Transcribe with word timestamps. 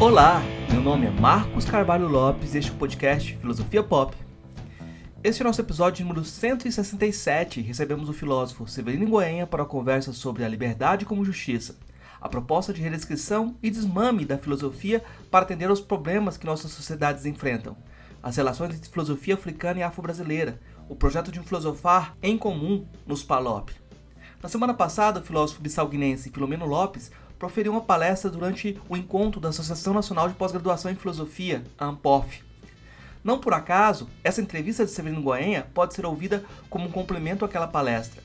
Olá, 0.00 0.40
meu 0.70 0.80
nome 0.80 1.06
é 1.06 1.10
Marcos 1.10 1.66
Carvalho 1.66 2.08
Lopes 2.08 2.54
e 2.54 2.58
este 2.58 2.70
é 2.70 2.74
o 2.74 2.78
podcast 2.78 3.36
Filosofia 3.36 3.82
Pop. 3.82 4.16
Este 5.22 5.42
é 5.42 5.44
o 5.44 5.46
nosso 5.46 5.60
episódio 5.60 6.06
número 6.06 6.24
167 6.24 7.60
recebemos 7.60 8.08
o 8.08 8.14
filósofo 8.14 8.66
Severino 8.66 9.06
Goenha 9.06 9.46
para 9.46 9.62
a 9.62 9.66
conversa 9.66 10.14
sobre 10.14 10.42
a 10.42 10.48
liberdade 10.48 11.04
como 11.04 11.22
justiça, 11.22 11.76
a 12.18 12.30
proposta 12.30 12.72
de 12.72 12.80
redescrição 12.80 13.54
e 13.62 13.68
desmame 13.68 14.24
da 14.24 14.38
filosofia 14.38 15.04
para 15.30 15.44
atender 15.44 15.68
aos 15.68 15.82
problemas 15.82 16.38
que 16.38 16.46
nossas 16.46 16.70
sociedades 16.70 17.26
enfrentam, 17.26 17.76
as 18.22 18.36
relações 18.36 18.74
entre 18.74 18.88
filosofia 18.88 19.34
africana 19.34 19.80
e 19.80 19.82
afro-brasileira, 19.82 20.58
o 20.88 20.96
projeto 20.96 21.30
de 21.30 21.38
um 21.38 21.44
filosofar 21.44 22.16
em 22.22 22.38
comum 22.38 22.86
nos 23.06 23.22
PALOP. 23.22 23.70
Na 24.42 24.48
semana 24.48 24.72
passada, 24.72 25.20
o 25.20 25.22
filósofo 25.22 25.60
bissalguinense 25.60 26.30
Filomeno 26.30 26.64
Lopes 26.64 27.10
proferiu 27.40 27.72
uma 27.72 27.80
palestra 27.80 28.30
durante 28.30 28.78
o 28.86 28.94
encontro 28.94 29.40
da 29.40 29.48
Associação 29.48 29.94
Nacional 29.94 30.28
de 30.28 30.34
Pós-Graduação 30.34 30.90
em 30.90 30.94
Filosofia, 30.94 31.64
a 31.78 31.86
ANPOF. 31.86 32.44
Não 33.24 33.38
por 33.38 33.54
acaso, 33.54 34.10
essa 34.22 34.42
entrevista 34.42 34.84
de 34.84 34.90
Severino 34.90 35.22
Goenha 35.22 35.66
pode 35.72 35.94
ser 35.94 36.04
ouvida 36.04 36.44
como 36.68 36.86
um 36.86 36.90
complemento 36.90 37.42
àquela 37.42 37.66
palestra. 37.66 38.22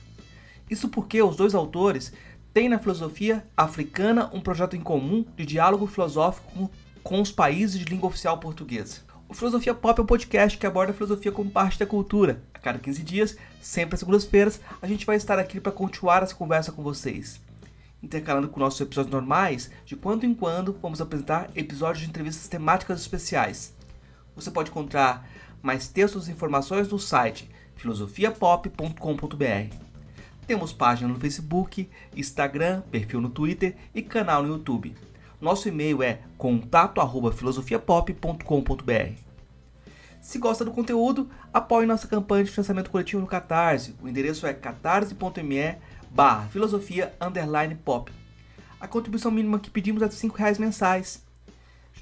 Isso 0.68 0.90
porque 0.90 1.22
os 1.22 1.34
dois 1.34 1.54
autores 1.54 2.12
têm 2.52 2.68
na 2.68 2.78
filosofia 2.78 3.42
africana 3.56 4.30
um 4.34 4.40
projeto 4.40 4.76
em 4.76 4.82
comum 4.82 5.24
de 5.34 5.46
diálogo 5.46 5.86
filosófico 5.86 6.70
com 7.02 7.18
os 7.22 7.32
países 7.32 7.78
de 7.78 7.86
língua 7.86 8.08
oficial 8.10 8.36
portuguesa. 8.36 9.00
O 9.30 9.34
Filosofia 9.34 9.74
Pop 9.74 9.98
é 9.98 10.02
um 10.02 10.06
podcast 10.06 10.58
que 10.58 10.66
aborda 10.66 10.92
a 10.92 10.94
filosofia 10.94 11.32
como 11.32 11.50
parte 11.50 11.78
da 11.78 11.86
cultura. 11.86 12.42
A 12.52 12.58
cada 12.58 12.78
15 12.78 13.02
dias, 13.02 13.36
sempre 13.62 13.94
às 13.94 14.00
segundas-feiras, 14.00 14.60
a 14.82 14.86
gente 14.86 15.06
vai 15.06 15.16
estar 15.16 15.38
aqui 15.38 15.58
para 15.58 15.72
continuar 15.72 16.22
essa 16.22 16.34
conversa 16.34 16.70
com 16.70 16.82
vocês 16.82 17.45
intercalando 18.02 18.48
com 18.48 18.60
nossos 18.60 18.80
episódios 18.80 19.12
normais, 19.12 19.70
de 19.84 19.96
quando 19.96 20.24
em 20.24 20.34
quando 20.34 20.78
vamos 20.80 21.00
apresentar 21.00 21.50
episódios 21.54 22.02
de 22.02 22.08
entrevistas 22.08 22.48
temáticas 22.48 23.00
especiais. 23.00 23.74
Você 24.34 24.50
pode 24.50 24.70
encontrar 24.70 25.28
mais 25.62 25.88
textos 25.88 26.28
e 26.28 26.32
informações 26.32 26.88
no 26.88 26.98
site 26.98 27.50
filosofiapop.com.br. 27.76 29.74
Temos 30.46 30.72
página 30.72 31.08
no 31.08 31.18
Facebook, 31.18 31.90
Instagram, 32.14 32.82
perfil 32.90 33.20
no 33.20 33.30
Twitter 33.30 33.74
e 33.94 34.02
canal 34.02 34.42
no 34.42 34.50
YouTube. 34.50 34.94
Nosso 35.40 35.68
e-mail 35.68 36.02
é 36.02 36.20
contato@filosofiapop.com.br. 36.38 39.26
Se 40.20 40.38
gosta 40.38 40.64
do 40.64 40.72
conteúdo, 40.72 41.30
apoie 41.52 41.86
nossa 41.86 42.08
campanha 42.08 42.42
de 42.44 42.50
financiamento 42.50 42.90
coletivo 42.90 43.22
no 43.22 43.28
Catarse. 43.28 43.94
O 44.02 44.08
endereço 44.08 44.44
é 44.46 44.52
catarse.me 44.52 45.76
barra 46.16 46.48
filosofia 46.48 47.14
underline 47.20 47.74
pop. 47.74 48.10
A 48.80 48.88
contribuição 48.88 49.30
mínima 49.30 49.58
que 49.58 49.68
pedimos 49.68 50.02
é 50.02 50.08
de 50.08 50.14
5 50.14 50.34
reais 50.34 50.58
mensais. 50.58 51.22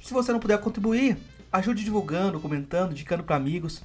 Se 0.05 0.15
você 0.15 0.31
não 0.31 0.39
puder 0.39 0.57
contribuir, 0.61 1.19
ajude 1.51 1.83
divulgando, 1.83 2.39
comentando, 2.39 2.93
indicando 2.93 3.25
para 3.25 3.35
amigos. 3.35 3.83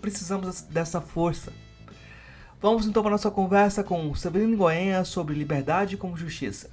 Precisamos 0.00 0.62
dessa 0.62 1.00
força. 1.00 1.52
Vamos 2.60 2.86
então 2.86 3.02
para 3.02 3.10
a 3.10 3.18
nossa 3.18 3.28
conversa 3.28 3.82
com 3.82 4.14
Severino 4.14 4.56
Goenha 4.56 5.04
sobre 5.04 5.34
liberdade 5.34 5.96
como 5.96 6.16
justiça. 6.16 6.70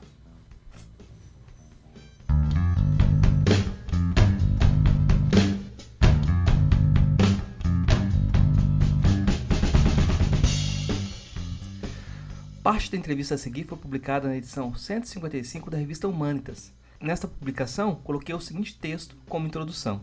Parte 12.71 12.91
da 12.91 12.97
entrevista 12.97 13.33
a 13.33 13.37
seguir 13.39 13.63
foi 13.63 13.75
publicada 13.75 14.27
na 14.27 14.37
edição 14.37 14.75
155 14.75 15.71
da 15.71 15.77
revista 15.79 16.07
Humanitas. 16.07 16.71
Nesta 17.01 17.27
publicação, 17.27 17.95
coloquei 17.95 18.35
o 18.35 18.39
seguinte 18.39 18.77
texto 18.77 19.17
como 19.27 19.47
introdução. 19.47 20.01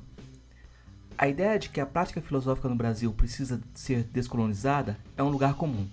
A 1.16 1.28
ideia 1.28 1.60
de 1.60 1.68
que 1.68 1.80
a 1.80 1.86
prática 1.86 2.20
filosófica 2.20 2.68
no 2.68 2.74
Brasil 2.74 3.12
precisa 3.12 3.62
ser 3.72 4.02
descolonizada 4.02 4.98
é 5.16 5.22
um 5.22 5.28
lugar 5.28 5.54
comum. 5.54 5.86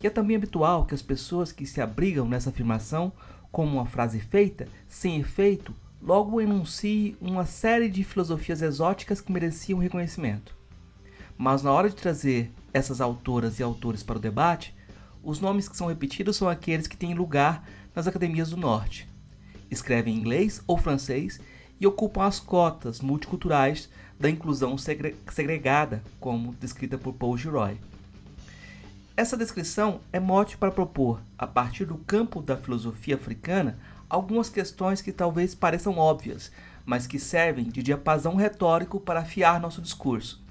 E 0.00 0.06
é 0.06 0.10
também 0.10 0.36
habitual 0.36 0.86
que 0.86 0.94
as 0.94 1.02
pessoas 1.02 1.50
que 1.50 1.66
se 1.66 1.80
abrigam 1.80 2.28
nessa 2.28 2.50
afirmação 2.50 3.12
como 3.50 3.72
uma 3.72 3.86
frase 3.86 4.20
feita, 4.20 4.68
sem 4.86 5.18
efeito, 5.18 5.74
logo 6.00 6.40
enunciem 6.40 7.16
uma 7.20 7.44
série 7.44 7.88
de 7.88 8.04
filosofias 8.04 8.62
exóticas 8.62 9.20
que 9.20 9.32
mereciam 9.32 9.80
reconhecimento. 9.80 10.54
Mas 11.36 11.64
na 11.64 11.72
hora 11.72 11.90
de 11.90 11.96
trazer 11.96 12.52
essas 12.72 13.00
autoras 13.00 13.58
e 13.58 13.64
autores 13.64 14.04
para 14.04 14.18
o 14.18 14.20
debate, 14.20 14.77
os 15.28 15.40
nomes 15.40 15.68
que 15.68 15.76
são 15.76 15.88
repetidos 15.88 16.38
são 16.38 16.48
aqueles 16.48 16.86
que 16.86 16.96
têm 16.96 17.12
lugar 17.12 17.62
nas 17.94 18.06
academias 18.06 18.48
do 18.48 18.56
Norte. 18.56 19.06
Escrevem 19.70 20.16
inglês 20.16 20.62
ou 20.66 20.78
francês 20.78 21.38
e 21.78 21.86
ocupam 21.86 22.24
as 22.24 22.40
cotas 22.40 23.02
multiculturais 23.02 23.90
da 24.18 24.30
inclusão 24.30 24.78
segre 24.78 25.14
segregada, 25.30 26.02
como 26.18 26.54
descrita 26.54 26.96
por 26.96 27.12
Paul 27.12 27.36
Giroy. 27.36 27.76
Essa 29.14 29.36
descrição 29.36 30.00
é 30.14 30.18
mote 30.18 30.56
para 30.56 30.70
propor, 30.70 31.20
a 31.36 31.46
partir 31.46 31.84
do 31.84 31.98
campo 31.98 32.40
da 32.40 32.56
filosofia 32.56 33.16
africana, 33.16 33.78
algumas 34.08 34.48
questões 34.48 35.02
que 35.02 35.12
talvez 35.12 35.54
pareçam 35.54 35.98
óbvias, 35.98 36.50
mas 36.86 37.06
que 37.06 37.18
servem 37.18 37.68
de 37.68 37.82
diapasão 37.82 38.34
retórico 38.34 38.98
para 38.98 39.20
afiar 39.20 39.60
nosso 39.60 39.82
discurso. 39.82 40.42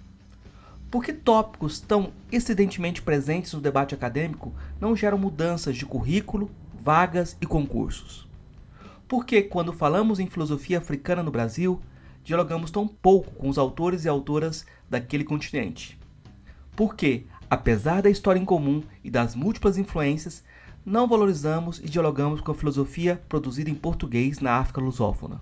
Por 0.89 1.03
que 1.03 1.11
tópicos 1.11 1.81
tão 1.81 2.13
excedentemente 2.31 3.01
presentes 3.01 3.51
no 3.51 3.59
debate 3.59 3.93
acadêmico 3.93 4.53
não 4.79 4.95
geram 4.95 5.17
mudanças 5.17 5.75
de 5.75 5.85
currículo, 5.85 6.49
vagas 6.81 7.35
e 7.41 7.45
concursos? 7.45 8.25
Por 9.05 9.25
que, 9.25 9.41
quando 9.41 9.73
falamos 9.73 10.17
em 10.17 10.27
filosofia 10.27 10.77
africana 10.77 11.21
no 11.21 11.31
Brasil, 11.31 11.81
dialogamos 12.23 12.71
tão 12.71 12.87
pouco 12.87 13.31
com 13.31 13.49
os 13.49 13.57
autores 13.57 14.05
e 14.05 14.09
autoras 14.09 14.65
daquele 14.89 15.25
continente? 15.25 15.99
Por 16.73 16.95
que, 16.95 17.25
apesar 17.49 18.01
da 18.01 18.09
história 18.09 18.39
em 18.39 18.45
comum 18.45 18.81
e 19.03 19.09
das 19.09 19.35
múltiplas 19.35 19.77
influências, 19.77 20.41
não 20.85 21.05
valorizamos 21.05 21.79
e 21.79 21.89
dialogamos 21.89 22.39
com 22.39 22.51
a 22.53 22.55
filosofia 22.55 23.21
produzida 23.27 23.69
em 23.69 23.75
português 23.75 24.39
na 24.39 24.53
África 24.53 24.79
lusófona? 24.79 25.41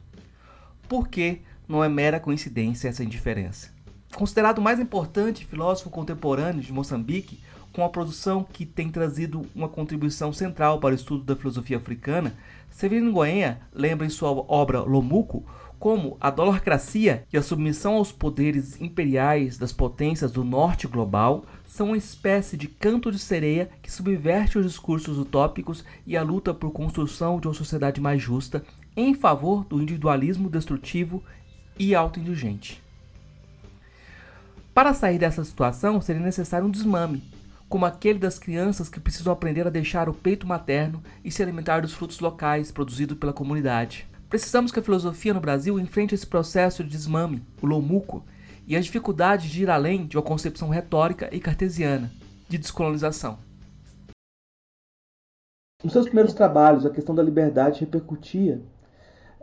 Por 0.90 1.08
que 1.08 1.42
não 1.68 1.84
é 1.84 1.90
mera 1.90 2.20
coincidência 2.20 2.88
essa 2.88 3.04
indiferença? 3.04 3.75
Considerado 4.16 4.60
o 4.60 4.62
mais 4.62 4.80
importante 4.80 5.46
filósofo 5.46 5.90
contemporâneo 5.90 6.62
de 6.62 6.72
Moçambique, 6.72 7.42
com 7.74 7.84
a 7.84 7.90
produção 7.90 8.46
que 8.46 8.66
tem 8.66 8.90
trazido 8.90 9.46
uma 9.54 9.68
contribuição 9.68 10.32
central 10.32 10.80
para 10.80 10.94
o 10.94 10.96
estudo 10.96 11.26
da 11.26 11.36
filosofia 11.36 11.76
africana, 11.76 12.34
Severino 12.70 13.12
Goenha 13.12 13.60
lembra 13.74 14.08
em 14.08 14.10
sua 14.10 14.30
obra 14.30 14.80
Lomuco 14.80 15.46
como 15.78 16.16
a 16.22 16.30
dolorcracia 16.30 17.26
e 17.32 17.38
a 17.38 17.44
submissão 17.44 17.96
aos 17.96 18.10
poderes 18.14 18.80
imperiais 18.80 19.58
das 19.58 19.74
potências 19.74 20.32
do 20.32 20.46
norte 20.46 20.88
global 20.88 21.44
são 21.68 21.88
uma 21.88 21.98
espécie 21.98 22.56
de 22.56 22.70
canto 22.70 23.12
de 23.12 23.20
sereia 23.20 23.70
que 23.82 23.92
subverte 23.92 24.58
os 24.58 24.66
discursos 24.66 25.20
utópicos 25.20 25.84
e 26.08 26.16
a 26.16 26.24
luta 26.24 26.54
por 26.54 26.72
construção 26.72 27.38
de 27.38 27.50
uma 27.50 27.54
sociedade 27.54 28.00
mais 28.00 28.22
justa 28.22 28.64
em 28.96 29.14
favor 29.14 29.66
do 29.66 29.82
individualismo 29.82 30.50
destrutivo 30.50 31.22
e 31.78 31.94
autoindulgente. 31.94 32.85
Para 34.76 34.94
sair 34.94 35.18
dessa 35.18 35.42
situação, 35.42 36.02
seria 36.02 36.22
necessário 36.22 36.68
um 36.68 36.70
desmame, 36.70 37.24
como 37.70 37.86
aquele 37.86 38.20
das 38.20 38.38
crianças 38.38 38.90
que 38.90 39.00
precisam 39.00 39.32
aprender 39.32 39.66
a 39.66 39.70
deixar 39.70 40.10
o 40.10 40.14
peito 40.14 40.46
materno 40.46 41.02
e 41.24 41.32
se 41.32 41.42
alimentar 41.42 41.80
dos 41.80 41.94
frutos 41.94 42.20
locais 42.20 42.74
produzidos 42.74 43.18
pela 43.18 43.32
comunidade. 43.32 44.06
Precisamos 44.28 44.74
que 44.74 44.80
a 44.82 44.84
filosofia 44.84 45.34
no 45.34 45.40
Brasil 45.40 45.80
enfrente 45.80 46.14
esse 46.14 46.28
processo 46.28 46.84
de 46.84 46.90
desmame, 46.90 47.42
o 47.62 47.66
lomuco, 47.66 48.26
e 48.68 48.76
as 48.76 48.84
dificuldades 48.84 49.50
de 49.50 49.64
ir 49.64 49.70
além 49.70 50.06
de 50.08 50.18
uma 50.18 50.24
concepção 50.24 50.68
retórica 50.68 51.34
e 51.34 51.40
cartesiana 51.40 52.12
de 52.50 52.58
descolonização. 52.58 53.40
Nos 55.82 55.94
seus 55.94 56.08
primeiros 56.08 56.34
trabalhos, 56.34 56.86
a 56.86 56.90
questão 56.90 57.16
da 57.16 57.24
liberdade 57.24 57.80
repercutia 57.80 58.62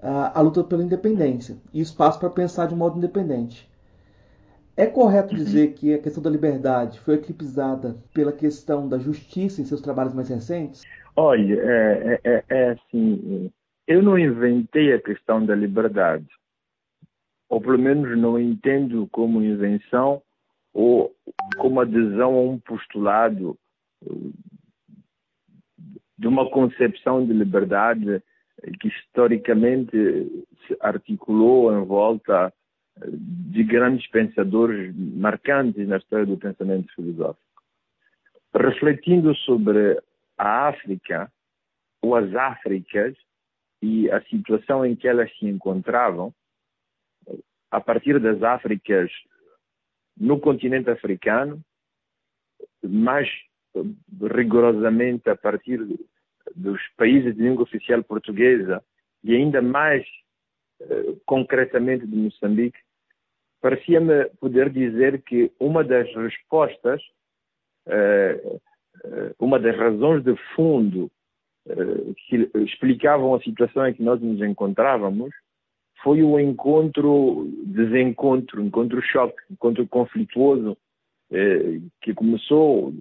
a, 0.02 0.38
a 0.38 0.42
luta 0.42 0.62
pela 0.62 0.82
independência 0.82 1.56
e 1.72 1.80
espaço 1.80 2.18
para 2.18 2.28
pensar 2.28 2.66
de 2.66 2.74
modo 2.74 2.98
independente. 2.98 3.71
É 4.76 4.86
correto 4.86 5.34
dizer 5.34 5.74
que 5.74 5.92
a 5.92 5.98
questão 5.98 6.22
da 6.22 6.30
liberdade 6.30 6.98
foi 7.00 7.16
eclipsada 7.16 7.96
pela 8.14 8.32
questão 8.32 8.88
da 8.88 8.98
justiça 8.98 9.60
em 9.60 9.64
seus 9.64 9.82
trabalhos 9.82 10.14
mais 10.14 10.28
recentes? 10.28 10.82
Olha, 11.14 11.60
é, 11.60 12.20
é, 12.24 12.30
é, 12.32 12.44
é 12.48 12.70
assim, 12.70 13.50
eu 13.86 14.02
não 14.02 14.18
inventei 14.18 14.94
a 14.94 15.00
questão 15.00 15.44
da 15.44 15.54
liberdade, 15.54 16.26
ou 17.50 17.60
pelo 17.60 17.78
menos 17.78 18.18
não 18.18 18.38
entendo 18.38 19.06
como 19.12 19.42
invenção 19.42 20.22
ou 20.72 21.14
como 21.58 21.80
adesão 21.80 22.34
a 22.34 22.40
um 22.40 22.58
postulado 22.58 23.58
de 26.16 26.26
uma 26.26 26.48
concepção 26.50 27.26
de 27.26 27.34
liberdade 27.34 28.22
que 28.80 28.88
historicamente 28.88 29.92
se 30.66 30.76
articulou 30.80 31.76
em 31.76 31.84
volta 31.84 32.52
de 33.08 33.64
grandes 33.64 34.06
pensadores 34.08 34.94
marcantes 34.96 35.86
na 35.88 35.96
história 35.96 36.26
do 36.26 36.36
pensamento 36.36 36.92
filosófico. 36.94 37.42
Refletindo 38.54 39.34
sobre 39.36 40.00
a 40.36 40.68
África, 40.68 41.30
ou 42.00 42.16
as 42.16 42.34
Áfricas, 42.34 43.14
e 43.80 44.10
a 44.10 44.22
situação 44.22 44.86
em 44.86 44.94
que 44.94 45.08
elas 45.08 45.30
se 45.38 45.46
encontravam, 45.46 46.32
a 47.70 47.80
partir 47.80 48.20
das 48.20 48.42
Áfricas 48.42 49.10
no 50.16 50.38
continente 50.38 50.90
africano, 50.90 51.60
mais 52.82 53.28
rigorosamente 54.20 55.28
a 55.30 55.36
partir 55.36 55.80
dos 56.54 56.80
países 56.96 57.34
de 57.34 57.42
língua 57.42 57.62
oficial 57.62 58.02
portuguesa 58.04 58.84
e 59.24 59.34
ainda 59.34 59.62
mais 59.62 60.06
uh, 60.80 61.20
concretamente 61.24 62.06
de 62.06 62.14
Moçambique, 62.14 62.78
parecia-me 63.62 64.26
poder 64.40 64.68
dizer 64.68 65.22
que 65.22 65.50
uma 65.58 65.82
das 65.82 66.12
respostas, 66.14 67.00
uh, 67.86 68.56
uh, 68.56 69.34
uma 69.38 69.58
das 69.58 69.74
razões 69.76 70.22
de 70.22 70.36
fundo 70.54 71.10
que 72.26 72.50
explicavam 72.56 73.36
a 73.36 73.40
situação 73.40 73.86
em 73.86 73.94
que 73.94 74.02
nós 74.02 74.20
nos 74.20 74.42
encontrávamos 74.42 75.32
foi 76.02 76.20
o 76.20 76.36
encontro, 76.36 77.48
desencontro, 77.64 78.60
encontro-choque, 78.60 79.40
encontro 79.48 79.86
conflituoso 79.86 80.76
que 82.00 82.12
começou 82.14 82.92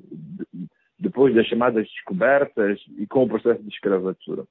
depois 0.99 1.33
das 1.33 1.47
chamadas 1.47 1.87
descobertas 1.87 2.79
e 2.99 3.07
com 3.07 3.23
o 3.23 3.27
processo 3.27 3.63
de 3.63 3.69
escravatura. 3.69 4.45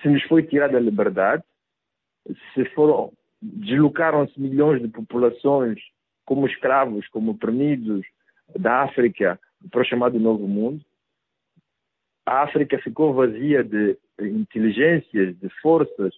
Se 0.00 0.08
nos 0.08 0.22
foi 0.24 0.44
tirada 0.44 0.76
a 0.76 0.80
liberdade, 0.80 1.42
se 2.54 2.64
foram, 2.66 3.12
deslocaram-se 3.42 4.40
milhões 4.40 4.80
de 4.80 4.88
populações 4.88 5.78
como 6.24 6.46
escravos, 6.46 7.06
como 7.08 7.32
oprimidos 7.32 8.06
da 8.56 8.82
África 8.82 9.38
para 9.70 9.82
o 9.82 9.84
chamado 9.84 10.18
Novo 10.18 10.46
Mundo, 10.46 10.84
a 12.24 12.42
África 12.42 12.78
ficou 12.78 13.12
vazia 13.12 13.64
de 13.64 13.98
inteligências, 14.20 15.36
de 15.38 15.48
forças, 15.60 16.14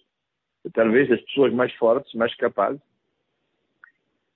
talvez 0.73 1.09
das 1.09 1.21
pessoas 1.21 1.51
mais 1.53 1.73
fortes, 1.73 2.13
mais 2.13 2.35
capazes, 2.35 2.81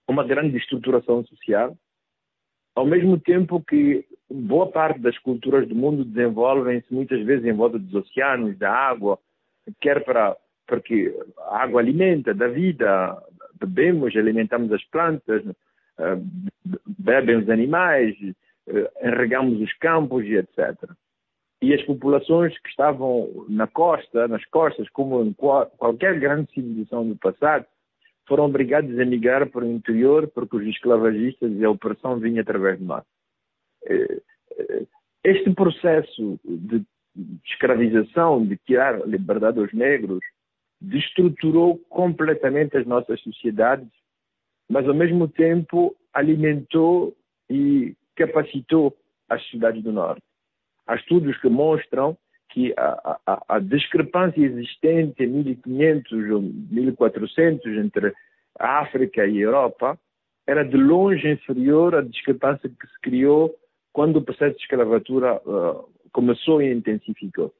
uma 0.07 0.25
grande 0.25 0.57
estruturação 0.57 1.23
social, 1.25 1.77
ao 2.75 2.85
mesmo 2.85 3.19
tempo 3.19 3.61
que 3.61 4.05
boa 4.29 4.71
parte 4.71 4.99
das 4.99 5.17
culturas 5.19 5.67
do 5.67 5.75
mundo 5.75 6.03
desenvolvem-se 6.03 6.91
muitas 6.93 7.23
vezes 7.23 7.45
em 7.45 7.53
volta 7.53 7.77
dos 7.77 7.93
oceanos, 7.93 8.57
da 8.57 8.71
água, 8.71 9.19
quer 9.79 10.03
para 10.03 10.35
porque 10.69 11.13
a 11.49 11.63
água 11.63 11.81
alimenta, 11.81 12.33
da 12.33 12.47
vida, 12.47 13.17
bebemos, 13.59 14.15
alimentamos 14.15 14.71
as 14.71 14.83
plantas, 14.85 15.43
eh, 15.97 16.17
bebem 16.99 17.37
os 17.37 17.49
animais, 17.49 18.15
eh, 18.67 18.91
enregamos 19.03 19.59
os 19.59 19.73
campos 19.79 20.23
e 20.25 20.35
etc. 20.35 20.77
E 21.61 21.73
as 21.73 21.81
populações 21.83 22.57
que 22.59 22.69
estavam 22.69 23.45
na 23.49 23.67
costa, 23.67 24.27
nas 24.27 24.45
costas, 24.45 24.87
como 24.89 25.23
em 25.23 25.33
qualquer 25.33 26.17
grande 26.19 26.49
civilização 26.53 27.05
do 27.05 27.17
passado, 27.17 27.65
foram 28.27 28.45
obrigados 28.45 28.97
a 28.97 29.01
emigrar 29.01 29.49
para 29.49 29.65
o 29.65 29.71
interior 29.71 30.27
porque 30.27 30.55
os 30.55 30.67
esclavagistas 30.67 31.51
e 31.51 31.65
a 31.65 31.69
opressão 31.69 32.19
vinham 32.19 32.41
através 32.41 32.77
do 32.77 32.85
mar. 32.85 33.03
Eh, 33.85 34.21
este 35.23 35.51
processo 35.53 36.39
de 36.45 36.85
escravização, 37.45 38.45
de 38.45 38.55
tirar 38.57 39.05
liberdade 39.05 39.59
aos 39.59 39.73
negros, 39.73 40.21
destruturou 40.81 41.77
completamente 41.89 42.77
as 42.77 42.85
nossas 42.85 43.19
sociedades, 43.21 43.89
mas 44.69 44.87
ao 44.87 44.93
mesmo 44.93 45.27
tempo 45.27 45.95
alimentou 46.13 47.15
e 47.49 47.95
capacitou 48.15 48.95
as 49.29 49.41
sociedades 49.43 49.83
do 49.83 49.91
Norte. 49.91 50.23
Há 50.87 50.95
estudos 50.95 51.37
que 51.39 51.49
mostram 51.49 52.17
que 52.49 52.73
a, 52.77 53.19
a, 53.25 53.43
a 53.47 53.59
discrepância 53.59 54.41
existente 54.41 55.23
em 55.23 55.27
1500 55.27 56.29
ou 56.31 56.41
1400 56.41 57.65
entre 57.77 58.13
a 58.57 58.79
África 58.79 59.25
e 59.25 59.37
a 59.37 59.41
Europa 59.41 59.99
era 60.47 60.63
de 60.63 60.75
longe 60.75 61.29
inferior 61.29 61.95
à 61.95 62.01
discrepância 62.01 62.69
que 62.69 62.87
se 62.87 62.99
criou 63.01 63.53
quando 63.93 64.17
o 64.17 64.21
processo 64.21 64.55
de 64.55 64.63
escravatura 64.63 65.35
uh, 65.45 65.87
começou 66.11 66.61
e 66.61 66.71
intensificou. 66.71 67.53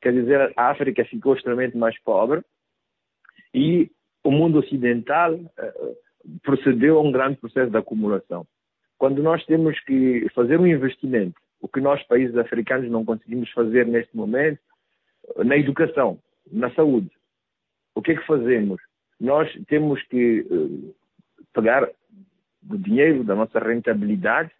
Quer 0.00 0.12
dizer, 0.12 0.52
a 0.56 0.70
África 0.70 1.04
ficou 1.04 1.34
extremamente 1.34 1.76
mais 1.76 1.96
pobre 2.02 2.42
e 3.54 3.90
o 4.24 4.30
mundo 4.30 4.58
ocidental 4.58 5.34
uh, 5.34 5.96
procedeu 6.42 6.98
a 6.98 7.02
um 7.02 7.12
grande 7.12 7.36
processo 7.36 7.70
de 7.70 7.76
acumulação. 7.76 8.46
Quando 8.98 9.22
nós 9.22 9.44
temos 9.46 9.78
que 9.80 10.28
fazer 10.34 10.60
um 10.60 10.66
investimento 10.66 11.40
o 11.62 11.68
que 11.68 11.80
nós, 11.80 12.02
países 12.02 12.36
africanos, 12.36 12.90
não 12.90 13.04
conseguimos 13.04 13.48
fazer 13.52 13.86
neste 13.86 14.14
momento 14.16 14.58
na 15.36 15.56
educação, 15.56 16.18
na 16.50 16.68
saúde. 16.74 17.10
O 17.94 18.02
que 18.02 18.10
é 18.10 18.16
que 18.16 18.26
fazemos? 18.26 18.82
Nós 19.20 19.48
temos 19.68 20.02
que 20.08 20.40
uh, 20.40 20.94
pegar 21.54 21.88
o 22.68 22.76
dinheiro 22.76 23.22
da 23.22 23.36
nossa 23.36 23.60
rentabilidade, 23.60 24.50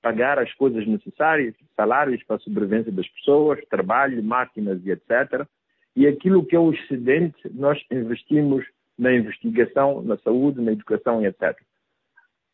pagar 0.00 0.38
as 0.38 0.52
coisas 0.54 0.86
necessárias, 0.86 1.54
salários 1.74 2.22
para 2.22 2.36
a 2.36 2.40
sobrevivência 2.40 2.92
das 2.92 3.08
pessoas, 3.08 3.58
trabalho, 3.68 4.22
máquinas 4.22 4.80
e 4.86 4.92
etc. 4.92 5.44
E 5.98 6.06
aquilo 6.06 6.46
que 6.46 6.54
é 6.54 6.58
o 6.60 6.72
excedente, 6.72 7.36
nós 7.52 7.76
investimos 7.90 8.64
na 8.96 9.12
investigação, 9.12 10.00
na 10.00 10.16
saúde, 10.18 10.60
na 10.60 10.70
educação 10.70 11.20
e 11.20 11.26
etc. 11.26 11.60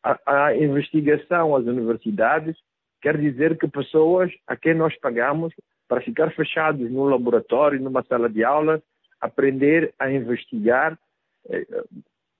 A, 0.02 0.46
a 0.46 0.56
investigação, 0.56 1.54
as 1.54 1.66
universidades, 1.66 2.56
quer 3.02 3.18
dizer 3.18 3.58
que 3.58 3.68
pessoas 3.68 4.32
a 4.46 4.56
quem 4.56 4.72
nós 4.72 4.98
pagamos 4.98 5.52
para 5.86 6.00
ficar 6.00 6.30
fechados 6.30 6.90
num 6.90 7.04
laboratório, 7.04 7.78
numa 7.78 8.02
sala 8.04 8.30
de 8.30 8.42
aula, 8.42 8.82
aprender 9.20 9.92
a 9.98 10.10
investigar, 10.10 10.98
eh, 11.50 11.66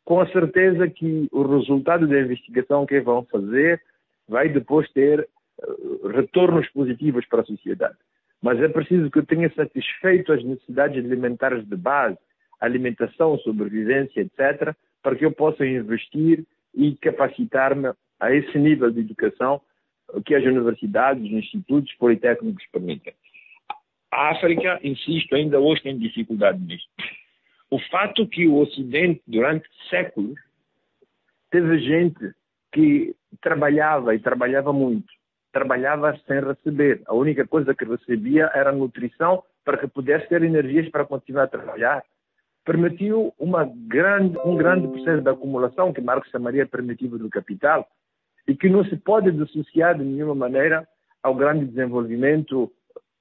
com 0.06 0.20
a 0.20 0.26
certeza 0.32 0.88
que 0.88 1.28
o 1.30 1.42
resultado 1.42 2.08
da 2.08 2.18
investigação 2.18 2.86
que 2.86 2.98
vão 3.02 3.22
fazer 3.26 3.78
vai 4.26 4.48
depois 4.48 4.90
ter 4.92 5.20
eh, 5.20 6.08
retornos 6.14 6.66
positivos 6.70 7.26
para 7.26 7.42
a 7.42 7.44
sociedade. 7.44 7.98
Mas 8.44 8.60
é 8.60 8.68
preciso 8.68 9.10
que 9.10 9.20
eu 9.20 9.24
tenha 9.24 9.50
satisfeito 9.54 10.30
as 10.30 10.44
necessidades 10.44 11.02
alimentares 11.02 11.66
de 11.66 11.76
base, 11.76 12.18
alimentação, 12.60 13.38
sobrevivência, 13.38 14.20
etc., 14.20 14.76
para 15.02 15.16
que 15.16 15.24
eu 15.24 15.32
possa 15.32 15.64
investir 15.64 16.44
e 16.74 16.94
capacitar-me 16.96 17.90
a 18.20 18.34
esse 18.34 18.58
nível 18.58 18.90
de 18.90 19.00
educação 19.00 19.62
que 20.26 20.34
as 20.34 20.44
universidades, 20.44 21.24
os 21.24 21.30
institutos 21.30 21.94
politécnicos 21.94 22.62
permitem. 22.70 23.14
A 24.12 24.32
África, 24.32 24.78
insisto, 24.84 25.34
ainda 25.34 25.58
hoje 25.58 25.82
tem 25.82 25.98
dificuldade 25.98 26.62
nisto. 26.62 26.90
O 27.70 27.78
fato 27.90 28.28
que 28.28 28.46
o 28.46 28.58
Ocidente, 28.58 29.22
durante 29.26 29.66
séculos, 29.88 30.38
teve 31.50 31.78
gente 31.78 32.34
que 32.74 33.16
trabalhava 33.40 34.14
e 34.14 34.18
trabalhava 34.18 34.70
muito, 34.70 35.10
trabalhava 35.54 36.18
sem 36.26 36.40
receber. 36.40 37.00
A 37.06 37.14
única 37.14 37.46
coisa 37.46 37.72
que 37.72 37.84
recebia 37.84 38.50
era 38.52 38.72
nutrição 38.72 39.42
para 39.64 39.78
que 39.78 39.86
pudesse 39.86 40.28
ter 40.28 40.42
energias 40.42 40.90
para 40.90 41.06
continuar 41.06 41.44
a 41.44 41.48
trabalhar. 41.48 42.02
Permitiu 42.64 43.32
uma 43.38 43.64
grande, 43.64 44.36
um 44.44 44.56
grande 44.56 44.88
processo 44.88 45.22
de 45.22 45.30
acumulação 45.30 45.92
que 45.92 46.00
Marcos 46.00 46.30
chamaria 46.30 46.66
primitivo 46.66 47.18
do 47.18 47.30
capital, 47.30 47.88
e 48.48 48.54
que 48.54 48.68
não 48.68 48.84
se 48.84 48.96
pode 48.96 49.30
dissociar 49.30 49.96
de 49.96 50.04
nenhuma 50.04 50.34
maneira 50.34 50.86
ao 51.22 51.34
grande 51.34 51.66
desenvolvimento 51.66 52.70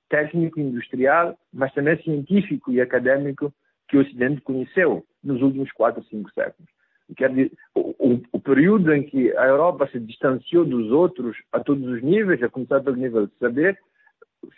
técnico, 0.10 0.60
industrial, 0.60 1.38
mas 1.54 1.74
também 1.74 2.02
científico 2.02 2.72
e 2.72 2.82
acadêmico 2.82 3.54
que 3.88 3.98
o 3.98 4.02
Ocidente 4.02 4.42
conheceu 4.42 5.06
nos 5.24 5.42
últimos 5.42 5.72
quatro, 5.72 6.04
cinco 6.06 6.30
séculos. 6.34 6.70
Dizer, 7.14 7.52
o, 7.76 8.22
o, 8.32 8.40
período 8.40 8.94
em 8.94 9.04
que 9.04 9.36
a 9.38 9.46
Europa 9.46 9.88
se 9.92 10.00
distanciou 10.00 10.66
dos 10.66 10.92
outros 10.92 11.38
a 11.52 11.60
todos 11.60 11.88
os 11.88 12.02
níveis, 12.02 12.42
a 12.44 12.50
começar 12.50 12.82
pelo 12.82 12.96
nível 12.96 13.28
de 13.28 13.34
saber, 13.40 13.78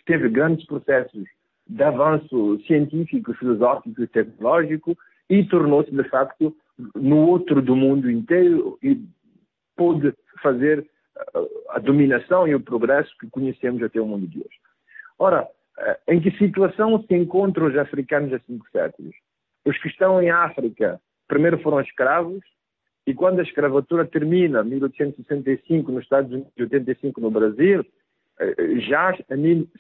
teve 0.06 0.30
grandes 0.30 0.66
processos 0.66 1.24
de 1.68 1.84
avanço 1.84 2.60
científico, 2.66 3.34
filosófico 3.34 4.02
e 4.02 4.08
tecnológico 4.08 4.98
e 5.30 5.44
tornou-se, 5.46 5.92
de 5.92 6.04
facto, 6.10 6.56
no 6.96 7.28
outro 7.28 7.62
do 7.62 7.76
mundo 7.76 8.10
inteiro 8.10 8.78
e 8.84 9.02
pôde 9.76 10.14
fazer 10.42 10.80
uh, 11.36 11.50
a 11.70 11.80
dominação 11.80 12.48
e 12.48 12.54
o 12.54 12.60
progresso 12.60 13.12
que 13.20 13.30
conhecemos 13.30 13.82
até 13.82 14.00
o 14.00 14.06
mundo 14.06 14.28
de 14.28 14.40
hoje. 14.40 14.60
Ora, 15.18 15.44
uh, 15.44 16.12
em 16.12 16.20
que 16.22 16.32
situação 16.38 17.02
se 17.04 17.16
encontram 17.16 17.68
os 17.68 17.78
africanos 17.78 18.34
há 18.34 18.40
cinco 18.40 18.66
séculos? 18.72 19.16
Os 19.66 19.78
que 19.80 19.88
estão 19.88 20.22
em 20.22 20.30
África, 20.30 21.00
primeiro 21.28 21.60
foram 21.60 21.82
escravos, 21.82 22.44
e 23.08 23.14
quando 23.14 23.40
a 23.40 23.44
escravatura 23.44 24.06
termina, 24.06 24.64
1865 24.64 25.92
nos 25.92 26.04
Estados 26.04 26.32
Unidos 26.32 26.52
e 26.58 26.64
85 26.64 27.22
no 27.22 27.30
Brasil, 27.30 27.82
uh, 27.82 28.80
já 28.82 29.16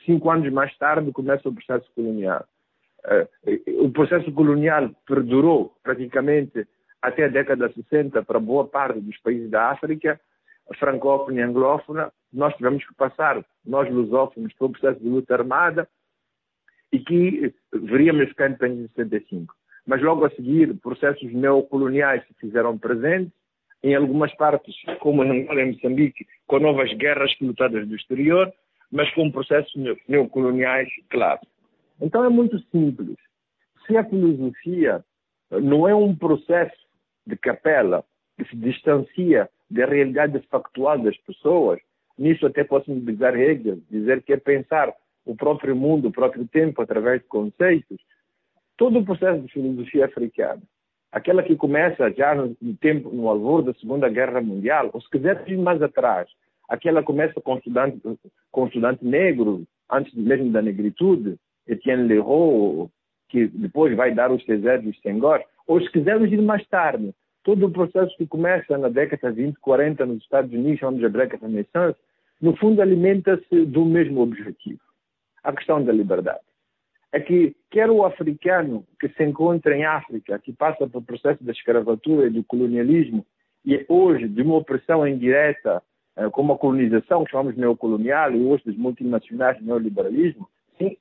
cinco 0.05 0.29
anos 0.29 0.51
mais 0.51 0.75
tarde 0.77 1.11
começa 1.11 1.49
o 1.49 1.53
processo 1.53 1.89
colonial. 1.95 2.45
O 3.83 3.91
processo 3.91 4.31
colonial 4.31 4.89
perdurou 5.05 5.77
praticamente 5.83 6.67
até 6.99 7.25
a 7.25 7.27
década 7.27 7.69
de 7.69 7.75
60 7.75 8.23
para 8.23 8.39
boa 8.39 8.67
parte 8.67 8.99
dos 8.99 9.15
países 9.19 9.47
da 9.51 9.69
África, 9.69 10.19
francófona 10.79 11.39
e 11.39 11.43
anglófona, 11.43 12.11
nós 12.33 12.55
tivemos 12.55 12.85
que 12.85 12.93
passar, 12.95 13.45
nós 13.63 13.89
lusófonos, 13.89 14.51
um 14.59 14.71
processo 14.71 14.99
de 14.99 15.07
luta 15.07 15.33
armada 15.35 15.87
e 16.91 16.99
que 16.99 17.53
veríamos 17.71 18.29
ficar 18.29 18.49
independentes 18.49 18.91
em 18.97 19.03
65. 19.09 19.53
Mas 19.85 20.01
logo 20.01 20.25
a 20.25 20.29
seguir 20.31 20.73
processos 20.75 21.31
neocoloniais 21.33 22.25
se 22.27 22.33
fizeram 22.35 22.77
presentes, 22.77 23.33
em 23.83 23.93
algumas 23.93 24.33
partes, 24.35 24.75
como 24.99 25.23
em 25.23 25.43
Angola 25.43 25.61
e 25.61 25.73
Moçambique, 25.73 26.25
com 26.47 26.59
novas 26.59 26.91
guerras 26.93 27.31
lutadas 27.39 27.87
do 27.87 27.95
exterior, 27.95 28.51
mas 28.91 29.11
com 29.13 29.31
processos 29.31 29.73
neocoloniais 30.07 30.89
claros. 31.09 31.47
Então 32.01 32.23
é 32.23 32.29
muito 32.29 32.57
simples. 32.71 33.15
Se 33.85 33.95
a 33.95 34.03
filosofia 34.03 35.03
não 35.51 35.87
é 35.87 35.93
um 35.93 36.15
processo 36.15 36.75
de 37.27 37.35
capela 37.35 38.03
que 38.37 38.45
se 38.45 38.55
distancia 38.55 39.49
da 39.69 39.85
realidade 39.85 40.39
factual 40.49 40.97
das 40.99 41.17
pessoas, 41.17 41.79
nisso 42.17 42.45
até 42.45 42.63
posso 42.63 42.91
mobilizar 42.91 43.35
Hegel, 43.35 43.81
dizer 43.89 44.23
que 44.23 44.33
é 44.33 44.37
pensar 44.37 44.93
o 45.25 45.35
próprio 45.35 45.75
mundo, 45.75 46.07
o 46.07 46.11
próprio 46.11 46.47
tempo 46.47 46.81
através 46.81 47.21
de 47.21 47.27
conceitos, 47.27 47.97
todo 48.77 48.99
o 48.99 49.05
processo 49.05 49.41
de 49.41 49.51
filosofia 49.51 50.05
africana, 50.05 50.61
aquela 51.11 51.43
que 51.43 51.55
começa 51.55 52.11
já 52.11 52.35
no, 52.35 52.55
tempo, 52.81 53.09
no 53.09 53.29
alvor 53.29 53.63
da 53.63 53.73
Segunda 53.75 54.09
Guerra 54.09 54.41
Mundial, 54.41 54.89
ou 54.93 55.01
se 55.01 55.09
quiser 55.09 55.43
ir 55.47 55.57
mais 55.57 55.81
atrás, 55.81 56.27
aquela 56.67 57.03
começa 57.03 57.39
com 57.39 57.57
estudante, 57.57 58.01
com 58.51 58.67
estudante 58.67 59.05
negro, 59.05 59.63
antes 59.89 60.13
mesmo 60.13 60.51
da 60.51 60.61
negritude, 60.61 61.37
Etienne 61.67 62.07
Leroux, 62.07 62.89
que 63.29 63.47
depois 63.47 63.95
vai 63.95 64.13
dar 64.13 64.31
os 64.31 64.43
César 64.45 64.83
e 64.83 64.89
os 64.89 64.99
Senghor, 65.01 65.41
ou 65.67 65.81
se 65.81 65.91
quisermos 65.91 66.31
ir 66.31 66.41
mais 66.41 66.65
tarde, 66.67 67.13
todo 67.43 67.67
o 67.67 67.71
processo 67.71 68.15
que 68.17 68.27
começa 68.27 68.77
na 68.77 68.89
década 68.89 69.31
20, 69.31 69.57
40 69.59 70.05
nos 70.05 70.21
Estados 70.21 70.51
Unidos, 70.51 70.79
chamamos 70.79 71.01
de 71.01 71.09
Black 71.09 71.37
Renaissance, 71.37 71.97
no 72.41 72.55
fundo 72.57 72.81
alimenta-se 72.81 73.65
do 73.65 73.85
mesmo 73.85 74.21
objetivo, 74.21 74.81
a 75.43 75.53
questão 75.53 75.83
da 75.83 75.93
liberdade 75.93 76.41
é 77.15 77.19
que 77.21 77.55
quer 77.71 77.89
o 77.89 78.03
africano 78.03 78.85
que 78.99 79.07
se 79.07 79.23
encontra 79.23 79.73
em 79.73 79.85
África, 79.85 80.37
que 80.37 80.51
passa 80.51 80.85
pelo 80.85 81.01
processo 81.01 81.41
da 81.45 81.53
escravatura 81.53 82.27
e 82.27 82.29
do 82.29 82.43
colonialismo, 82.43 83.25
e 83.63 83.73
é 83.73 83.85
hoje 83.87 84.27
de 84.27 84.41
uma 84.41 84.57
opressão 84.57 85.07
indireta, 85.07 85.81
eh, 86.17 86.29
como 86.31 86.51
a 86.51 86.57
colonização, 86.57 87.23
que 87.23 87.31
chamamos 87.31 87.55
neocolonial, 87.55 88.33
e 88.33 88.45
hoje 88.45 88.65
dos 88.65 88.75
multinacionais 88.75 89.61
neoliberalismo, 89.61 90.49
sim. 90.77 90.97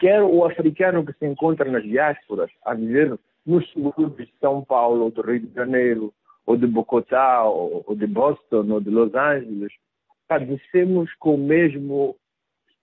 Quer 0.00 0.24
o 0.24 0.44
africano 0.44 1.06
que 1.06 1.12
se 1.12 1.24
encontra 1.24 1.70
nas 1.70 1.84
diásporas, 1.84 2.50
a 2.64 2.74
viver 2.74 3.16
nos 3.46 3.64
subúrbios 3.70 4.26
de 4.26 4.34
São 4.40 4.64
Paulo, 4.64 5.04
ou 5.04 5.10
do 5.12 5.22
Rio 5.22 5.38
de 5.38 5.54
Janeiro, 5.54 6.12
ou 6.44 6.56
de 6.56 6.66
Bogotá, 6.66 7.44
ou 7.44 7.94
de 7.94 8.08
Boston, 8.08 8.72
ou 8.72 8.80
de 8.80 8.90
Los 8.90 9.14
Angeles, 9.14 9.72
padecemos 10.26 11.14
com 11.20 11.36
o 11.36 11.38
mesmo 11.38 12.16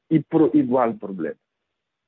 e 0.09 0.23
igual 0.53 0.93
problema 0.93 1.42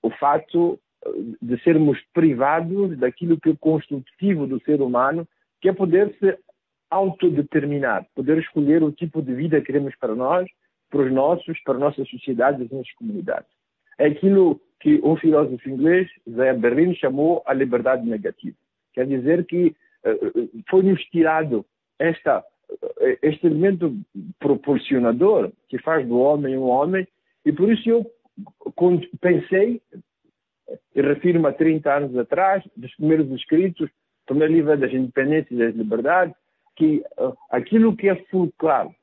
o 0.06 0.10
fato 0.12 0.80
eh, 1.04 1.10
de 1.42 1.58
sermos 1.64 2.00
privados 2.14 2.96
daquilo 2.98 3.40
que 3.40 3.50
é 3.50 3.56
constitutivo 3.56 4.46
do 4.46 4.62
ser 4.62 4.80
humano, 4.82 5.28
que 5.60 5.68
é 5.68 5.74
poder 5.74 6.16
se 6.20 6.38
autodeterminar, 6.92 8.06
poder 8.14 8.38
escolher 8.38 8.84
o 8.84 8.92
tipo 8.92 9.20
de 9.20 9.34
vida 9.34 9.60
que 9.60 9.66
queremos 9.66 9.96
para 9.96 10.14
nós, 10.14 10.48
para 10.92 11.02
os 11.02 11.12
nossos, 11.12 11.60
para 11.64 11.80
nossas 11.80 12.08
sociedades 12.08 12.62
e 12.62 12.74
nossas 12.74 12.94
comunidades. 12.94 13.50
É 13.98 14.06
aquilo 14.06 14.62
que 14.80 15.02
um 15.04 15.16
filósofo 15.16 15.68
inglês, 15.68 16.08
Zé 16.30 16.54
Berlin, 16.54 16.94
chamou 16.94 17.42
a 17.48 17.54
liberdade 17.54 18.08
negativa. 18.08 18.56
Quer 18.94 19.08
dizer 19.08 19.46
que 19.46 19.76
uh, 20.06 20.64
foi-nos 20.70 21.02
tirado 21.06 21.66
esta, 21.98 22.44
este 23.24 23.48
elemento 23.48 23.98
proporcionador 24.38 25.52
que 25.68 25.80
faz 25.80 26.08
do 26.08 26.20
homem 26.20 26.56
um 26.56 26.70
homem, 26.70 27.08
e 27.44 27.52
por 27.52 27.72
isso 27.72 27.90
eu 27.90 28.06
quando 28.76 29.08
pensei, 29.22 29.82
e 30.96 31.02
refiro-me 31.02 31.48
a 31.48 31.54
30 31.54 31.94
anos 31.94 32.18
atrás, 32.18 32.64
dos 32.76 32.94
primeiros 32.96 33.30
escritos, 33.32 33.90
primeiro 34.26 34.54
livro 34.54 34.78
das 34.78 34.92
independências 34.92 35.52
e 35.52 35.58
das 35.58 35.76
liberdades, 35.76 36.36
que 36.76 37.04
uh, 37.18 37.34
aquilo 37.50 37.96
que 37.96 38.10
é 38.10 38.16
fulcral, 38.26 38.94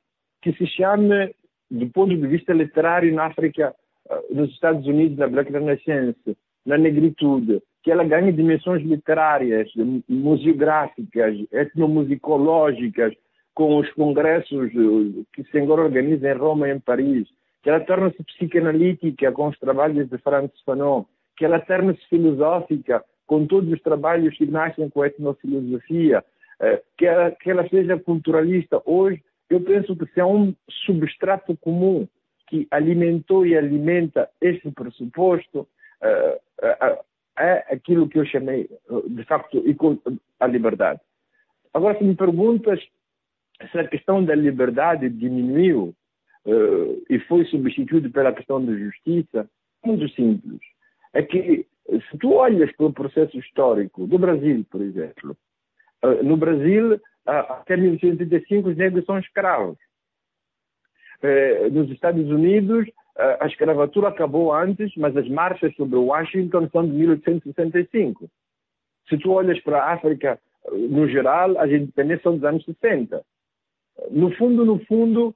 que 0.43 0.53
se 0.53 0.67
chama, 0.67 1.31
do 1.71 1.89
ponto 1.91 2.15
de 2.15 2.27
vista 2.27 2.53
literário, 2.53 3.15
na 3.15 3.27
África, 3.27 3.75
uh, 4.11 4.35
nos 4.35 4.51
Estados 4.51 4.87
Unidos, 4.87 5.17
na 5.17 5.29
Black 5.29 5.51
Renaissance, 5.51 6.37
na 6.67 6.77
negritude, 6.77 7.63
que 7.83 7.91
ela 7.91 8.05
ganha 8.05 8.33
dimensões 8.33 8.83
literárias, 8.83 9.71
museográficas, 10.09 11.37
etnomusicológicas, 11.51 13.15
com 13.55 13.79
os 13.79 13.91
congressos 13.93 14.73
uh, 14.75 15.27
que 15.33 15.45
se 15.45 15.59
agora 15.59 15.83
organizam 15.83 16.31
em 16.31 16.37
Roma 16.37 16.69
e 16.69 16.73
em 16.73 16.81
Paris, 16.81 17.29
que 17.63 17.71
ela 17.71 17.81
torna-se 17.81 18.23
psicanalítica 18.25 19.31
com 19.33 19.49
os 19.49 19.59
trabalhos 19.59 20.09
de 20.09 20.19
Francis 20.19 20.61
Fanon, 20.65 21.05
que 21.37 21.45
ela 21.45 21.61
torna-se 21.61 22.05
filosófica 22.09 23.05
com 23.27 23.47
todos 23.47 23.73
os 23.73 23.81
trabalhos 23.81 24.37
que 24.37 24.47
nascem 24.47 24.91
com 24.91 25.03
a 25.03 25.07
etnofilosofia, 25.07 26.25
eh, 26.61 26.83
que 26.99 27.07
ela, 27.07 27.31
que 27.31 27.51
ela 27.51 27.69
seja 27.69 27.99
culturalista. 27.99 28.83
Hoje, 28.85 29.23
eu 29.49 29.61
penso 29.61 29.97
que 29.97 30.07
se 30.07 30.21
há 30.21 30.27
um 30.27 30.55
substrato 30.87 31.57
comum 31.59 32.07
que 32.49 32.67
alimentou 32.71 33.47
e 33.47 33.57
alimenta 33.57 34.29
este 34.41 34.71
pressuposto, 34.73 35.67
eh, 36.03 36.41
eh, 36.63 36.99
é 37.39 37.75
aquilo 37.75 38.09
que 38.09 38.19
eu 38.19 38.27
chamei, 38.27 38.69
de 39.09 39.25
facto, 39.25 39.63
a 40.39 40.47
liberdade. 40.47 41.01
Agora, 41.73 41.97
se 41.97 42.05
me 42.05 42.15
perguntas 42.15 42.81
se 43.71 43.79
a 43.79 43.89
questão 43.89 44.25
da 44.25 44.35
liberdade 44.35 45.09
diminuiu, 45.09 45.95
e 47.09 47.19
foi 47.21 47.45
substituído 47.47 48.11
pela 48.11 48.33
questão 48.33 48.65
da 48.65 48.73
justiça, 48.73 49.49
muito 49.85 50.09
simples. 50.11 50.61
É 51.13 51.23
que, 51.23 51.67
se 51.89 52.19
tu 52.19 52.33
olhas 52.33 52.71
para 52.77 52.87
o 52.87 52.93
processo 52.93 53.39
histórico 53.39 54.07
do 54.07 54.19
Brasil, 54.19 54.65
por 54.71 54.81
exemplo, 54.81 55.37
uh, 56.05 56.23
no 56.25 56.37
Brasil, 56.37 57.01
até 57.25 57.77
1985, 57.77 58.71
os 58.71 58.77
negros 58.77 59.05
são 59.05 59.19
escravos. 59.19 59.79
nos 61.71 61.89
Estados 61.91 62.29
Unidos, 62.29 62.89
a 63.41 63.47
escravatura 63.47 64.09
acabou 64.09 64.53
antes, 64.53 64.93
mas 64.97 65.17
as 65.17 65.29
marchas 65.29 65.75
sobre 65.77 65.97
Washington 65.97 66.69
são 66.71 66.85
de 66.85 66.93
1865. 66.93 68.29
Se 69.09 69.19
tu 69.19 69.31
olhas 69.31 69.61
para 69.61 69.83
a 69.83 69.93
África, 69.93 70.41
no 70.71 71.09
geral, 71.09 71.59
as 71.59 71.71
independências 71.71 72.23
são 72.23 72.35
dos 72.35 72.45
anos 72.45 72.65
60. 72.65 73.23
No 74.11 74.35
fundo, 74.37 74.65
no 74.65 74.79
fundo, 74.87 75.35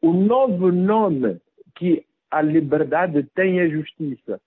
o 0.00 0.12
novo 0.12 0.72
nome 0.72 1.38
que 1.74 2.04
a 2.30 2.40
liberdade 2.40 3.22
tem 3.34 3.60
é 3.60 3.68
justiça. 3.68 4.40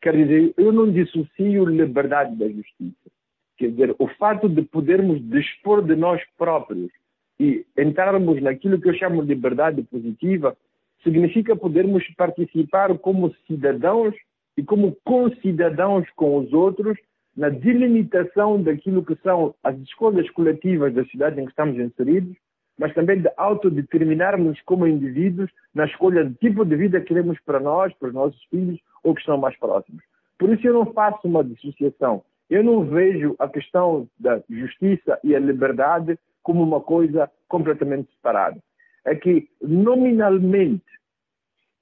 Quer 0.00 0.16
dizer, 0.16 0.54
eu 0.56 0.72
não 0.72 0.90
dissocio 0.90 1.64
liberdade 1.64 2.34
da 2.36 2.48
justiça. 2.48 3.10
Quer 3.56 3.70
dizer, 3.70 3.94
o 3.98 4.08
fato 4.08 4.48
de 4.48 4.62
podermos 4.62 5.20
dispor 5.28 5.82
de 5.82 5.94
nós 5.94 6.20
próprios 6.36 6.90
e 7.38 7.64
entrarmos 7.76 8.40
naquilo 8.42 8.80
que 8.80 8.88
eu 8.88 8.94
chamo 8.94 9.22
de 9.22 9.34
liberdade 9.34 9.82
positiva 9.82 10.56
significa 11.02 11.54
podermos 11.54 12.04
participar 12.14 12.96
como 12.98 13.34
cidadãos 13.46 14.14
e 14.56 14.62
como 14.62 14.96
concidadãos 15.04 16.08
com 16.16 16.38
os 16.38 16.52
outros 16.52 16.98
na 17.36 17.48
delimitação 17.48 18.62
daquilo 18.62 19.04
que 19.04 19.16
são 19.22 19.54
as 19.62 19.76
escolhas 19.80 20.28
coletivas 20.30 20.94
da 20.94 21.04
cidade 21.06 21.40
em 21.40 21.44
que 21.44 21.50
estamos 21.50 21.78
inseridos 21.78 22.36
mas 22.78 22.94
também 22.94 23.20
de 23.20 23.30
autodeterminarmos 23.36 24.60
como 24.62 24.86
indivíduos 24.86 25.50
na 25.74 25.84
escolha 25.84 26.24
do 26.24 26.34
tipo 26.34 26.64
de 26.64 26.76
vida 26.76 27.00
que 27.00 27.06
queremos 27.06 27.38
para 27.40 27.60
nós, 27.60 27.92
para 27.94 28.08
os 28.08 28.14
nossos 28.14 28.42
filhos 28.44 28.80
ou 29.02 29.14
que 29.14 29.20
estão 29.20 29.38
mais 29.38 29.56
próximos. 29.58 30.02
Por 30.38 30.50
isso 30.50 30.66
eu 30.66 30.74
não 30.74 30.92
faço 30.92 31.20
uma 31.26 31.44
dissociação. 31.44 32.24
Eu 32.50 32.62
não 32.62 32.84
vejo 32.84 33.34
a 33.38 33.48
questão 33.48 34.08
da 34.18 34.42
justiça 34.50 35.18
e 35.22 35.34
a 35.34 35.38
liberdade 35.38 36.18
como 36.42 36.62
uma 36.62 36.80
coisa 36.80 37.30
completamente 37.48 38.10
separada. 38.12 38.58
É 39.04 39.14
que 39.14 39.48
nominalmente, 39.60 40.84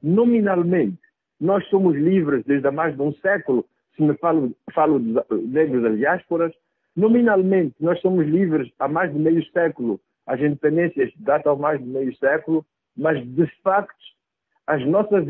nominalmente, 0.03 0.99
nós 1.41 1.67
somos 1.69 1.97
livres 1.97 2.45
desde 2.45 2.67
há 2.69 2.71
mais 2.71 2.95
de 2.95 3.03
um 3.03 3.13
século, 3.15 3.65
se 3.97 4.03
me 4.03 4.15
falo, 4.19 4.55
falo 4.73 4.99
dos 4.99 5.25
negros 5.49 5.83
das 5.83 5.97
diásporas, 5.97 6.53
nominalmente 6.95 7.75
nós 7.81 8.01
somos 8.01 8.27
livres 8.27 8.71
há 8.79 8.87
mais 8.87 9.13
de 9.13 9.19
meio 9.19 9.45
século 9.53 9.99
as 10.31 10.39
independências 10.41 11.13
datam 11.17 11.57
mais 11.57 11.81
de 11.81 11.87
meio 11.87 12.17
século, 12.17 12.65
mas 12.97 13.21
de 13.35 13.47
facto 13.65 13.99
as 14.65 14.87
nossas 14.87 15.27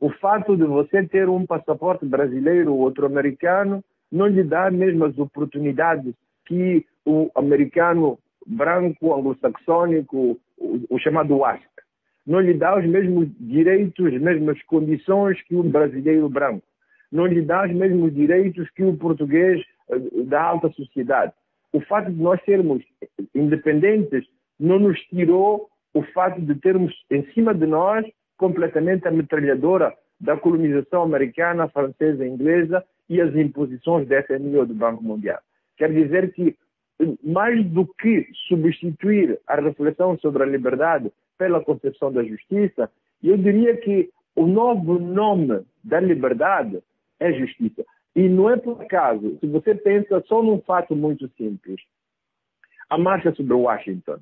o 0.00 0.08
fato 0.12 0.56
de 0.56 0.64
você 0.64 1.06
ter 1.06 1.28
um 1.28 1.44
passaporte 1.44 2.06
brasileiro 2.06 2.72
ou 2.72 2.78
outro 2.78 3.04
americano 3.04 3.84
não 4.10 4.26
lhe 4.26 4.42
dá 4.42 4.68
as 4.68 5.18
oportunidades 5.18 6.14
que 6.46 6.86
o 7.04 7.30
americano 7.34 8.18
branco 8.46 9.14
anglo-saxônico, 9.14 10.40
o, 10.56 10.80
o 10.88 10.98
chamado 10.98 11.36
WASC, 11.36 11.62
não 12.26 12.40
lhe 12.40 12.54
dá 12.54 12.78
os 12.78 12.86
mesmos 12.86 13.28
direitos, 13.38 14.06
as 14.06 14.20
mesmas 14.22 14.62
condições 14.62 15.40
que 15.42 15.54
o 15.54 15.62
brasileiro 15.62 16.30
branco, 16.30 16.64
não 17.12 17.26
lhe 17.26 17.42
dá 17.42 17.66
os 17.66 17.72
mesmos 17.72 18.14
direitos 18.14 18.70
que 18.70 18.84
o 18.84 18.96
português 18.96 19.62
eh, 19.90 19.98
da 20.24 20.42
alta 20.42 20.70
sociedade 20.70 21.34
o 21.72 21.80
fato 21.82 22.10
de 22.10 22.20
nós 22.20 22.40
sermos 22.44 22.82
independentes 23.34 24.26
não 24.58 24.78
nos 24.78 24.98
tirou 25.04 25.68
o 25.94 26.02
fato 26.02 26.40
de 26.40 26.54
termos 26.56 26.94
em 27.10 27.24
cima 27.32 27.54
de 27.54 27.66
nós 27.66 28.06
completamente 28.36 29.06
a 29.06 29.10
metralhadora 29.10 29.94
da 30.20 30.36
colonização 30.36 31.02
americana, 31.02 31.68
francesa 31.68 32.26
inglesa 32.26 32.84
e 33.08 33.20
as 33.20 33.34
imposições 33.34 34.06
da 34.06 34.22
FMI 34.22 34.56
ou 34.56 34.66
do 34.66 34.74
Banco 34.74 35.02
Mundial. 35.02 35.40
Quer 35.76 35.92
dizer 35.92 36.32
que, 36.32 36.56
mais 37.24 37.64
do 37.66 37.86
que 37.86 38.26
substituir 38.48 39.40
a 39.46 39.56
reflexão 39.56 40.18
sobre 40.18 40.42
a 40.42 40.46
liberdade 40.46 41.10
pela 41.38 41.64
concepção 41.64 42.12
da 42.12 42.22
justiça, 42.22 42.90
eu 43.22 43.36
diria 43.36 43.76
que 43.78 44.10
o 44.36 44.46
novo 44.46 44.98
nome 44.98 45.64
da 45.82 45.98
liberdade 46.00 46.82
é 47.18 47.32
justiça. 47.32 47.84
E 48.20 48.28
não 48.28 48.50
é 48.50 48.56
por 48.58 48.82
acaso, 48.82 49.38
se 49.40 49.46
você 49.46 49.74
pensa 49.74 50.22
só 50.28 50.42
num 50.42 50.60
fato 50.60 50.94
muito 50.94 51.26
simples, 51.38 51.80
a 52.90 52.98
marcha 52.98 53.32
sobre 53.32 53.54
Washington. 53.54 54.18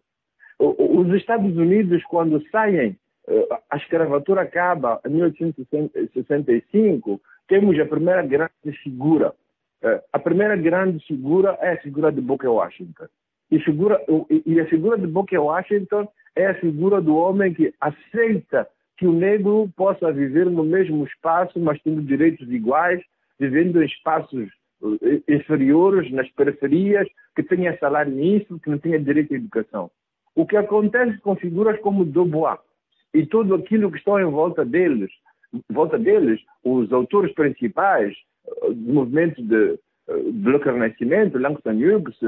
Os 0.56 1.12
Estados 1.14 1.56
Unidos, 1.56 2.04
quando 2.04 2.40
saem, 2.48 2.96
eh, 3.26 3.48
a 3.68 3.76
escravatura 3.76 4.42
acaba 4.42 5.00
em 5.04 5.14
1865, 5.14 7.20
temos 7.48 7.76
a 7.76 7.86
primeira 7.86 8.22
grande 8.22 8.72
figura. 8.84 9.34
Eh, 9.82 10.00
a 10.12 10.18
primeira 10.20 10.54
grande 10.54 11.04
figura 11.04 11.58
é 11.60 11.72
a 11.72 11.78
figura 11.78 12.12
de 12.12 12.20
Booker 12.20 12.52
Washington. 12.52 13.06
E, 13.50 13.58
figura, 13.58 14.00
e 14.46 14.60
a 14.60 14.66
figura 14.66 14.96
de 14.96 15.08
Booker 15.08 15.42
Washington 15.42 16.06
é 16.36 16.46
a 16.46 16.54
figura 16.54 17.00
do 17.00 17.16
homem 17.16 17.52
que 17.52 17.74
aceita 17.80 18.68
que 18.96 19.08
o 19.08 19.12
negro 19.12 19.68
possa 19.76 20.12
viver 20.12 20.46
no 20.46 20.62
mesmo 20.62 21.04
espaço, 21.04 21.58
mas 21.58 21.82
tendo 21.82 22.00
direitos 22.00 22.48
iguais, 22.48 23.02
vivendo 23.38 23.82
em 23.82 23.86
espaços 23.86 24.48
eh, 24.82 25.22
inferiores, 25.28 26.10
nas 26.12 26.28
periferias, 26.30 27.08
que 27.34 27.42
tenha 27.42 27.76
salário 27.78 28.12
mínimo, 28.12 28.60
que 28.60 28.70
não 28.70 28.78
tenha 28.78 28.98
direito 28.98 29.34
à 29.34 29.36
educação. 29.36 29.90
O 30.34 30.46
que 30.46 30.56
acontece 30.56 31.18
com 31.18 31.34
figuras 31.36 31.80
como 31.80 32.04
Dubois 32.04 32.60
e 33.12 33.26
tudo 33.26 33.54
aquilo 33.54 33.90
que 33.90 33.98
está 33.98 34.20
em 34.20 34.24
volta 34.24 34.64
deles, 34.64 35.10
volta 35.68 35.98
deles, 35.98 36.40
os 36.62 36.92
autores 36.92 37.32
principais 37.34 38.14
eh, 38.46 38.70
do 38.70 38.94
movimento 38.94 39.42
de, 39.42 39.78
eh, 40.08 40.22
do 40.32 40.58
Renascimento, 40.58 41.38
Langston 41.38 41.72
Hughes, 41.72 42.18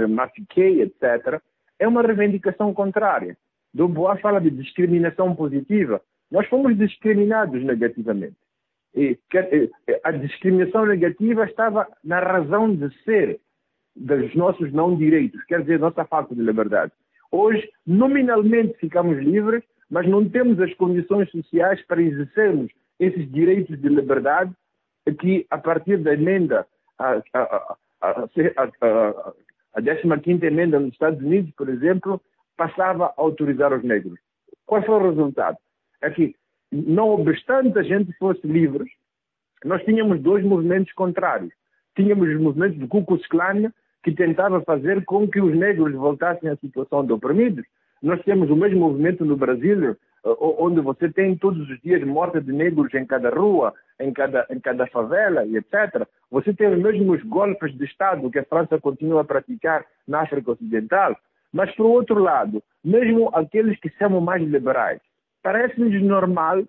Kay, 0.55 0.83
etc., 0.83 1.41
é 1.79 1.89
uma 1.89 2.03
reivindicação 2.03 2.75
contrária. 2.75 3.37
Dubois 3.73 4.21
fala 4.21 4.41
de 4.41 4.51
discriminação 4.51 5.35
positiva. 5.35 6.01
Nós 6.31 6.47
fomos 6.49 6.77
discriminados 6.77 7.63
negativamente. 7.63 8.37
A 10.03 10.11
discriminação 10.13 10.87
negativa 10.87 11.45
estava 11.45 11.87
na 12.03 12.21
razão 12.21 12.75
de 12.75 12.93
ser 13.05 13.41
dos 13.95 14.35
nossos 14.35 14.73
não 14.73 14.97
direitos, 14.97 15.43
quer 15.45 15.61
dizer, 15.61 15.79
nossa 15.79 16.05
falta 16.05 16.35
de 16.35 16.41
liberdade. 16.41 16.93
Hoje, 17.31 17.69
nominalmente 17.87 18.79
ficamos 18.79 19.19
livres, 19.19 19.63
mas 19.89 20.09
não 20.09 20.29
temos 20.29 20.61
as 20.61 20.73
condições 20.75 21.31
sociais 21.31 21.85
para 21.87 22.03
exercermos 22.03 22.73
esses 22.99 23.31
direitos 23.31 23.81
de 23.81 23.89
liberdade 23.89 24.53
que, 25.19 25.47
a 25.51 25.59
partir 25.59 25.99
da 25.99 26.15
emenda, 26.15 26.67
a, 26.99 27.23
a, 27.35 27.77
a, 28.01 28.27
a 29.75 30.19
15 30.19 30.47
emenda 30.47 30.79
nos 30.79 30.93
Estados 30.93 31.21
Unidos, 31.21 31.51
por 31.57 31.69
exemplo, 31.69 32.21
passava 32.57 33.07
a 33.07 33.15
autorizar 33.17 33.73
os 33.73 33.83
negros. 33.83 34.19
Qual 34.67 34.83
foi 34.83 34.95
o 34.95 35.09
resultado? 35.11 35.57
É 36.03 36.11
que, 36.11 36.35
não 36.71 37.11
obstante 37.11 37.79
a 37.79 37.83
gente 37.83 38.13
fosse 38.15 38.47
livre, 38.47 38.85
nós 39.65 39.83
tínhamos 39.85 40.21
dois 40.21 40.45
movimentos 40.45 40.93
contrários. 40.93 41.53
Tínhamos 41.95 42.29
os 42.29 42.41
movimentos 42.41 42.79
do 42.79 42.89
Ku 42.89 43.05
Klux 43.05 43.27
Klan, 43.27 43.73
que 44.03 44.13
tentava 44.13 44.61
fazer 44.63 45.05
com 45.05 45.29
que 45.29 45.41
os 45.41 45.55
negros 45.55 45.93
voltassem 45.93 46.49
à 46.49 46.57
situação 46.57 47.05
de 47.05 47.13
oprimidos. 47.13 47.65
Nós 48.03 48.23
temos 48.23 48.49
o 48.49 48.57
mesmo 48.57 48.81
movimento 48.81 49.25
no 49.25 49.37
Brasil, 49.37 49.91
eh, 49.91 49.97
onde 50.41 50.81
você 50.81 51.11
tem 51.11 51.37
todos 51.37 51.69
os 51.69 51.81
dias 51.83 52.03
morte 52.07 52.41
de 52.41 52.53
negros 52.53 52.95
em 52.95 53.05
cada 53.05 53.29
rua, 53.29 53.75
em 53.99 54.13
cada, 54.13 54.47
em 54.49 54.59
cada 54.59 54.87
favela 54.87 55.45
e 55.45 55.57
etc. 55.57 56.07
Você 56.31 56.55
tem 56.55 56.69
os 56.69 56.79
mesmos 56.79 57.23
golpes 57.25 57.77
de 57.77 57.85
Estado 57.85 58.31
que 58.31 58.39
a 58.39 58.45
França 58.45 58.81
continua 58.81 59.21
a 59.21 59.25
praticar 59.25 59.85
na 60.09 60.23
África 60.23 60.53
Ocidental. 60.53 61.15
Mas, 61.53 61.75
por 61.75 61.85
outro 61.85 62.19
lado, 62.19 62.63
mesmo 62.83 63.29
aqueles 63.35 63.79
que 63.81 63.91
chamam 63.99 64.21
mais 64.21 64.43
liberais, 64.43 65.01
parece-nos 65.43 66.01
normal, 66.03 66.65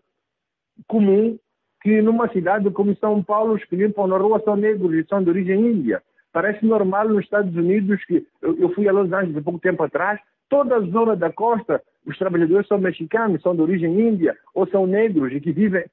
comum, 0.88 1.38
que 1.82 2.02
numa 2.02 2.30
cidade 2.30 2.70
como 2.72 2.96
São 2.98 3.24
Paulo 3.24 3.56
os 3.56 3.64
que 3.66 3.76
limpam 3.76 4.08
na 4.08 4.18
rua 4.18 4.42
são 4.44 4.56
negros 4.56 4.94
e 4.94 5.08
são 5.08 5.24
de 5.24 5.30
origem 5.30 5.60
índia. 5.60 6.02
Parece 6.32 6.66
normal 6.66 7.10
nos 7.10 7.24
Estados 7.24 7.56
Unidos, 7.56 8.04
que 8.06 8.26
eu 8.42 8.70
fui 8.74 8.88
a 8.88 8.92
Los 8.92 9.12
Angeles 9.12 9.38
há 9.38 9.42
pouco 9.42 9.60
tempo 9.60 9.84
atrás, 9.84 10.20
toda 10.50 10.78
a 10.78 10.82
zona 10.82 11.16
da 11.16 11.32
costa, 11.32 11.82
os 12.06 12.18
trabalhadores 12.18 12.68
são 12.68 12.78
mexicanos, 12.78 13.42
são 13.42 13.56
de 13.56 13.62
origem 13.62 14.00
índia 14.00 14.38
ou 14.54 14.68
são 14.68 14.86
negros 14.86 15.34
e 15.34 15.42
que 15.42 15.52
vivem. 15.52 15.86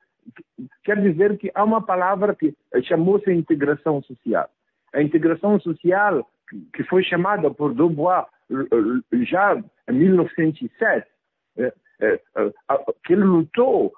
Quer 0.85 1.01
dizer 1.01 1.38
que 1.38 1.51
há 1.55 1.64
uma 1.64 1.83
palavra 1.83 2.35
que 2.35 2.55
chamou-se 2.85 3.33
integração 3.33 4.03
social. 4.03 4.49
A 4.95 5.03
integração 5.03 5.59
social, 5.61 6.29
que 6.73 6.85
foi 6.85 7.03
chamada 7.03 7.51
por 7.51 7.75
Dubois 7.75 8.27
já 9.23 9.62
em 9.88 9.93
1907, 9.93 11.07
é, 11.57 11.62
é, 11.64 11.73
que 13.05 13.13
ele 13.13 13.25
lutou 13.25 13.93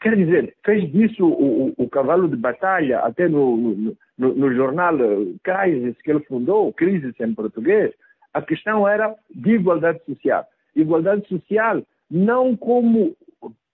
Quer 0.00 0.14
dizer, 0.14 0.54
fez 0.64 0.90
disso 0.92 1.26
o, 1.26 1.68
o, 1.68 1.74
o 1.76 1.88
cavalo 1.90 2.28
de 2.28 2.36
batalha, 2.36 3.00
até 3.00 3.28
no, 3.28 3.56
no, 3.56 3.96
no, 4.16 4.34
no 4.34 4.54
jornal 4.54 4.96
Crisis 5.42 6.00
que 6.02 6.10
ele 6.10 6.20
fundou, 6.20 6.72
Crisis 6.72 7.18
em 7.18 7.34
português, 7.34 7.92
a 8.32 8.40
questão 8.40 8.86
era 8.86 9.14
de 9.28 9.54
igualdade 9.54 10.00
social. 10.04 10.46
Igualdade 10.76 11.26
social 11.26 11.82
não 12.08 12.56
como 12.56 13.16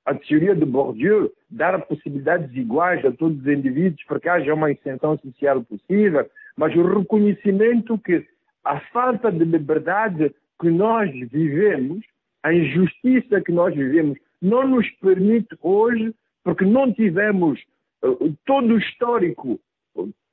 a 0.07 0.15
teoria 0.15 0.55
de 0.55 0.65
Bourdieu, 0.65 1.33
dar 1.51 1.79
possibilidades 1.83 2.55
iguais 2.55 3.05
a 3.05 3.13
todos 3.13 3.39
os 3.39 3.47
indivíduos 3.47 4.03
para 4.05 4.21
que 4.21 4.29
haja 4.29 4.55
uma 4.55 4.71
extensão 4.71 5.19
social 5.19 5.63
possível, 5.63 6.27
mas 6.57 6.75
o 6.75 6.83
reconhecimento 6.83 7.99
que 7.99 8.27
a 8.65 8.81
falta 8.93 9.31
de 9.31 9.45
liberdade 9.45 10.35
que 10.61 10.71
nós 10.71 11.11
vivemos, 11.11 12.05
a 12.45 12.53
injustiça 12.53 13.41
que 13.41 13.51
nós 13.51 13.75
vivemos, 13.75 14.19
não 14.41 14.69
nos 14.69 14.89
permite 15.01 15.57
hoje, 15.63 16.15
porque 16.45 16.65
não 16.65 16.93
tivemos 16.93 17.59
uh, 18.03 18.37
todo 18.45 18.75
o 18.75 18.79
histórico 18.79 19.59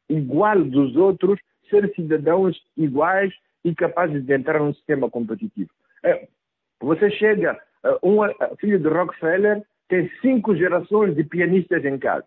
igual 0.10 0.62
dos 0.62 0.95
outros, 0.97 1.39
ser 1.69 1.89
cidadãos 1.95 2.62
iguais 2.76 3.34
e 3.63 3.74
capazes 3.74 4.26
de 4.26 4.34
entrar 4.34 4.60
num 4.60 4.74
sistema 4.74 5.10
competitivo. 5.10 5.69
É, 6.04 6.28
você 6.82 7.10
chega, 7.12 7.58
uh, 7.86 7.97
um 8.04 8.19
filho 8.58 8.78
de 8.78 8.89
Rockefeller 8.89 9.63
tem 9.88 10.12
cinco 10.21 10.54
gerações 10.54 11.15
de 11.15 11.24
pianistas 11.24 11.84
em 11.86 11.97
casa. 11.97 12.26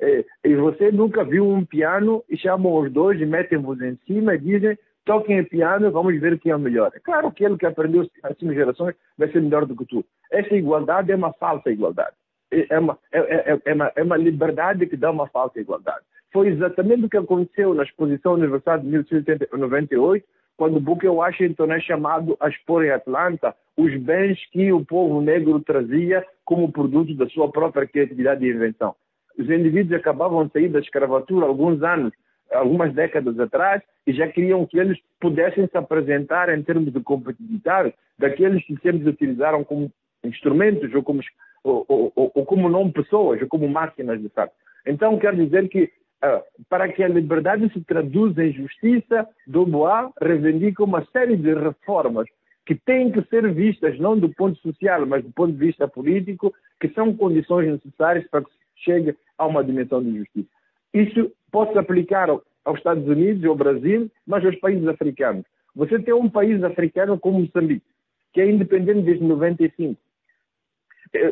É, 0.00 0.24
e 0.44 0.54
você 0.54 0.92
nunca 0.92 1.24
viu 1.24 1.48
um 1.48 1.64
piano 1.64 2.22
e 2.28 2.36
chamam 2.36 2.74
os 2.76 2.92
dois 2.92 3.20
e 3.20 3.26
metem-vos 3.26 3.80
em 3.80 3.98
cima 4.06 4.36
e 4.36 4.38
dizem 4.38 4.78
toquem 5.06 5.42
piano, 5.44 5.90
vamos 5.90 6.20
ver 6.20 6.38
quem 6.38 6.52
é 6.52 6.56
o 6.56 6.58
melhor. 6.58 6.90
É 6.94 7.00
claro 7.00 7.32
que 7.32 7.44
ele 7.44 7.56
que 7.56 7.64
aprendeu 7.64 8.06
as 8.22 8.36
cinco 8.36 8.52
gerações 8.52 8.94
vai 9.16 9.30
ser 9.30 9.40
melhor 9.40 9.64
do 9.64 9.74
que 9.74 9.86
tu. 9.86 10.04
Essa 10.30 10.54
igualdade 10.54 11.10
é 11.10 11.16
uma 11.16 11.32
falsa 11.32 11.70
igualdade. 11.70 12.14
É, 12.52 12.74
é 12.74 12.78
uma, 12.78 12.98
é, 13.12 13.18
é, 13.18 13.60
é, 13.64 13.74
uma, 13.74 13.92
é 13.96 14.02
uma 14.02 14.16
liberdade 14.16 14.86
que 14.86 14.96
dá 14.96 15.10
uma 15.10 15.28
falsa 15.28 15.58
igualdade. 15.58 16.04
Foi 16.32 16.48
exatamente 16.48 17.06
o 17.06 17.08
que 17.08 17.16
aconteceu 17.16 17.72
na 17.72 17.84
Exposição 17.84 18.34
Universal 18.34 18.80
de 18.80 18.86
1898, 18.88 20.26
quando 20.56 20.80
Booker 20.80 21.12
Washington 21.12 21.72
é 21.72 21.80
chamado 21.80 22.36
a 22.40 22.48
expor 22.48 22.84
em 22.84 22.90
Atlanta 22.90 23.54
os 23.76 23.96
bens 23.98 24.38
que 24.50 24.72
o 24.72 24.84
povo 24.84 25.20
negro 25.20 25.60
trazia 25.60 26.26
como 26.44 26.72
produto 26.72 27.14
da 27.14 27.28
sua 27.28 27.50
própria 27.50 27.86
criatividade 27.86 28.44
e 28.44 28.50
invenção. 28.50 28.94
Os 29.38 29.48
indivíduos 29.50 30.00
acabavam 30.00 30.46
de 30.46 30.52
sair 30.52 30.68
da 30.68 30.80
escravatura 30.80 31.44
há 31.44 31.48
alguns 31.48 31.82
anos, 31.82 32.12
algumas 32.52 32.94
décadas 32.94 33.38
atrás, 33.38 33.82
e 34.06 34.12
já 34.12 34.28
queriam 34.28 34.66
que 34.66 34.78
eles 34.78 34.98
pudessem 35.20 35.66
se 35.66 35.76
apresentar 35.76 36.48
em 36.48 36.62
termos 36.62 36.92
de 36.92 37.00
competitividade 37.00 37.92
daqueles 38.18 38.64
que 38.64 38.76
sempre 38.76 39.08
utilizaram 39.08 39.64
como 39.64 39.90
instrumentos 40.24 40.92
ou 40.94 41.02
como, 41.02 41.20
ou, 41.64 41.84
ou, 41.88 42.12
ou 42.34 42.46
como 42.46 42.68
não 42.68 42.90
pessoas, 42.90 43.40
ou 43.42 43.48
como 43.48 43.68
máquinas 43.68 44.20
de 44.20 44.28
fato. 44.28 44.52
Então, 44.86 45.18
quer 45.18 45.34
dizer 45.34 45.68
que 45.68 45.84
uh, 46.24 46.42
para 46.68 46.88
que 46.88 47.02
a 47.02 47.08
liberdade 47.08 47.70
se 47.72 47.80
traduza 47.82 48.44
em 48.44 48.52
justiça, 48.52 49.28
Dubois 49.46 50.10
reivindica 50.20 50.84
uma 50.84 51.04
série 51.06 51.36
de 51.36 51.52
reformas 51.54 52.28
que 52.64 52.74
têm 52.74 53.12
que 53.12 53.22
ser 53.28 53.52
vistas 53.52 53.98
não 53.98 54.18
do 54.18 54.28
ponto 54.28 54.58
social, 54.60 55.06
mas 55.06 55.24
do 55.24 55.30
ponto 55.30 55.52
de 55.52 55.58
vista 55.58 55.86
político, 55.86 56.52
que 56.80 56.88
são 56.90 57.16
condições 57.16 57.68
necessárias 57.68 58.26
para 58.28 58.42
que 58.42 58.50
se 58.50 58.84
chegue 58.84 59.16
a 59.38 59.46
uma 59.46 59.62
dimensão 59.62 60.02
de 60.02 60.18
justiça. 60.18 60.55
Isso 60.96 61.30
pode 61.52 61.72
se 61.72 61.78
aplicar 61.78 62.30
aos 62.30 62.78
Estados 62.78 63.06
Unidos 63.06 63.42
e 63.42 63.46
ao 63.46 63.54
Brasil, 63.54 64.10
mas 64.26 64.44
aos 64.44 64.56
países 64.56 64.86
africanos. 64.88 65.44
Você 65.74 65.98
tem 65.98 66.14
um 66.14 66.28
país 66.28 66.62
africano 66.64 67.18
como 67.18 67.40
Moçambique, 67.40 67.84
que 68.32 68.40
é 68.40 68.50
independente 68.50 69.02
desde 69.02 69.24
95 69.24 70.00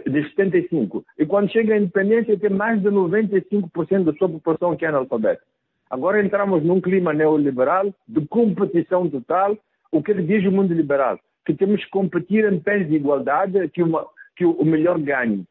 de 0.07 0.29
75. 0.31 1.05
E 1.18 1.27
quando 1.27 1.50
chega 1.50 1.74
a 1.74 1.79
independência, 1.79 2.38
tem 2.38 2.50
mais 2.50 2.81
de 2.81 2.88
95% 2.88 4.05
da 4.05 4.12
sua 4.14 4.29
população 4.29 4.77
que 4.77 4.85
é 4.85 4.88
analfabeta. 4.88 5.42
Agora 5.90 6.22
entramos 6.22 6.62
num 6.62 6.81
clima 6.81 7.12
neoliberal, 7.12 7.92
de 8.07 8.27
competição 8.27 9.09
total. 9.09 9.57
O 9.90 10.03
que 10.03 10.14
diz 10.14 10.44
o 10.46 10.53
mundo 10.53 10.72
liberal? 10.74 11.18
Que 11.44 11.55
temos 11.55 11.85
que 11.85 11.90
competir 11.90 12.50
em 12.50 12.61
pés 12.61 12.88
de 12.88 12.96
igualdade, 12.96 13.68
que, 13.68 13.83
uma, 13.83 14.07
que 14.37 14.44
o 14.44 14.64
melhor 14.64 14.98
ganhe. 14.98 15.44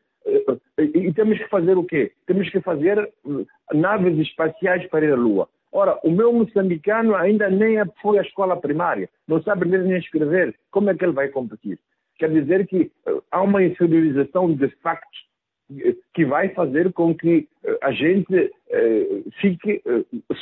E 0.78 1.14
temos 1.14 1.38
que 1.38 1.48
fazer 1.50 1.78
o 1.78 1.84
quê? 1.84 2.12
Temos 2.26 2.50
que 2.50 2.60
fazer 2.62 3.12
naves 3.74 4.18
espaciais 4.18 4.86
para 4.88 5.06
ir 5.06 5.14
à 5.14 5.16
Lua. 5.16 5.48
Ora, 5.72 6.00
o 6.04 6.12
meu 6.12 6.32
moçambicano 6.32 7.16
ainda 7.16 7.50
nem 7.50 7.78
foi 8.02 8.20
à 8.20 8.22
escola 8.22 8.56
primária, 8.56 9.10
não 9.28 9.42
sabe 9.42 9.68
ler 9.68 9.84
nem 9.84 9.98
escrever. 9.98 10.56
Como 10.70 10.90
é 10.90 10.96
que 10.96 11.04
ele 11.04 11.14
vai 11.14 11.30
competir? 11.30 11.80
Quer 12.18 12.30
dizer 12.30 12.68
que 12.68 12.92
há 13.32 13.42
uma 13.42 13.64
inferiorização 13.64 14.54
de 14.54 14.68
factos 14.82 15.26
que 16.14 16.26
vai 16.26 16.50
fazer 16.50 16.94
com 16.94 17.16
que 17.16 17.48
a 17.82 17.92
gente 17.92 18.52
fique 19.42 19.82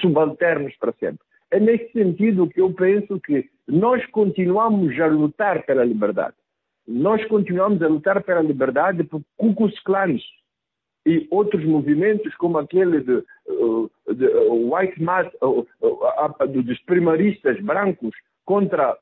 subalternos 0.02 0.76
para 0.78 0.92
sempre. 0.94 1.20
É 1.50 1.60
nesse 1.60 1.92
sentido 1.94 2.50
que 2.50 2.60
eu 2.60 2.72
penso 2.74 3.20
que 3.20 3.50
nós 3.68 4.06
continuamos 4.08 5.00
a 5.00 5.08
lutar 5.08 5.66
pela 5.66 5.86
liberdade. 5.86 6.36
Nós 6.92 7.24
continuamos 7.26 7.82
a 7.82 7.88
lutar 7.88 8.22
pela 8.22 8.42
liberdade 8.42 9.06
por 9.06 9.22
Ku 9.38 9.56
Klux 9.56 10.22
e 11.06 11.26
outros 11.32 11.64
movimentos 11.64 12.36
como 12.36 12.58
aquele 12.58 13.00
de, 13.00 13.24
de 14.14 14.28
White 14.50 15.02
Mass, 15.02 15.28
dos 16.50 16.80
primaristas 16.82 17.58
brancos 17.62 18.12
contra 18.44 18.98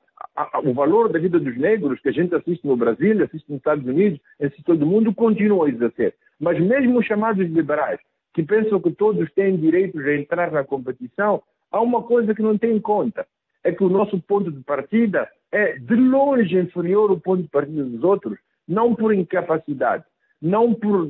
o 0.63 0.73
valor 0.73 1.11
da 1.11 1.17
vida 1.17 1.39
dos 1.39 1.57
negros 1.57 1.99
que 1.99 2.09
a 2.09 2.11
gente 2.11 2.35
assiste 2.35 2.65
no 2.67 2.77
Brasil, 2.77 3.23
assiste 3.23 3.49
nos 3.49 3.57
Estados 3.57 3.85
Unidos, 3.85 4.19
assiste 4.39 4.63
todo 4.63 4.85
mundo, 4.85 5.13
continua 5.13 5.65
a 5.65 5.69
exercer. 5.69 6.13
Mas 6.39 6.59
mesmo 6.59 6.99
os 6.99 7.05
chamados 7.07 7.49
liberais, 7.49 7.99
que 8.35 8.43
pensam 8.43 8.79
que 8.79 8.91
todos 8.91 9.31
têm 9.33 9.57
direito 9.57 9.97
a 9.97 10.15
entrar 10.15 10.51
na 10.51 10.63
competição, 10.63 11.41
há 11.71 11.81
uma 11.81 12.03
coisa 12.03 12.35
que 12.35 12.43
não 12.43 12.55
tem 12.55 12.75
em 12.75 12.79
conta. 12.79 13.25
É 13.63 13.71
que 13.71 13.83
o 13.83 13.89
nosso 13.89 14.19
ponto 14.21 14.51
de 14.51 14.63
partida 14.63 15.29
é 15.51 15.77
de 15.77 15.95
longe 15.95 16.57
inferior 16.57 17.09
ao 17.09 17.19
ponto 17.19 17.43
de 17.43 17.49
partida 17.49 17.83
dos 17.83 18.03
outros, 18.03 18.37
não 18.67 18.95
por 18.95 19.13
incapacidade, 19.13 20.03
não 20.41 20.73
por 20.73 21.07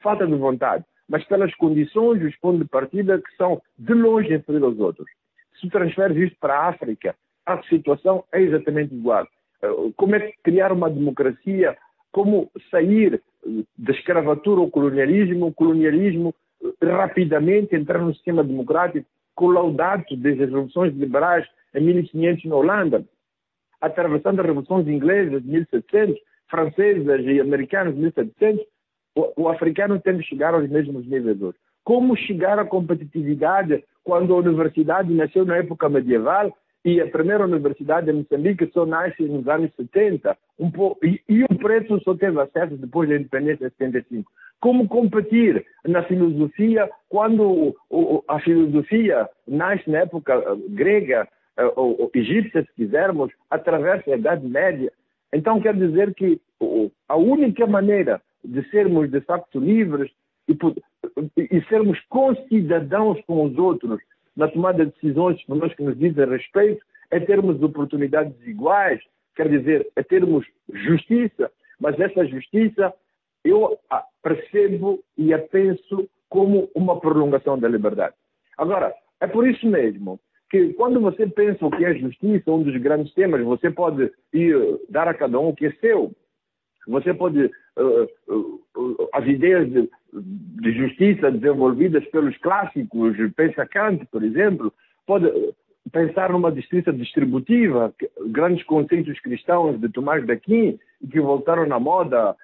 falta 0.00 0.26
de 0.26 0.34
vontade, 0.34 0.84
mas 1.08 1.24
pelas 1.24 1.54
condições 1.56 2.20
e 2.22 2.26
os 2.26 2.36
pontos 2.36 2.60
de 2.60 2.68
partida 2.68 3.20
que 3.20 3.36
são 3.36 3.60
de 3.78 3.92
longe 3.92 4.34
inferiores 4.34 4.64
aos 4.64 4.78
outros. 4.78 5.06
Se 5.60 5.68
transferes 5.68 6.16
isto 6.16 6.36
para 6.40 6.54
a 6.54 6.68
África, 6.68 7.14
a 7.46 7.62
situação 7.64 8.24
é 8.32 8.40
exatamente 8.40 8.94
igual. 8.94 9.26
Eh, 9.62 9.92
como 9.96 10.14
é 10.14 10.32
criar 10.42 10.72
uma 10.72 10.90
democracia? 10.90 11.76
Como 12.12 12.50
sair 12.70 13.20
da 13.76 13.92
escravatura 13.92 14.60
ao 14.60 14.70
colonialismo? 14.70 15.46
O 15.46 15.54
colonialismo 15.54 16.34
eh, 16.62 16.86
rapidamente 16.86 17.76
entrar 17.76 17.98
no 17.98 18.14
sistema 18.14 18.42
democrático 18.42 19.06
colaudato 19.34 20.16
desde 20.16 20.44
as 20.44 20.50
revoluções 20.50 20.94
liberais 20.94 21.46
em 21.74 21.80
1500 21.82 22.44
na 22.44 22.56
Holanda, 22.56 23.04
atravessando 23.80 24.40
as 24.40 24.46
revoluções 24.46 24.86
inglesas 24.88 25.42
de 25.42 25.48
1700, 25.48 26.16
francesas 26.48 27.20
e 27.24 27.40
americanas 27.40 27.94
de 27.94 28.00
1700, 28.00 28.64
o, 29.16 29.42
o 29.42 29.48
africano 29.48 30.00
tem 30.00 30.16
de 30.16 30.24
chegar 30.24 30.54
aos 30.54 30.68
mesmos 30.68 31.06
níveis 31.06 31.40
hoje. 31.40 31.58
Como 31.82 32.16
chegar 32.16 32.58
à 32.58 32.64
competitividade 32.64 33.84
quando 34.02 34.34
a 34.34 34.38
universidade 34.38 35.12
nasceu 35.12 35.44
na 35.44 35.56
época 35.56 35.88
medieval 35.88 36.56
e 36.84 37.00
a 37.00 37.06
primeira 37.06 37.44
universidade 37.44 38.10
em 38.10 38.14
Moçambique 38.14 38.70
só 38.72 38.84
nasce 38.84 39.22
nos 39.22 39.46
anos 39.48 39.70
70 39.74 40.36
um 40.58 40.70
pouco, 40.70 41.04
e, 41.04 41.20
e 41.28 41.42
o 41.44 41.58
preto 41.58 41.98
só 42.02 42.14
teve 42.14 42.40
acesso 42.40 42.76
depois 42.76 43.08
da 43.08 43.16
independência 43.16 43.70
de 43.70 43.76
75 43.76 44.30
como 44.60 44.88
competir 44.88 45.64
na 45.86 46.02
filosofia 46.04 46.88
quando 47.08 47.74
a 48.28 48.40
filosofia 48.40 49.28
nasce 49.46 49.88
na 49.90 49.98
época 50.00 50.34
eh, 50.34 50.56
grega 50.70 51.28
eh, 51.56 51.72
ou 51.76 52.10
egípcia, 52.14 52.62
se 52.62 52.72
quisermos, 52.74 53.32
através 53.50 54.04
da 54.04 54.16
Idade 54.16 54.46
Média. 54.46 54.92
Então, 55.32 55.60
quer 55.60 55.74
dizer 55.74 56.14
que 56.14 56.40
a 57.08 57.16
única 57.16 57.66
maneira 57.66 58.22
de 58.44 58.62
sermos 58.70 59.10
de 59.10 59.20
facto 59.20 59.58
livres 59.58 60.10
e, 60.48 61.60
sermos 61.68 61.98
concidadãos 62.08 63.20
com 63.26 63.44
os 63.44 63.58
outros 63.58 64.00
na 64.36 64.48
tomada 64.48 64.84
de 64.84 64.92
decisões 64.92 65.42
por 65.44 65.56
nós 65.56 65.74
que 65.74 65.82
nos 65.82 65.98
dizem 65.98 66.28
respeito 66.28 66.84
é 67.10 67.20
termos 67.20 67.62
oportunidades 67.62 68.34
iguais, 68.46 69.00
quer 69.36 69.48
dizer, 69.48 69.86
é 69.96 70.02
termos 70.02 70.46
justiça, 70.72 71.50
mas 71.80 71.98
essa 71.98 72.26
justiça 72.26 72.92
eu 73.44 73.78
percebo 74.22 75.00
e 75.16 75.32
a 75.34 75.38
penso 75.38 76.08
como 76.28 76.68
uma 76.74 76.98
prolongação 76.98 77.58
da 77.58 77.68
liberdade. 77.68 78.14
Agora, 78.56 78.92
é 79.20 79.26
por 79.26 79.46
isso 79.46 79.66
mesmo 79.68 80.18
que 80.50 80.72
quando 80.74 81.00
você 81.00 81.26
pensa 81.26 81.66
o 81.66 81.70
que 81.70 81.84
é 81.84 81.94
justiça, 81.94 82.50
um 82.50 82.62
dos 82.62 82.76
grandes 82.80 83.12
temas, 83.14 83.42
você 83.42 83.70
pode 83.70 84.10
ir 84.32 84.80
dar 84.88 85.08
a 85.08 85.14
cada 85.14 85.38
um 85.38 85.48
o 85.48 85.54
que 85.54 85.66
é 85.66 85.72
seu. 85.80 86.12
Você 86.86 87.12
pode 87.14 87.44
uh, 87.44 88.08
uh, 88.28 89.08
as 89.12 89.26
ideias 89.26 89.70
de, 89.70 89.90
de, 90.12 90.72
justiça 90.72 91.30
desenvolvidas 91.30 92.04
pelos 92.06 92.36
clássicos, 92.38 93.16
pensa 93.34 93.66
Kant, 93.66 94.04
por 94.06 94.22
exemplo, 94.22 94.72
pode 95.06 95.26
pensar 95.90 96.30
numa 96.30 96.54
justiça 96.54 96.92
distributiva, 96.92 97.94
grandes 98.26 98.64
conceitos 98.64 99.18
cristãos 99.20 99.80
de 99.80 99.88
Tomás 99.88 100.24
de 100.24 100.32
Aquino 100.32 100.78
que 101.10 101.20
voltaram 101.20 101.66
na 101.66 101.78
moda 101.78 102.30
ah, 102.30 102.36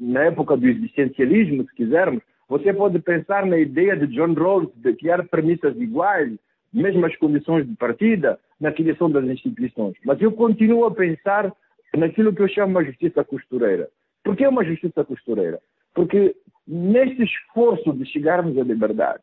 na 0.00 0.24
época 0.24 0.56
do 0.56 0.66
existencialismo, 0.66 1.64
se 1.64 1.74
quisermos, 1.74 2.22
você 2.48 2.72
pode 2.72 2.98
pensar 2.98 3.46
na 3.46 3.58
ideia 3.58 3.96
de 3.96 4.06
John 4.08 4.34
Rawls 4.34 4.70
de 4.76 4.94
criar 4.94 5.26
premissas 5.28 5.76
iguais, 5.76 6.32
mesmas 6.72 7.16
condições 7.16 7.66
de 7.66 7.74
partida, 7.76 8.38
na 8.60 8.72
criação 8.72 9.10
das 9.10 9.24
instituições. 9.24 9.94
Mas 10.04 10.20
eu 10.20 10.32
continuo 10.32 10.84
a 10.84 10.94
pensar 10.94 11.52
naquilo 11.96 12.34
que 12.34 12.42
eu 12.42 12.48
chamo 12.48 12.72
uma 12.72 12.84
justiça 12.84 13.24
costureira. 13.24 13.88
Por 14.22 14.36
que 14.36 14.46
uma 14.46 14.64
justiça 14.64 15.04
costureira? 15.04 15.60
Porque 15.94 16.34
neste 16.66 17.22
esforço 17.22 17.92
de 17.92 18.04
chegarmos 18.06 18.58
à 18.58 18.62
liberdade, 18.62 19.22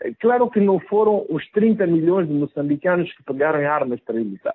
é 0.00 0.12
claro 0.14 0.50
que 0.50 0.60
não 0.60 0.80
foram 0.80 1.24
os 1.28 1.48
30 1.52 1.86
milhões 1.86 2.26
de 2.26 2.34
moçambicanos 2.34 3.12
que 3.14 3.22
pegaram 3.22 3.60
armas 3.60 4.00
para 4.00 4.16
lutar. 4.16 4.54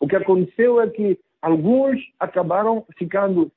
O 0.00 0.08
que 0.08 0.16
aconteceu 0.16 0.80
é 0.80 0.88
que 0.88 1.18
alguns 1.42 2.00
acabaram 2.18 2.84
ficando 2.96 3.52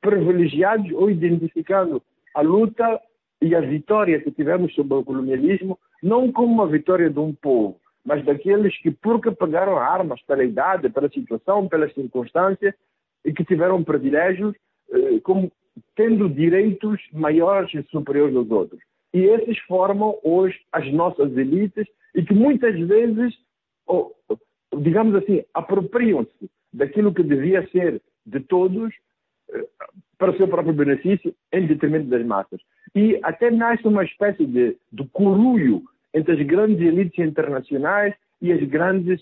privilegiados 0.00 0.90
ou 0.92 1.10
identificando 1.10 2.02
a 2.34 2.40
luta 2.40 3.00
e 3.40 3.54
a 3.54 3.60
vitória 3.60 4.20
que 4.20 4.30
tivemos 4.30 4.74
sobre 4.74 4.94
o 4.94 5.04
colonialismo 5.04 5.78
não 6.02 6.30
como 6.32 6.52
uma 6.52 6.66
vitória 6.66 7.10
de 7.10 7.18
um 7.18 7.32
povo, 7.32 7.78
mas 8.04 8.24
daqueles 8.24 8.76
que, 8.80 8.90
porque 8.90 9.30
pegaram 9.30 9.76
armas 9.76 10.22
pela 10.22 10.44
idade, 10.44 10.90
pela 10.90 11.08
situação, 11.08 11.68
pelas 11.68 11.92
circunstâncias, 11.94 12.74
e 13.24 13.32
que 13.32 13.44
tiveram 13.44 13.82
privilégios, 13.82 14.54
eh, 14.92 15.20
como 15.22 15.50
tendo 15.96 16.28
direitos 16.28 17.00
maiores 17.12 17.74
e 17.74 17.82
superiores 17.90 18.36
aos 18.36 18.50
outros. 18.50 18.80
E 19.12 19.24
esses 19.24 19.58
formam 19.60 20.16
hoje 20.22 20.58
as 20.72 20.90
nossas 20.92 21.36
elites 21.36 21.86
e 22.14 22.22
que 22.22 22.34
muitas 22.34 22.78
vezes, 22.78 23.34
digamos 24.78 25.14
assim, 25.16 25.42
apropriam-se 25.52 26.50
daquilo 26.72 27.12
que 27.12 27.22
devia 27.22 27.66
ser 27.70 28.00
de 28.24 28.40
todos 28.40 28.94
para 30.18 30.30
o 30.30 30.36
seu 30.36 30.48
próprio 30.48 30.74
benefício 30.74 31.34
em 31.52 31.66
detrimento 31.66 32.08
das 32.08 32.24
massas. 32.24 32.60
E 32.94 33.18
até 33.22 33.50
nasce 33.50 33.86
uma 33.86 34.04
espécie 34.04 34.46
de, 34.46 34.76
de 34.92 35.10
entre 36.14 36.32
as 36.32 36.46
grandes 36.46 36.80
elites 36.80 37.18
internacionais 37.18 38.14
e 38.40 38.52
as 38.52 38.62
grandes 38.68 39.20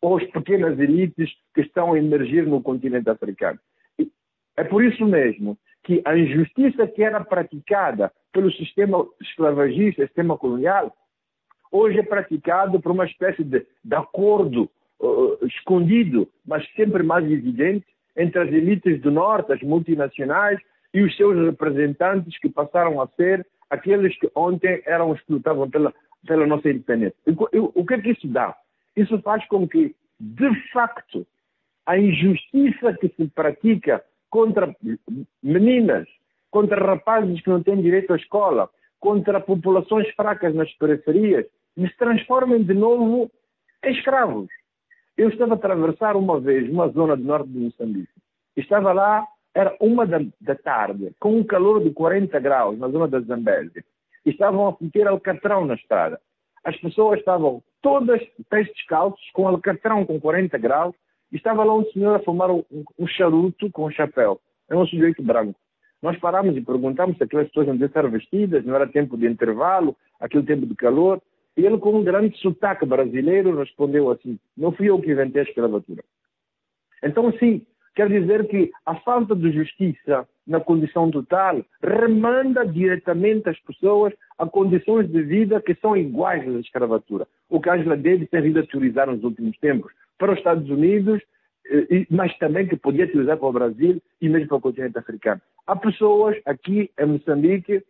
ou 0.00 0.18
as 0.18 0.24
pequenas 0.26 0.78
elites 0.78 1.30
que 1.54 1.62
estão 1.62 1.92
a 1.92 1.98
emergir 1.98 2.46
no 2.46 2.60
continente 2.60 3.08
africano. 3.08 3.58
E 3.98 4.10
é 4.56 4.64
por 4.64 4.84
isso 4.84 5.06
mesmo 5.06 5.56
que 5.84 6.02
a 6.04 6.16
injustiça 6.16 6.86
que 6.86 7.02
era 7.02 7.24
praticada 7.24 8.12
pelo 8.32 8.52
sistema 8.52 9.06
escravagista, 9.20 10.04
sistema 10.04 10.36
colonial, 10.36 10.94
hoje 11.70 11.98
é 11.98 12.02
praticado 12.02 12.80
por 12.80 12.92
uma 12.92 13.06
espécie 13.06 13.42
de, 13.42 13.66
de 13.82 13.94
acordo 13.94 14.70
uh, 15.00 15.46
escondido, 15.46 16.28
mas 16.44 16.66
sempre 16.74 17.02
mais 17.02 17.24
evidente, 17.30 17.86
entre 18.16 18.40
as 18.40 18.48
elites 18.48 19.00
do 19.00 19.10
Norte, 19.10 19.52
as 19.52 19.62
multinacionais, 19.62 20.58
e 20.94 21.02
os 21.02 21.16
seus 21.16 21.36
representantes 21.46 22.38
que 22.38 22.48
passaram 22.48 23.00
a 23.00 23.08
ser 23.08 23.46
aqueles 23.70 24.16
que 24.18 24.30
ontem 24.34 24.82
eram 24.84 25.14
explotados 25.14 25.70
pela, 25.70 25.94
pela 26.26 26.46
nossa 26.46 26.68
independência. 26.68 27.16
O 27.52 27.86
que 27.86 27.94
é 27.94 28.00
que 28.00 28.10
isso 28.10 28.28
dá? 28.28 28.54
Isso 28.94 29.18
faz 29.22 29.46
com 29.48 29.66
que, 29.66 29.94
de 30.20 30.70
facto, 30.70 31.26
a 31.86 31.98
injustiça 31.98 32.92
que 33.00 33.08
se 33.08 33.26
pratica 33.28 34.04
contra 34.28 34.74
meninas, 35.42 36.06
contra 36.50 36.84
rapazes 36.84 37.40
que 37.40 37.48
não 37.48 37.62
têm 37.62 37.80
direito 37.80 38.12
à 38.12 38.16
escola, 38.16 38.68
contra 39.00 39.40
populações 39.40 40.08
fracas 40.14 40.54
nas 40.54 40.70
periferias, 40.74 41.46
se 41.74 41.96
transformem 41.96 42.62
de 42.62 42.74
novo 42.74 43.30
em 43.82 43.92
escravos. 43.92 44.48
Eu 45.16 45.28
estava 45.28 45.52
a 45.52 45.56
atravessar 45.56 46.16
uma 46.16 46.40
vez 46.40 46.68
uma 46.70 46.88
zona 46.88 47.16
do 47.16 47.22
norte 47.22 47.48
de 47.48 47.58
Moçambique. 47.58 48.12
Estava 48.56 48.92
lá, 48.92 49.26
era 49.54 49.76
uma 49.80 50.06
da, 50.06 50.20
da 50.40 50.54
tarde, 50.54 51.12
com 51.20 51.36
um 51.36 51.44
calor 51.44 51.82
de 51.82 51.90
40 51.90 52.38
graus 52.40 52.78
na 52.78 52.88
zona 52.88 53.06
da 53.06 53.20
Zambésia. 53.20 53.84
Estavam 54.24 54.68
a 54.68 54.76
meter 54.80 55.06
alcatrão 55.06 55.66
na 55.66 55.74
estrada. 55.74 56.18
As 56.64 56.76
pessoas 56.78 57.18
estavam 57.18 57.62
todas 57.82 58.22
pés 58.48 58.68
descalços, 58.68 59.30
com 59.32 59.48
alcatrão 59.48 60.06
com 60.06 60.20
40 60.20 60.56
graus. 60.58 60.94
Estava 61.30 61.64
lá 61.64 61.74
um 61.74 61.84
senhor 61.86 62.14
a 62.14 62.22
fumar 62.22 62.50
um, 62.50 62.64
um 62.98 63.06
charuto 63.06 63.70
com 63.70 63.86
um 63.86 63.90
chapéu. 63.90 64.40
É 64.70 64.76
um 64.76 64.86
sujeito 64.86 65.22
branco. 65.22 65.58
nós 66.00 66.18
paramos 66.18 66.56
e 66.56 66.60
perguntamos 66.60 67.16
se 67.16 67.24
aquelas 67.24 67.48
pessoas 67.48 67.66
não 67.66 67.74
estar 67.74 68.08
vestidas, 68.08 68.64
não 68.64 68.74
era 68.74 68.86
tempo 68.86 69.16
de 69.16 69.26
intervalo, 69.26 69.96
aquele 70.20 70.44
tempo 70.44 70.66
de 70.66 70.74
calor. 70.74 71.20
Ele, 71.56 71.78
com 71.78 71.98
um 71.98 72.04
grande 72.04 72.36
sotaque 72.38 72.86
brasileiro, 72.86 73.58
respondeu 73.58 74.10
assim: 74.10 74.38
Não 74.56 74.72
fui 74.72 74.88
eu 74.88 75.00
que 75.00 75.10
inventei 75.10 75.42
a 75.42 75.44
escravatura. 75.44 76.02
Então, 77.02 77.32
sim, 77.38 77.66
quer 77.94 78.08
dizer 78.08 78.46
que 78.48 78.70
a 78.86 78.94
falta 78.96 79.34
de 79.34 79.50
justiça 79.52 80.26
na 80.46 80.60
condição 80.60 81.10
total 81.10 81.64
remanda 81.82 82.66
diretamente 82.66 83.48
as 83.48 83.58
pessoas 83.60 84.12
a 84.38 84.46
condições 84.46 85.08
de 85.08 85.22
vida 85.22 85.60
que 85.60 85.74
são 85.74 85.96
iguais 85.96 86.44
da 86.44 86.58
escravatura. 86.58 87.26
O 87.48 87.60
que 87.60 87.70
Angela 87.70 87.96
Davis 87.96 88.28
tem 88.30 88.42
vindo 88.42 88.58
a 88.58 88.66
teorizar 88.66 89.06
nos 89.06 89.22
últimos 89.22 89.56
tempos 89.58 89.92
para 90.18 90.32
os 90.32 90.38
Estados 90.38 90.68
Unidos, 90.68 91.22
eh, 91.70 92.06
mas 92.10 92.36
também 92.38 92.66
que 92.66 92.76
podia 92.76 93.06
teorizar 93.06 93.36
para 93.36 93.48
o 93.48 93.52
Brasil 93.52 94.02
e 94.20 94.28
mesmo 94.28 94.48
para 94.48 94.56
o 94.56 94.60
continente 94.60 94.98
africano. 94.98 95.40
Há 95.66 95.76
pessoas 95.76 96.36
aqui 96.44 96.90
em 96.98 97.06
Moçambique 97.06 97.84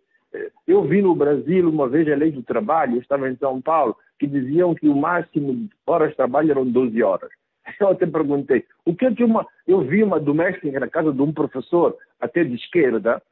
eu 0.66 0.82
vi 0.84 1.02
no 1.02 1.14
Brasil 1.14 1.68
uma 1.68 1.88
vez 1.88 2.10
a 2.10 2.16
lei 2.16 2.30
do 2.30 2.42
trabalho, 2.42 2.96
eu 2.96 3.00
estava 3.00 3.28
em 3.28 3.36
São 3.36 3.60
Paulo, 3.60 3.96
que 4.18 4.26
diziam 4.26 4.74
que 4.74 4.88
o 4.88 4.96
máximo 4.96 5.54
de 5.54 5.70
horas 5.86 6.10
de 6.10 6.16
trabalho 6.16 6.50
eram 6.50 6.64
12 6.64 7.02
horas. 7.02 7.30
Eu 7.80 7.88
até 7.88 8.06
perguntei, 8.06 8.64
o 8.84 8.94
que 8.94 9.06
é 9.06 9.14
que 9.14 9.22
uma. 9.22 9.46
Eu 9.66 9.82
vi 9.82 10.02
uma 10.02 10.18
doméstica 10.18 10.80
na 10.80 10.88
casa 10.88 11.12
de 11.12 11.22
um 11.22 11.32
professor, 11.32 11.96
até 12.20 12.42
de 12.42 12.54
esquerda, 12.56 13.22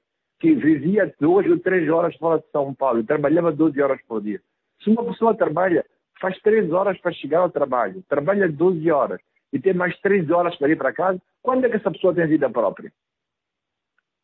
que 0.41 0.55
vivia 0.55 1.13
duas 1.21 1.47
ou 1.47 1.59
três 1.59 1.89
horas 1.91 2.17
fora 2.17 2.41
de 2.41 2.51
São 2.51 2.75
Paulo 2.75 3.05
trabalhava 3.05 3.53
12 3.53 3.81
horas 3.81 4.01
por 4.09 4.23
dia. 4.23 4.41
Se 4.83 4.91
uma 4.91 5.05
pessoa 5.05 5.35
trabalha, 5.35 5.85
faz 6.21 6.39
três 6.41 6.73
horas 6.73 6.99
para 6.99 7.13
chegar 7.13 7.41
ao 7.41 7.51
trabalho, 7.51 8.03
trabalha 8.09 8.49
12 8.49 8.91
horas 8.91 9.21
e 9.53 9.59
tem 9.59 9.75
mais 9.75 9.99
três 10.01 10.31
horas 10.31 10.57
para 10.57 10.71
ir 10.71 10.77
para 10.77 10.93
casa, 10.93 11.21
quando 11.43 11.65
é 11.65 11.69
que 11.69 11.77
essa 11.77 11.91
pessoa 11.91 12.15
tem 12.15 12.27
vida 12.27 12.49
própria? 12.49 12.93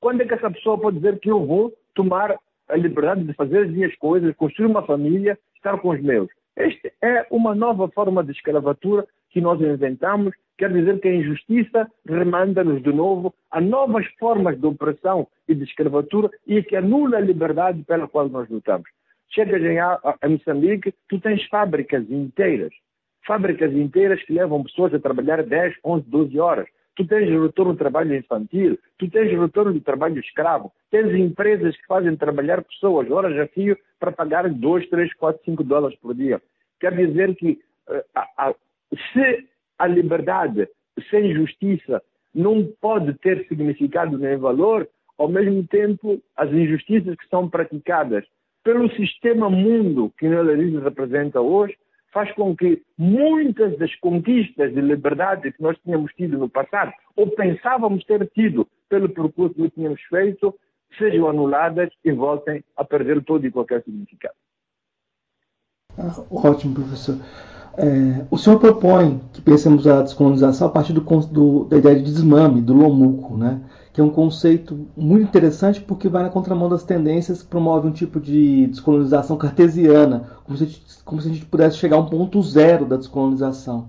Quando 0.00 0.22
é 0.22 0.26
que 0.26 0.34
essa 0.34 0.50
pessoa 0.50 0.78
pode 0.78 0.96
dizer 0.96 1.18
que 1.18 1.30
eu 1.30 1.44
vou 1.44 1.72
tomar 1.94 2.38
a 2.68 2.76
liberdade 2.76 3.24
de 3.24 3.33
fazer 3.35 3.64
as 3.64 3.70
minhas 3.70 3.94
coisas, 3.96 4.35
construir 4.37 4.66
uma 4.66 4.83
família, 4.83 5.38
estar 5.57 5.79
com 5.79 5.90
os 5.90 6.00
meus. 6.00 6.29
Esta 6.57 6.90
é 7.02 7.26
uma 7.31 7.55
nova 7.55 7.88
forma 7.88 8.24
de 8.24 8.33
escravatura 8.33 9.07
que 9.31 9.40
nós 9.40 9.61
inventamos, 9.61 10.35
quer 10.57 10.72
dizer 10.72 10.98
que 11.00 11.09
a 11.09 11.14
injustiça 11.14 11.90
remanda-nos 12.07 12.83
de 12.83 12.92
novo 12.92 13.35
a 13.50 13.61
novas 13.61 14.07
formas 14.18 14.59
de 14.59 14.66
opressão 14.66 15.29
e 15.46 15.55
de 15.55 15.64
escravatura 15.64 16.31
e 16.46 16.62
que 16.62 16.76
anula 16.76 17.18
a 17.18 17.20
liberdade 17.20 17.83
pela 17.85 18.09
qual 18.09 18.29
nós 18.29 18.48
lutamos. 18.48 18.88
Chegas 19.29 19.61
a 20.22 20.29
Moçambique, 20.29 20.94
tu 21.09 21.20
tens 21.20 21.44
fábricas 21.48 22.09
inteiras, 22.11 22.72
fábricas 23.26 23.72
inteiras 23.74 24.22
que 24.22 24.33
levam 24.33 24.62
pessoas 24.62 24.94
a 24.94 24.98
trabalhar 24.98 25.42
10, 25.42 25.74
11, 25.85 26.09
12 26.09 26.40
horas 26.40 26.66
tu 26.96 27.06
tens 27.06 27.28
retorno 27.28 27.74
do 27.74 27.78
trabalho 27.78 28.16
infantil, 28.16 28.78
tu 28.98 29.09
tens 29.11 29.30
retorno 29.30 29.74
do 29.74 29.80
trabalho 29.80 30.18
escravo, 30.18 30.72
tens 30.90 31.14
empresas 31.14 31.76
que 31.76 31.87
fazem 31.87 32.16
trabalhar 32.16 32.64
pessoas 32.64 33.11
horas 33.11 33.38
a 33.38 33.46
fio 33.48 33.76
para 34.00 34.11
pagar 34.11 34.48
2, 34.48 34.88
3, 34.88 35.14
4, 35.14 35.44
5 35.44 35.62
dólares 35.62 35.98
por 36.00 36.14
dia. 36.14 36.40
Quer 36.80 36.96
dizer 36.96 37.37
que 37.37 37.61
uh, 37.88 38.02
a, 38.14 38.48
a, 38.48 38.54
se 39.12 39.46
a 39.78 39.87
liberdade 39.87 40.68
sem 41.11 41.35
justiça 41.35 42.02
não 42.35 42.66
pode 42.80 43.12
ter 43.18 43.46
significado 43.46 44.18
nem 44.18 44.38
valor, 44.38 44.88
ao 45.18 45.28
mesmo 45.28 45.66
tempo 45.66 46.20
as 46.35 46.50
injustiças 46.50 47.14
que 47.16 47.28
são 47.28 47.48
praticadas 47.48 48.24
pelo 48.64 48.90
sistema 48.96 49.48
mundo 49.48 50.12
que 50.18 50.26
o 50.26 50.30
neoliberalismo 50.30 50.80
representa 50.80 51.40
hoje 51.40 51.76
faz 52.12 52.32
com 52.32 52.56
que 52.56 52.82
muitas 52.96 53.76
das 53.78 53.94
conquistas 53.96 54.72
de 54.72 54.80
liberdade 54.80 55.52
que 55.52 55.62
nós 55.62 55.76
tínhamos 55.84 56.12
tido 56.14 56.38
no 56.38 56.48
passado, 56.48 56.92
ou 57.14 57.28
pensávamos 57.30 58.04
ter 58.04 58.26
tido 58.30 58.66
pelo 58.88 59.08
percurso 59.08 59.54
que 59.54 59.70
tínhamos 59.70 60.00
feito, 60.02 60.54
sejam 60.98 61.28
anuladas 61.28 61.90
e 62.04 62.12
voltem 62.12 62.64
a 62.76 62.84
perder 62.84 63.22
todo 63.24 63.46
e 63.46 63.50
qualquer 63.50 63.82
significado. 63.82 64.34
Ah, 65.98 66.24
ótimo, 66.30 66.74
professor. 66.74 67.16
É, 67.78 68.26
o 68.30 68.38
senhor 68.38 68.58
propõe 68.58 69.20
que 69.34 69.42
pensemos 69.42 69.86
a 69.86 70.02
descolonização 70.02 70.68
a 70.68 70.70
partir 70.70 70.94
do, 70.94 71.00
do, 71.00 71.64
da 71.64 71.76
ideia 71.76 71.96
de 71.96 72.04
desmame, 72.04 72.62
do 72.62 72.72
lomuco, 72.72 73.36
né? 73.36 73.60
Que 73.96 74.00
é 74.02 74.04
um 74.04 74.11
conceito 74.11 74.87
muito 74.94 75.24
interessante 75.24 75.80
porque 75.80 76.06
vai 76.06 76.22
na 76.22 76.28
contramão 76.28 76.68
das 76.68 76.82
tendências 76.82 77.40
que 77.40 77.48
promovem 77.48 77.90
um 77.90 77.94
tipo 77.94 78.20
de 78.20 78.66
descolonização 78.66 79.38
cartesiana, 79.38 80.28
como 80.44 80.59
se, 80.59 80.82
como 81.02 81.22
se 81.22 81.30
a 81.30 81.32
gente 81.32 81.46
pudesse 81.46 81.78
chegar 81.78 81.96
a 81.96 82.00
um 82.00 82.04
ponto 82.04 82.42
zero 82.42 82.85
da 82.85 82.98
descolonização. 82.98 83.88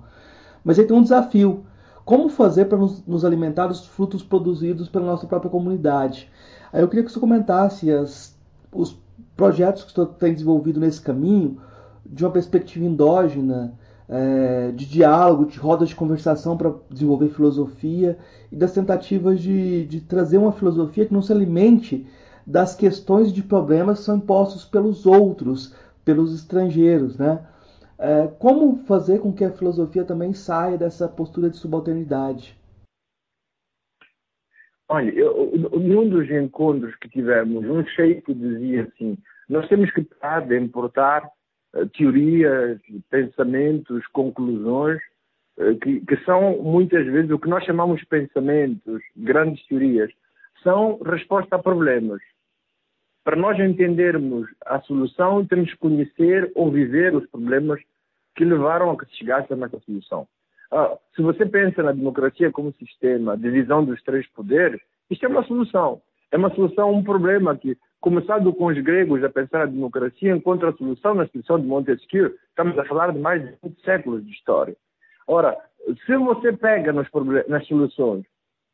Mas 0.63 0.79
aí 0.79 0.85
tem 0.85 0.95
um 0.95 1.03
desafio. 1.03 1.65
Como 2.05 2.29
fazer 2.29 2.69
para 2.69 2.77
nos, 2.77 3.05
nos, 3.05 3.25
alimentar 3.25 3.67
dos 3.67 3.85
frutos 3.85 4.23
produzidos 4.23 4.87
pela 4.87 5.05
nossa 5.05 5.27
própria 5.27 5.51
comunidade? 5.51 6.31
Aí 6.71 6.81
eu 6.81 6.87
queria 6.87 7.03
que 7.03 7.11
você 7.11 7.19
comentasse 7.19 7.91
as, 7.91 8.33
os 8.71 8.97
projetos 9.35 9.83
que 9.83 9.93
você 9.93 10.05
tem 10.17 10.31
desenvolvido 10.31 10.79
nesse 10.79 11.01
caminho 11.01 11.57
de 12.05 12.23
uma 12.23 12.31
perspectiva 12.31 12.85
endógena, 12.85 13.73
é, 14.09 14.71
de 14.71 14.85
diálogo, 14.85 15.45
de 15.45 15.57
rodas 15.57 15.89
de 15.89 15.95
conversação 15.95 16.57
para 16.57 16.73
desenvolver 16.89 17.29
filosofia 17.29 18.17
e 18.51 18.55
das 18.55 18.73
tentativas 18.73 19.41
de, 19.41 19.85
de 19.85 20.01
trazer 20.01 20.37
uma 20.37 20.53
filosofia 20.53 21.05
que 21.05 21.13
não 21.13 21.21
se 21.21 21.33
alimente 21.33 22.07
das 22.45 22.73
questões 22.73 23.33
de 23.33 23.43
problemas 23.43 23.99
que 23.99 24.05
são 24.05 24.17
impostos 24.17 24.63
pelos 24.63 25.05
outros, 25.05 25.75
pelos 26.05 26.33
estrangeiros, 26.33 27.17
né? 27.17 27.45
É, 27.99 28.27
como 28.39 28.83
fazer 28.85 29.19
com 29.19 29.33
que 29.33 29.43
a 29.43 29.51
filosofia 29.51 30.05
também 30.05 30.31
saia 30.31 30.77
dessa 30.77 31.07
postura 31.07 31.49
de 31.49 31.57
subalternidade? 31.57 32.55
Olha, 34.87 35.09
eu, 35.11 35.51
num 35.57 36.07
dos 36.07 36.29
encontros 36.29 36.95
que 36.95 37.09
tivemos, 37.09 37.65
um 37.65 37.83
chefe 37.87 38.33
dizia 38.33 38.83
assim: 38.83 39.17
nós 39.49 39.67
temos 39.67 39.91
que 39.91 40.03
parar 40.03 40.45
de 40.47 40.57
importar 40.57 41.29
teorias, 41.93 42.79
pensamentos, 43.09 44.05
conclusões 44.07 44.99
uh, 45.57 45.77
que, 45.79 46.01
que, 46.01 46.17
são 46.23 46.61
muitas 46.61 47.05
vezes 47.05 47.31
o 47.31 47.39
que 47.39 47.49
nós 47.49 47.63
chamamos 47.63 48.03
pensamentos, 48.05 49.01
grandes 49.15 49.65
teorias, 49.67 50.11
são 50.63 50.99
resposta 51.03 51.55
a 51.55 51.59
problemas. 51.59 52.21
Para 53.23 53.35
nós 53.35 53.59
entendermos 53.59 54.47
a 54.65 54.79
solução, 54.81 55.45
temos 55.45 55.71
que 55.71 55.77
conhecer 55.77 56.51
ou 56.55 56.71
viver 56.71 57.13
os 57.13 57.27
problemas 57.27 57.79
que 58.35 58.45
levaram 58.45 58.91
a 58.91 58.97
que 58.97 59.05
se 59.05 59.17
chegasse 59.17 59.51
a 59.51 59.57
essa 59.57 59.79
solução. 59.79 60.27
Ah, 60.71 60.97
se 61.15 61.21
você 61.21 61.45
pensa 61.45 61.81
na 61.81 61.91
democracia 61.91 62.51
como 62.51 62.73
sistema, 62.73 63.37
divisão 63.37 63.83
dos 63.83 64.01
três 64.03 64.27
poderes, 64.29 64.79
isto 65.09 65.25
é 65.25 65.29
uma 65.29 65.43
solução. 65.43 66.01
É 66.31 66.37
uma 66.37 66.53
solução 66.53 66.89
a 66.89 66.91
um 66.91 67.03
problema 67.03 67.55
que, 67.57 67.77
começado 68.07 68.53
com 68.53 68.67
os 68.67 68.79
gregos 68.81 69.21
a 69.21 69.29
pensar 69.29 69.63
a 69.63 69.65
democracia, 69.65 70.33
encontra 70.33 70.69
a 70.69 70.73
solução 70.73 71.13
na 71.13 71.25
instituição 71.25 71.59
de 71.59 71.67
Montesquieu. 71.67 72.33
Estamos 72.47 72.79
a 72.79 72.85
falar 72.85 73.11
de 73.11 73.19
mais 73.19 73.41
de 73.45 73.53
20 73.61 73.81
séculos 73.83 74.25
de 74.25 74.31
história. 74.31 74.77
Ora, 75.27 75.57
se 76.05 76.15
você 76.15 76.53
pega 76.53 76.93
nas 76.93 77.67
soluções 77.67 78.23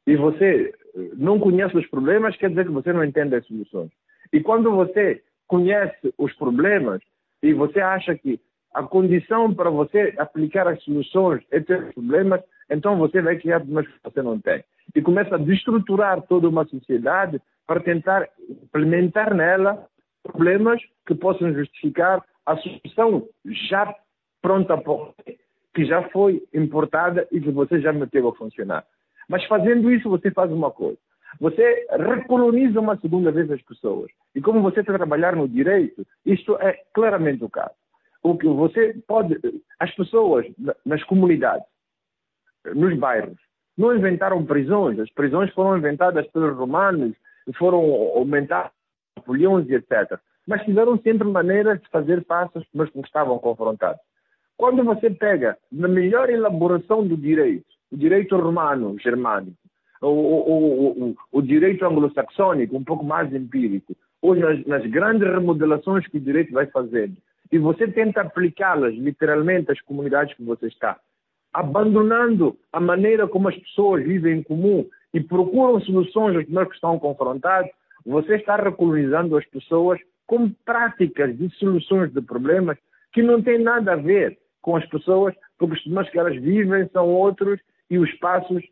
e 0.05 0.15
você 0.15 0.71
não 1.17 1.39
conhece 1.39 1.75
os 1.75 1.87
problemas, 1.87 2.37
quer 2.37 2.51
dizer 2.51 2.65
que 2.65 2.71
você 2.71 2.93
não 2.93 3.03
entende 3.03 3.35
as 3.35 3.43
soluções. 3.47 3.89
E 4.31 4.39
quando 4.39 4.69
você 4.69 5.23
conhece 5.47 6.13
os 6.15 6.31
problemas 6.33 7.01
e 7.41 7.53
você 7.53 7.79
acha 7.79 8.13
que 8.13 8.39
a 8.71 8.83
condição 8.83 9.51
para 9.51 9.71
você 9.71 10.13
aplicar 10.19 10.67
as 10.67 10.83
soluções 10.83 11.41
é 11.49 11.59
ter 11.59 11.91
problemas, 11.91 12.39
então 12.69 12.99
você 12.99 13.19
vai 13.19 13.37
criar 13.37 13.61
problemas 13.61 13.87
que 13.87 13.99
você 14.03 14.21
não 14.21 14.39
tem. 14.39 14.63
E 14.95 15.01
começa 15.01 15.33
a 15.33 15.39
destruturar 15.39 16.21
toda 16.21 16.47
uma 16.47 16.65
sociedade 16.65 17.41
para 17.65 17.79
tentar 17.79 18.27
implementar 18.49 19.33
nela 19.33 19.87
problemas 20.23 20.81
que 21.05 21.15
possam 21.15 21.53
justificar 21.53 22.23
a 22.45 22.57
solução 22.57 23.27
já 23.69 23.93
pronta 24.41 24.75
que 25.73 25.85
já 25.85 26.03
foi 26.09 26.43
importada 26.53 27.27
e 27.31 27.39
que 27.39 27.51
você 27.51 27.79
já 27.81 27.91
meteu 27.91 28.27
a 28.27 28.35
funcionar. 28.35 28.85
Mas 29.27 29.43
fazendo 29.45 29.91
isso, 29.91 30.09
você 30.09 30.29
faz 30.31 30.51
uma 30.51 30.69
coisa. 30.69 30.97
Você 31.39 31.87
recoloniza 31.89 32.79
uma 32.79 32.97
segunda 32.97 33.31
vez 33.31 33.49
as 33.49 33.61
pessoas. 33.63 34.11
E 34.35 34.41
como 34.41 34.61
você 34.61 34.81
está 34.81 34.93
a 34.93 34.97
trabalhar 34.97 35.35
no 35.35 35.47
direito, 35.47 36.05
isto 36.25 36.55
é 36.57 36.79
claramente 36.93 37.43
o 37.43 37.49
caso. 37.49 37.73
O 38.21 38.37
que 38.37 38.47
você 38.47 38.95
pode. 39.07 39.39
As 39.79 39.93
pessoas 39.95 40.45
nas 40.85 41.03
comunidades, 41.03 41.65
nos 42.75 42.97
bairros, 42.97 43.37
não 43.77 43.95
inventaram 43.95 44.45
prisões. 44.45 44.99
As 44.99 45.11
prisões 45.11 45.51
foram 45.53 45.77
inventadas 45.77 46.27
pelos 46.27 46.55
romanos, 46.55 47.15
foram 47.57 47.79
aumentadas 48.15 48.71
por 49.25 49.37
leões 49.37 49.67
e 49.69 49.75
etc. 49.75 50.19
Mas 50.47 50.63
tiveram 50.63 50.97
sempre 50.99 51.27
maneiras 51.27 51.81
de 51.81 51.89
fazer 51.89 52.25
às 52.29 52.51
pessoas 52.51 52.89
que 52.89 52.99
estavam 53.01 53.39
confrontadas. 53.39 53.99
Quando 54.57 54.83
você 54.83 55.09
pega 55.09 55.57
na 55.71 55.87
melhor 55.87 56.29
elaboração 56.29 57.05
do 57.05 57.17
direito, 57.17 57.65
o 57.91 57.97
direito 57.97 58.35
romano, 58.37 58.97
germânico, 58.99 59.57
o, 60.01 60.07
o, 60.07 61.09
o, 61.09 61.15
o 61.31 61.41
direito 61.41 61.85
anglo-saxônico, 61.85 62.75
um 62.75 62.83
pouco 62.83 63.05
mais 63.05 63.33
empírico, 63.33 63.95
ou 64.21 64.35
nas, 64.35 64.65
nas, 64.65 64.85
grandes 64.85 65.27
remodelações 65.27 66.07
que 66.07 66.17
o 66.17 66.21
direito 66.21 66.53
vai 66.53 66.65
fazendo, 66.67 67.17
e 67.51 67.57
você 67.57 67.87
tenta 67.87 68.21
aplicá-las 68.21 68.93
literalmente 68.95 69.71
às 69.71 69.81
comunidades 69.81 70.35
que 70.35 70.43
você 70.43 70.67
está, 70.67 70.97
abandonando 71.53 72.57
a 72.71 72.79
maneira 72.79 73.27
como 73.27 73.47
as 73.47 73.55
pessoas 73.55 74.03
vivem 74.03 74.39
em 74.39 74.43
comum 74.43 74.85
e 75.13 75.21
procuram 75.21 75.79
soluções 75.81 76.35
aos 76.35 76.45
problemas 76.45 76.69
que 76.69 76.75
estão 76.75 76.99
confrontados, 76.99 77.69
você 78.05 78.35
está 78.35 78.55
recolonizando 78.55 79.37
as 79.37 79.45
pessoas 79.45 79.99
com 80.25 80.49
práticas 80.65 81.37
de 81.37 81.49
soluções 81.55 82.11
de 82.11 82.21
problemas 82.21 82.77
que 83.13 83.21
não 83.21 83.41
têm 83.41 83.59
nada 83.59 83.93
a 83.93 83.95
ver 83.95 84.37
com 84.61 84.75
as 84.75 84.85
pessoas, 84.87 85.35
porque 85.57 85.75
os 85.75 85.81
problemas 85.81 86.09
que 86.09 86.19
elas 86.19 86.35
vivem 86.41 86.89
são 86.89 87.07
outros 87.07 87.59
e 87.89 87.99
os 87.99 88.11
passos, 88.15 88.63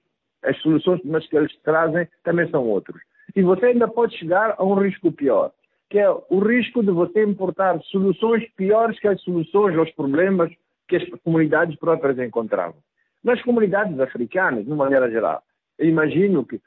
as 0.44 0.58
soluções 0.62 1.02
que 1.28 1.38
eles 1.38 1.56
trazem 1.64 2.08
também 2.24 2.50
são 2.50 2.68
outros. 2.68 3.02
E 3.36 3.42
você 3.42 3.68
ainda 3.68 3.88
pode 3.88 4.18
chegar 4.18 4.56
a 4.58 4.64
um 4.64 4.74
risco 4.76 5.12
pior, 5.12 5.52
que 5.90 6.00
é 6.00 6.10
o 6.10 6.40
risco 6.40 6.82
de 6.84 6.92
você 6.92 7.24
importar 7.24 7.80
soluções 7.84 8.50
piores 8.56 9.00
que 9.00 9.08
as 9.08 9.22
soluções 9.22 9.78
aos 9.78 9.92
problemas 9.92 10.52
que 10.88 10.96
as 10.96 11.08
comunidades 11.24 11.78
próprias 11.78 12.18
encontravam. 12.20 12.76
Nas 13.24 13.42
comunidades 13.44 14.00
africanas, 14.00 14.66
de 14.66 14.72
maneira 14.72 15.10
geral, 15.10 15.44
imagino 15.82 16.46
que, 16.46 16.60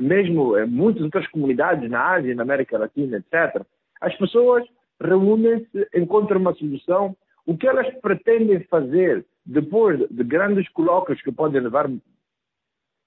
mesmo 0.00 0.58
em 0.58 0.66
muitas 0.66 1.02
outras 1.02 1.26
comunidades 1.28 1.90
na 1.90 2.12
Ásia, 2.12 2.34
na 2.34 2.42
América 2.42 2.78
Latina, 2.78 3.18
etc., 3.18 3.62
as 4.00 4.14
pessoas 4.16 4.64
reúnem-se, 5.00 5.88
encontram 5.94 6.40
uma 6.40 6.54
solução. 6.54 7.16
O 7.46 7.56
que 7.56 7.66
elas 7.66 7.88
pretendem 8.00 8.60
fazer 8.64 9.24
depois 9.44 9.98
de 10.10 10.24
grandes 10.24 10.68
colóquios 10.70 11.22
que 11.22 11.32
podem 11.32 11.60
levar 11.60 11.88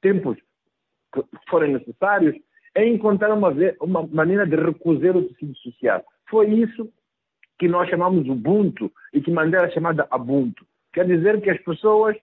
tempos 0.02 0.38
que 1.14 1.24
forem 1.50 1.74
necessários, 1.74 2.36
é 2.74 2.88
encontrar 2.88 3.34
uma, 3.34 3.54
uma 3.82 4.08
maneira 4.08 4.46
de 4.48 4.56
recusar 4.56 5.16
o 5.16 5.28
tecido 5.28 5.56
social. 5.58 6.04
Foi 6.30 6.50
isso 6.50 6.92
que 7.60 7.68
nós 7.68 7.90
chamamos 7.90 8.28
Ubuntu 8.28 8.92
e 9.14 9.22
que 9.22 9.30
Mandela 9.30 9.70
chamada 9.70 10.08
Ubuntu. 10.12 10.66
Quer 10.94 11.06
dizer 11.06 11.42
que 11.42 11.50
as 11.50 11.62
pessoas, 11.62 12.16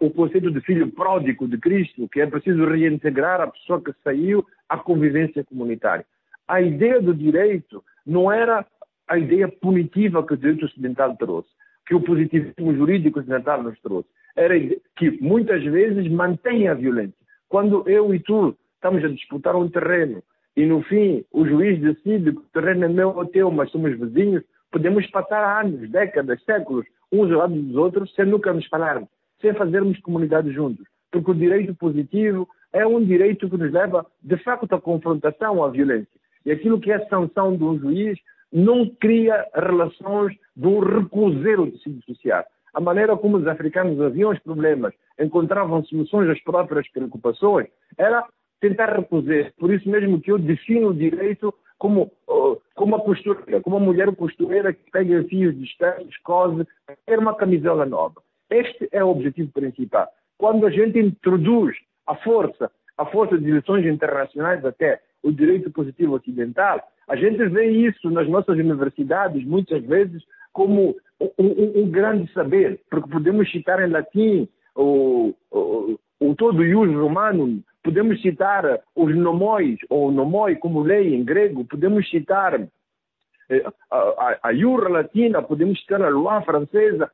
o 0.00 0.10
conceito 0.10 0.50
de 0.50 0.60
filho 0.60 0.90
pródigo 0.90 1.48
de 1.48 1.58
Cristo, 1.58 2.08
que 2.08 2.20
é 2.20 2.26
preciso 2.26 2.64
reintegrar 2.66 3.40
a 3.40 3.46
pessoa 3.46 3.80
que 3.80 3.92
saiu 4.04 4.44
à 4.68 4.76
convivência 4.76 5.44
comunitária. 5.44 6.04
A 6.46 6.60
ideia 6.60 7.00
do 7.00 7.14
direito 7.14 7.82
não 8.06 8.30
era 8.30 8.64
a 9.06 9.18
ideia 9.18 9.48
punitiva 9.48 10.26
que 10.26 10.34
o 10.34 10.36
direito 10.36 10.66
ocidental 10.66 11.16
trouxe, 11.16 11.48
que 11.86 11.94
o 11.94 12.00
positivismo 12.00 12.74
jurídico 12.74 13.20
ocidental 13.20 13.62
nos 13.62 13.78
trouxe. 13.80 14.08
Era 14.36 14.54
que 14.96 15.10
muitas 15.22 15.64
vezes 15.64 16.10
mantém 16.10 16.68
a 16.68 16.74
violência. 16.74 17.16
Quando 17.48 17.88
eu 17.88 18.14
e 18.14 18.20
tu 18.20 18.54
estamos 18.74 19.02
a 19.04 19.08
disputar 19.08 19.56
um 19.56 19.68
terreno 19.68 20.22
e 20.56 20.66
no 20.66 20.82
fim 20.82 21.24
o 21.32 21.46
juiz 21.46 21.80
decide 21.80 22.32
que 22.32 22.38
o 22.38 22.50
terreno 22.52 22.84
é 22.84 22.88
meu 22.88 23.08
ou 23.10 23.24
teu, 23.24 23.50
mas 23.50 23.70
somos 23.70 23.98
vizinhos, 23.98 24.44
podemos 24.70 25.06
passar 25.10 25.60
anos, 25.60 25.90
décadas, 25.90 26.42
séculos, 26.44 26.86
uns 27.12 27.30
ao 27.30 27.38
lado 27.38 27.54
dos 27.54 27.76
outros, 27.76 28.14
sem 28.14 28.26
nunca 28.26 28.52
nos 28.52 28.66
falarmos, 28.66 29.08
sem 29.40 29.54
fazermos 29.54 29.98
comunidade 30.00 30.52
juntos. 30.52 30.86
Porque 31.10 31.30
o 31.30 31.34
direito 31.34 31.74
positivo 31.74 32.48
é 32.72 32.86
um 32.86 33.04
direito 33.04 33.48
que 33.48 33.56
nos 33.56 33.72
leva, 33.72 34.06
de 34.22 34.36
facto, 34.38 34.72
à 34.72 34.80
confrontação, 34.80 35.64
à 35.64 35.70
violência. 35.70 36.18
E 36.44 36.50
aquilo 36.50 36.80
que 36.80 36.92
é 36.92 36.98
sanção 37.06 37.56
de 37.56 37.64
um 37.64 37.78
juiz 37.78 38.18
não 38.52 38.86
cria 38.86 39.46
relações 39.54 40.36
de 40.56 40.66
um 40.66 40.80
recusar 40.80 41.60
o 41.60 41.70
tecido 41.70 42.02
social. 42.04 42.44
A 42.74 42.80
maneira 42.80 43.16
como 43.16 43.38
os 43.38 43.46
africanos 43.46 44.00
haviam 44.00 44.30
os 44.30 44.38
problemas, 44.40 44.94
encontravam 45.18 45.84
soluções 45.84 46.28
às 46.28 46.40
próprias 46.42 46.88
preocupações, 46.90 47.68
era 47.96 48.24
tentar 48.60 48.94
reposer. 48.94 49.52
Por 49.58 49.72
isso 49.72 49.88
mesmo 49.88 50.20
que 50.20 50.30
eu 50.30 50.38
defino 50.38 50.88
o 50.88 50.94
direito 50.94 51.52
como, 51.78 52.10
como 52.74 52.96
uma 52.96 53.00
costureira, 53.00 53.60
como 53.60 53.76
uma 53.76 53.86
mulher 53.86 54.14
costureira 54.14 54.72
que 54.72 54.90
pega 54.90 55.24
fios 55.24 55.56
distantes, 55.56 56.16
cose, 56.22 56.66
quer 57.06 57.18
uma 57.18 57.34
camisola 57.34 57.86
nova. 57.86 58.20
Este 58.50 58.88
é 58.92 59.02
o 59.04 59.08
objetivo 59.08 59.50
principal. 59.52 60.08
Quando 60.36 60.66
a 60.66 60.70
gente 60.70 60.98
introduz 60.98 61.76
a 62.06 62.14
força, 62.16 62.70
a 62.96 63.06
força 63.06 63.38
de 63.38 63.50
lições 63.50 63.86
internacionais 63.86 64.64
até 64.64 65.00
o 65.22 65.30
direito 65.30 65.70
positivo 65.70 66.16
ocidental, 66.16 66.80
a 67.06 67.16
gente 67.16 67.44
vê 67.48 67.66
isso 67.70 68.10
nas 68.10 68.28
nossas 68.28 68.56
universidades 68.58 69.44
muitas 69.44 69.82
vezes 69.84 70.22
como 70.52 70.96
um, 71.20 71.30
um, 71.38 71.82
um 71.82 71.90
grande 71.90 72.32
saber, 72.32 72.80
porque 72.90 73.10
podemos 73.10 73.50
citar 73.50 73.80
em 73.86 73.90
latim 73.90 74.48
o, 74.74 75.34
o, 75.50 75.98
o 76.20 76.34
todo 76.34 76.64
ius 76.64 76.92
romano 76.94 77.62
podemos 77.82 78.20
citar 78.20 78.80
os 78.94 79.16
nomóis, 79.16 79.78
ou 79.88 80.10
nomoi 80.10 80.56
como 80.56 80.82
lei 80.82 81.14
em 81.14 81.24
grego, 81.24 81.64
podemos 81.64 82.08
citar 82.10 82.60
eh, 83.50 83.64
a, 83.90 83.96
a, 83.96 84.38
a 84.42 84.88
latina, 84.88 85.42
podemos 85.42 85.80
citar 85.80 86.02
a 86.02 86.08
loi 86.08 86.42
francesa, 86.42 87.10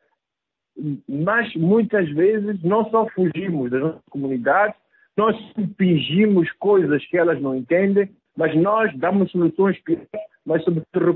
mas 1.08 1.54
muitas 1.54 2.08
vezes 2.10 2.62
não 2.62 2.88
só 2.90 3.06
fugimos 3.08 3.70
das 3.70 3.80
nossas 3.80 4.02
comunidades, 4.10 4.76
nós 5.16 5.36
impingimos 5.56 6.50
coisas 6.52 7.04
que 7.06 7.16
elas 7.16 7.40
não 7.40 7.54
entendem, 7.54 8.10
mas 8.36 8.54
nós 8.56 8.92
damos 8.98 9.30
soluções 9.30 9.80
piores, 9.82 10.08
mas 10.44 10.64
sobretudo 10.64 11.10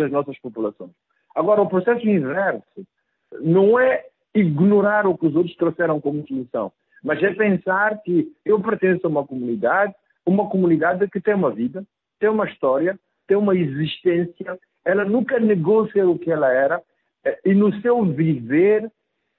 as 0.00 0.10
nossas 0.10 0.38
populações. 0.38 0.90
Agora, 1.34 1.60
o 1.60 1.68
processo 1.68 2.08
inverso 2.08 2.86
não 3.42 3.78
é 3.78 4.06
ignorar 4.34 5.06
o 5.06 5.16
que 5.16 5.26
os 5.26 5.36
outros 5.36 5.54
trouxeram 5.56 6.00
como 6.00 6.26
solução, 6.26 6.72
mas 7.02 7.22
é 7.22 7.32
pensar 7.34 8.00
que 8.02 8.32
eu 8.44 8.60
pertenço 8.60 9.06
a 9.06 9.10
uma 9.10 9.26
comunidade, 9.26 9.94
uma 10.24 10.48
comunidade 10.48 11.08
que 11.08 11.20
tem 11.20 11.34
uma 11.34 11.50
vida, 11.50 11.84
tem 12.18 12.28
uma 12.28 12.46
história, 12.46 12.98
tem 13.26 13.36
uma 13.36 13.56
existência, 13.56 14.58
ela 14.84 15.04
nunca 15.04 15.38
negou 15.38 15.88
ser 15.90 16.04
o 16.04 16.18
que 16.18 16.30
ela 16.30 16.52
era, 16.52 16.82
eh, 17.24 17.38
e 17.44 17.54
no 17.54 17.72
seu 17.80 18.04
viver 18.04 18.90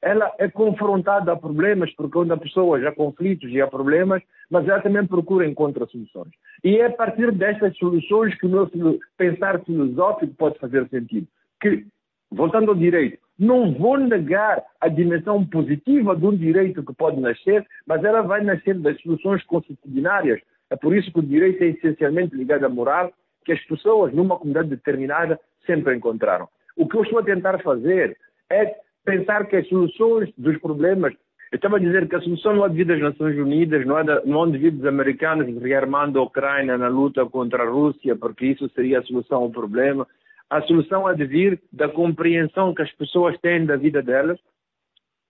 ela 0.02 0.32
é 0.38 0.48
confrontada 0.48 1.32
a 1.32 1.36
problemas, 1.36 1.93
porque 1.96 2.17
onde 2.17 2.32
há 2.32 2.38
pessoas 2.38 2.86
há 2.86 2.91
conflitos 2.91 3.50
e 3.52 3.60
há 3.60 3.67
problemas, 3.67 4.22
mas 4.50 4.67
ela 4.67 4.82
também 4.82 5.06
procura 5.06 5.48
encontrar 5.48 5.88
soluções. 5.88 6.32
E 6.63 6.78
é 6.78 6.86
a 6.86 6.91
partir 6.91 7.32
destas 7.32 7.76
soluções 7.78 8.36
que 8.36 8.46
o 8.46 8.50
meu 8.50 8.70
pensar 9.17 9.60
filosófico 9.63 10.34
pode 10.36 10.60
fazer 10.60 10.88
sentido. 10.89 11.28
Que, 11.60 11.86
voltando 12.32 12.70
ao 12.70 12.76
direito, 12.76 13.20
não 13.38 13.71
vou 13.73 13.97
negar 13.97 14.63
a 14.82 14.88
dimensão 14.88 15.45
positiva 15.45 16.15
de 16.15 16.26
um 16.26 16.36
direito 16.36 16.84
que 16.84 16.93
pode 16.93 17.19
nascer, 17.19 17.65
mas 17.86 18.04
ela 18.04 18.21
vai 18.21 18.43
nascer 18.43 18.78
das 18.80 19.00
soluções 19.02 19.43
constitucionárias. 19.43 20.41
É 20.69 20.76
por 20.76 20.95
isso 20.95 21.12
que 21.12 21.19
o 21.19 21.23
direito 21.23 21.63
é 21.63 21.67
essencialmente 21.67 22.36
ligado 22.36 22.65
à 22.65 22.69
moral, 22.69 23.12
que 23.45 23.52
as 23.54 23.63
pessoas 23.65 24.13
numa 24.13 24.38
comunidade 24.38 24.69
determinada 24.69 25.39
sempre 25.65 25.95
encontraram. 25.95 26.47
O 26.76 26.88
que 26.88 26.97
eu 26.97 27.04
estou 27.04 27.19
a 27.19 27.23
tentar 27.23 27.62
fazer 27.62 28.17
é 28.50 28.76
pensar 29.06 29.45
que 29.45 29.56
as 29.56 29.67
soluções 29.67 30.30
dos 30.38 30.58
problemas. 30.60 31.13
Eu 31.50 31.56
estava 31.56 31.78
a 31.78 31.80
dizer 31.80 32.10
que 32.10 32.15
a 32.15 32.21
solução 32.21 32.56
não 32.56 32.65
é 32.65 32.69
devido 32.69 32.91
às 32.91 33.00
Nações 33.00 33.38
Unidas, 33.38 33.86
não 33.86 33.97
é, 33.97 34.04
não 34.26 34.45
é 34.45 34.52
devido 34.52 34.80
aos 34.80 34.93
americanos 34.93 35.47
rearmando 35.62 36.19
a 36.19 36.23
Ucrânia 36.23 36.78
na 36.78 36.89
luta 36.89 37.26
contra 37.26 37.63
a 37.63 37.69
Rússia, 37.69 38.17
porque 38.17 38.47
isso 38.47 38.69
seria 38.76 39.00
a 39.00 39.04
solução 39.04 39.43
ao 39.43 39.50
problema. 39.50 40.06
A 40.49 40.62
solução 40.62 41.05
há 41.05 41.13
de 41.13 41.25
vir 41.25 41.62
da 41.71 41.89
compreensão 41.89 42.73
que 42.73 42.81
as 42.81 42.91
pessoas 42.93 43.38
têm 43.39 43.65
da 43.65 43.75
vida 43.75 44.01
delas. 44.01 44.39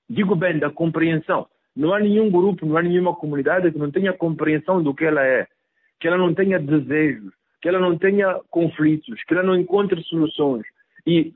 Digo 0.10 0.36
bem, 0.36 0.60
da 0.60 0.70
compreensão. 0.70 1.48
Não 1.76 1.94
há 1.94 2.00
nenhum 2.00 2.30
grupo, 2.30 2.66
não 2.66 2.78
há 2.78 2.82
nenhuma 2.82 3.16
comunidade 3.16 3.72
que 3.72 3.78
não 3.78 3.92
tenha 3.92 4.14
compreensão 4.14 4.82
do 4.82 4.94
que 4.94 5.06
ela 5.06 5.24
é, 5.24 5.48
que 6.00 6.08
ela 6.08 6.18
não 6.18 6.34
tenha 6.34 6.60
desejos, 6.60 7.34
que 7.62 7.68
ela 7.68 7.80
não 7.80 7.98
tenha 7.98 8.40
conflitos, 8.50 9.22
que 9.24 9.34
ela 9.34 9.44
não 9.44 9.56
encontre 9.56 10.02
soluções. 10.04 10.66
E 11.06 11.34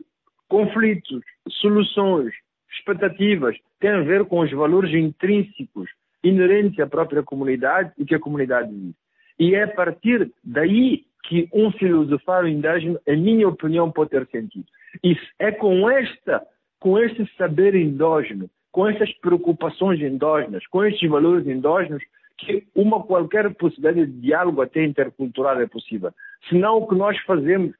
conflitos, 0.48 1.24
soluções, 1.50 2.34
expectativas 2.72 3.56
têm 3.80 3.92
a 3.92 4.02
ver 4.02 4.26
com 4.26 4.40
os 4.40 4.52
valores 4.52 4.94
intrínsecos 4.94 5.90
inerentes 6.24 6.80
à 6.80 6.88
própria 6.88 7.24
comunidade 7.24 7.92
e 7.98 8.06
que 8.06 8.16
a 8.16 8.20
comunidade 8.20 8.72
vive. 8.72 8.96
E 9.40 9.56
é 9.56 9.64
a 9.64 9.68
partir 9.68 10.32
daí 10.44 11.06
que 11.24 11.48
um 11.54 11.72
filosofar 11.72 12.46
indígena, 12.46 13.00
em 13.08 13.22
minha 13.22 13.48
opinião, 13.48 13.92
pode 13.92 14.12
ter 14.12 14.28
sentido. 14.28 14.66
É 15.40 15.52
com 15.52 15.90
esta, 15.90 16.46
com 16.80 16.98
este 17.00 17.26
saber 17.38 17.76
endógeno, 17.76 18.50
com 18.72 18.88
estas 18.88 19.12
preocupações 19.20 20.02
endógenas, 20.02 20.66
com 20.68 20.84
estes 20.84 21.10
valores 21.10 21.48
endógenos, 21.48 22.02
que 22.38 22.66
uma 22.74 23.04
qualquer 23.04 23.54
possibilidade 23.56 24.08
de 24.08 24.22
diálogo 24.22 24.62
até 24.62 24.84
intercultural 24.84 25.62
é 25.62 25.68
possível. 25.68 26.12
Senão 26.50 26.78
o 26.78 26.88
que 26.88 26.96
nós 26.96 27.18
fazemos, 27.20 27.74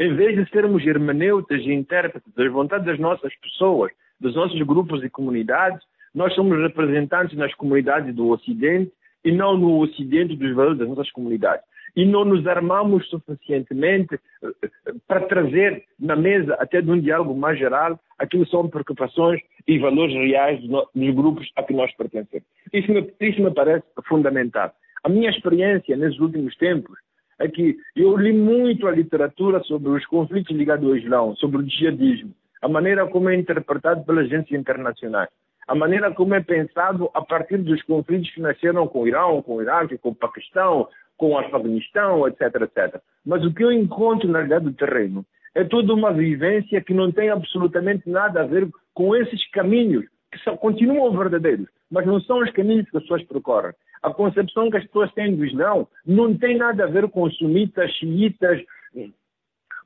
em 0.00 0.14
vez 0.14 0.36
de 0.36 0.50
sermos 0.50 0.86
hermeneutas 0.86 1.60
e 1.62 1.72
intérpretes 1.72 2.32
das 2.34 2.50
vontades 2.50 2.86
das 2.86 2.98
nossas 2.98 3.34
pessoas, 3.36 3.92
dos 4.18 4.34
nossos 4.34 4.60
grupos 4.62 5.04
e 5.04 5.10
comunidades, 5.10 5.80
nós 6.14 6.34
somos 6.34 6.58
representantes 6.58 7.36
nas 7.36 7.54
comunidades 7.54 8.14
do 8.14 8.28
Ocidente 8.28 8.90
e 9.24 9.30
não 9.30 9.56
no 9.56 9.78
Ocidente 9.80 10.34
dos 10.34 10.54
valores 10.54 10.78
das 10.78 10.88
nossas 10.88 11.10
comunidades 11.10 11.67
e 11.96 12.04
não 12.04 12.24
nos 12.24 12.46
armamos 12.46 13.08
suficientemente 13.08 14.14
eh, 14.42 14.48
eh, 14.62 14.92
para 15.06 15.22
trazer 15.22 15.84
na 15.98 16.16
mesa, 16.16 16.54
até 16.54 16.80
de 16.80 16.90
um 16.90 17.00
diálogo 17.00 17.34
mais 17.34 17.58
geral, 17.58 17.98
aquilo 18.18 18.44
que 18.44 18.50
são 18.50 18.68
preocupações 18.68 19.40
e 19.66 19.78
valores 19.78 20.14
reais 20.14 20.60
dos 20.60 21.14
grupos 21.14 21.50
a 21.56 21.62
que 21.62 21.74
nós 21.74 21.94
pertencemos. 21.96 22.46
Isso 22.72 22.92
me, 22.92 23.12
isso 23.20 23.42
me 23.42 23.52
parece 23.52 23.84
fundamental. 24.06 24.72
A 25.04 25.08
minha 25.08 25.30
experiência 25.30 25.96
nesses 25.96 26.18
últimos 26.18 26.56
tempos 26.56 26.98
é 27.38 27.48
que 27.48 27.76
eu 27.94 28.16
li 28.16 28.32
muito 28.32 28.86
a 28.86 28.92
literatura 28.92 29.62
sobre 29.64 29.90
os 29.90 30.04
conflitos 30.06 30.56
ligados 30.56 30.88
ao 30.88 30.96
Islão, 30.96 31.36
sobre 31.36 31.58
o 31.58 31.68
jihadismo, 31.68 32.32
a 32.60 32.68
maneira 32.68 33.06
como 33.06 33.28
é 33.28 33.36
interpretado 33.36 34.04
pelas 34.04 34.26
agências 34.26 34.58
internacionais 34.58 35.30
a 35.68 35.74
maneira 35.74 36.10
como 36.12 36.34
é 36.34 36.40
pensado 36.40 37.10
a 37.12 37.20
partir 37.20 37.58
dos 37.58 37.82
conflitos 37.82 38.30
que 38.30 38.40
nasceram 38.40 38.88
com 38.88 39.02
o 39.02 39.06
Irão, 39.06 39.42
com 39.42 39.56
o 39.56 39.62
Iraque, 39.62 39.98
com 39.98 40.08
o 40.08 40.14
Paquistão, 40.14 40.88
com 41.18 41.32
o 41.32 41.38
Afeganistão, 41.38 42.26
etc, 42.26 42.40
etc. 42.62 43.02
Mas 43.26 43.44
o 43.44 43.52
que 43.52 43.62
eu 43.62 43.70
encontro 43.70 44.26
na 44.28 44.38
realidade 44.38 44.64
do 44.64 44.72
terreno 44.72 45.26
é 45.54 45.64
toda 45.64 45.92
uma 45.92 46.12
vivência 46.12 46.80
que 46.80 46.94
não 46.94 47.12
tem 47.12 47.28
absolutamente 47.28 48.08
nada 48.08 48.40
a 48.40 48.46
ver 48.46 48.68
com 48.94 49.14
esses 49.14 49.50
caminhos, 49.50 50.06
que 50.32 50.38
só 50.38 50.56
continuam 50.56 51.16
verdadeiros, 51.16 51.68
mas 51.90 52.06
não 52.06 52.20
são 52.20 52.38
os 52.38 52.50
caminhos 52.52 52.88
que 52.88 52.96
as 52.96 53.02
pessoas 53.02 53.24
percorrem. 53.24 53.72
A 54.02 54.10
concepção 54.10 54.70
que 54.70 54.76
as 54.76 54.84
pessoas 54.84 55.12
têm 55.12 55.34
do 55.34 55.44
Islão 55.44 55.88
não 56.06 56.36
tem 56.36 56.56
nada 56.56 56.84
a 56.84 56.86
ver 56.86 57.08
com 57.08 57.28
sunitas, 57.30 57.90
xiitas 57.96 58.62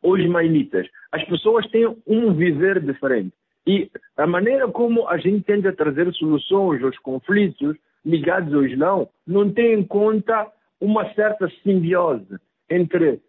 ou 0.03 0.19
ismaelitas. 0.19 0.87
As 1.11 1.25
pessoas 1.25 1.67
têm 1.71 1.97
um 2.07 2.35
viver 2.35 2.81
diferente. 2.81 3.33
E 3.67 3.91
a 4.17 4.27
maneira 4.27 4.69
como 4.69 5.09
a 5.09 5.17
gente 5.17 5.45
tenta 5.45 5.73
trazer 5.73 6.13
soluções 6.15 6.83
aos 6.83 6.99
conflitos 6.99 7.77
ligados 8.05 8.53
ao 8.53 8.65
Islão 8.65 9.09
não 9.27 9.51
tem 9.51 9.75
em 9.75 9.85
conta 9.85 10.49
uma 10.83 11.15
certa 11.15 11.49
simbiose 11.63 12.37
entre 12.69 13.21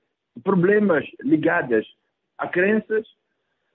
problemas 0.43 1.05
ligados 1.21 1.85
a 2.35 2.47
crenças, 2.47 3.05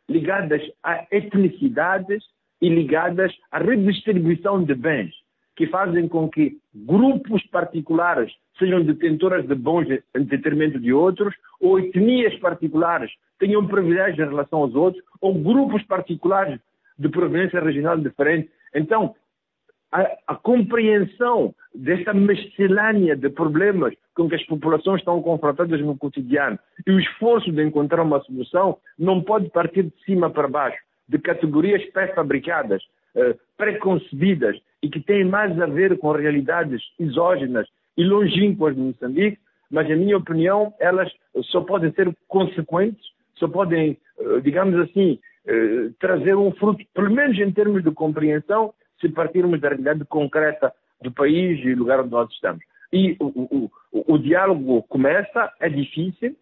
ligadas 0.08 0.60
a 0.82 1.06
etnicidades 1.12 2.24
e 2.60 2.68
ligadas 2.68 3.32
à 3.52 3.58
redistribuição 3.58 4.64
de 4.64 4.74
bens, 4.74 5.14
que 5.54 5.68
fazem 5.68 6.08
com 6.08 6.28
que 6.28 6.58
grupos 6.74 7.46
particulares 7.46 8.32
sejam 8.58 8.82
detentoras 8.82 9.46
de 9.46 9.54
bons 9.54 9.86
em 9.88 10.24
detrimento 10.24 10.80
de 10.80 10.92
outros, 10.92 11.32
ou 11.60 11.78
etnias 11.78 12.36
particulares 12.40 13.12
tenham 13.38 13.64
privilégios 13.64 14.18
em 14.18 14.28
relação 14.28 14.58
aos 14.58 14.74
outros, 14.74 15.04
ou 15.20 15.32
grupos 15.34 15.84
particulares 15.84 16.58
de 16.98 17.08
proveniência 17.08 17.60
regional 17.60 17.96
diferente. 17.96 18.50
Então, 18.74 19.14
a, 19.92 20.06
a, 20.26 20.34
compreensão 20.34 21.54
desta 21.74 22.12
mescelânea 22.12 23.16
de 23.16 23.30
problemas 23.30 23.94
com 24.14 24.28
que 24.28 24.34
as 24.34 24.44
populações 24.44 25.00
estão 25.00 25.20
confrontadas 25.22 25.80
no 25.80 25.96
cotidiano 25.96 26.58
e 26.86 26.90
o 26.90 27.00
esforço 27.00 27.50
de 27.50 27.62
encontrar 27.62 28.02
uma 28.02 28.20
solução 28.20 28.78
não 28.98 29.22
pode 29.22 29.48
partir 29.50 29.84
de 29.84 30.04
cima 30.04 30.30
para 30.30 30.48
baixo, 30.48 30.78
de 31.08 31.18
categorias 31.18 31.84
pré-fabricadas, 31.90 32.82
eh, 33.14 33.36
preconcebidas 33.56 34.56
e 34.82 34.88
que 34.88 35.00
têm 35.00 35.24
mais 35.24 35.58
a 35.60 35.66
ver 35.66 35.98
com 35.98 36.12
realidades 36.12 36.82
exógenas 36.98 37.66
e 37.96 38.04
longínquas 38.04 38.74
de 38.74 38.80
Moçambique, 38.80 39.38
mas, 39.70 39.88
na 39.88 39.96
minha 39.96 40.16
opinião, 40.16 40.72
elas 40.78 41.10
só 41.44 41.60
podem 41.60 41.92
ser 41.92 42.14
consequentes, 42.26 43.04
só 43.36 43.48
podem, 43.48 43.96
eh, 44.20 44.40
digamos 44.42 44.78
assim, 44.80 45.18
eh, 45.46 45.90
trazer 45.98 46.36
um 46.36 46.52
fruto, 46.52 46.84
pelo 46.94 47.10
menos 47.10 47.38
em 47.38 47.50
termos 47.50 47.82
de 47.82 47.90
compreensão, 47.90 48.72
se 49.00 49.08
partirmos 49.08 49.60
da 49.60 49.68
realidade 49.68 50.04
concreta 50.04 50.72
do 51.02 51.12
país 51.12 51.60
e 51.64 51.74
do 51.74 51.80
lugar 51.80 52.00
onde 52.00 52.10
nós 52.10 52.30
estamos. 52.30 52.64
E 52.92 53.16
o, 53.20 53.70
o, 53.92 54.14
o, 54.14 54.18
diálogo 54.18 54.82
começa, 54.84 55.52
é 55.60 55.68
difícil, 55.68 56.34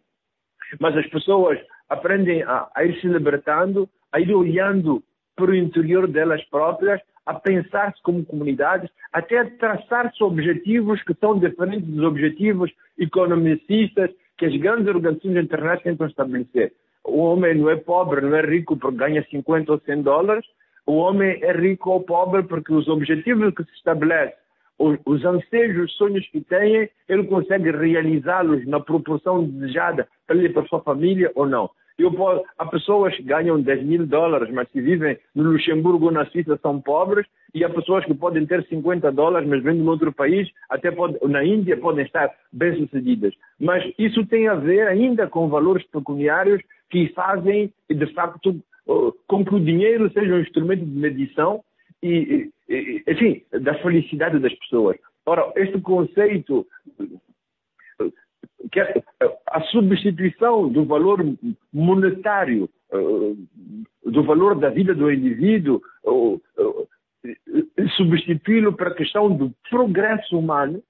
mas 0.81 0.97
as 0.97 1.07
pessoas 1.09 1.59
aprendem 1.89 2.43
a, 2.43 2.69
a 2.75 2.85
ir 2.85 3.01
se 3.01 3.07
libertando, 3.09 3.89
a 4.13 4.21
ir 4.21 4.33
olhando 4.35 5.03
para 5.35 5.51
o 5.51 5.55
interior 5.55 6.07
delas 6.07 6.43
próprias, 6.45 7.01
a 7.27 7.35
pensar-se 7.35 8.01
como 8.03 8.25
comunidades, 8.25 8.89
até 9.13 9.39
a 9.39 9.51
traçar-se 9.51 10.23
objetivos 10.23 11.03
que 11.03 11.15
são 11.15 11.39
diferentes 11.39 11.89
dos 11.89 12.05
objetivos 12.05 12.71
economicistas 12.97 14.11
que 14.39 14.47
as 14.47 14.57
grandes 14.57 14.87
organizações 14.87 15.37
internacionais 15.37 15.83
tentam 15.83 16.07
estabelecer. 16.07 16.73
O 17.05 17.19
homem 17.19 17.57
não 17.57 17.71
é 17.71 17.77
pobre, 17.77 18.21
não 18.21 18.37
é 18.37 18.43
rico 18.43 18.77
porque 18.77 18.99
ganha 18.99 19.27
50 19.29 19.73
ou 19.73 19.81
100 19.81 20.03
dólares, 20.03 20.47
o 20.87 20.95
homem 20.95 21.39
é 21.43 21.53
rico 21.53 21.91
ou 21.91 22.01
pobre 22.01 22.43
porque 22.45 22.73
os 22.73 22.89
objetivos 22.89 23.53
que 23.55 23.65
se 23.65 23.73
estabelece, 23.73 24.35
os, 24.79 24.99
os 25.05 25.25
anseios, 25.25 25.85
os 25.85 25.97
sonhos 25.97 26.27
que 26.29 26.41
tem, 26.41 26.89
ele 27.09 27.25
consegue 27.25 27.71
realizá-los 27.71 28.65
na 28.67 28.81
proporção 28.81 29.45
desejada 29.45 30.07
para 30.27 30.37
ele 30.37 30.51
para 30.51 30.63
a 30.63 30.67
sua 30.67 30.81
família 30.81 31.31
ou 31.35 31.47
não. 31.47 31.71
Eu 31.99 32.13
posso, 32.13 32.45
há 32.59 32.67
pessoas 32.67 33.17
que 33.17 33.23
ganham 33.23 33.61
10 33.61 33.83
mil 33.85 34.07
dólares, 34.07 34.53
mas 34.53 34.69
que 34.69 34.83
vivem 34.83 35.19
no 35.35 35.45
Luxemburgo 35.45 36.07
ou 36.07 36.13
na 36.13 36.27
Suíça 36.27 36.59
são 36.63 36.79
pobres, 36.81 37.27
e 37.55 37.65
há 37.65 37.71
pessoas 37.71 38.05
que 38.05 38.13
podem 38.13 38.45
ter 38.45 38.63
50 38.67 39.11
dólares, 39.13 39.49
mas 39.49 39.63
vêm 39.63 39.81
de 39.81 39.89
outro 39.89 40.13
país, 40.13 40.47
até 40.69 40.91
pode, 40.91 41.17
na 41.27 41.43
Índia 41.43 41.75
podem 41.79 42.05
estar 42.05 42.31
bem-sucedidas. 42.53 43.33
Mas 43.59 43.83
isso 43.99 44.27
tem 44.27 44.47
a 44.47 44.55
ver 44.55 44.87
ainda 44.87 45.27
com 45.27 45.49
valores 45.49 45.87
pecuniários 45.87 46.63
que 46.91 47.09
fazem, 47.15 47.73
de 47.89 48.07
facto, 48.13 48.55
com 49.27 49.45
que 49.45 49.55
o 49.55 49.61
dinheiro 49.61 50.11
seja 50.13 50.35
um 50.35 50.41
instrumento 50.41 50.85
de 50.85 50.99
medição 50.99 51.63
e, 52.03 52.51
e, 52.69 53.03
enfim, 53.07 53.43
da 53.61 53.75
felicidade 53.83 54.39
das 54.39 54.55
pessoas. 54.55 54.97
Ora, 55.25 55.53
este 55.57 55.81
conceito 55.81 56.67
que 58.71 58.81
é 58.81 59.03
a 59.49 59.61
substituição 59.63 60.69
do 60.69 60.85
valor 60.85 61.25
monetário, 61.73 62.69
do 64.05 64.23
valor 64.23 64.59
da 64.59 64.71
vida 64.71 64.95
do 64.95 65.11
indivíduo, 65.11 65.81
substituí-lo 67.97 68.73
para 68.73 68.91
a 68.91 68.95
questão 68.95 69.35
do 69.35 69.53
progresso 69.71 70.39
humano, 70.39 70.83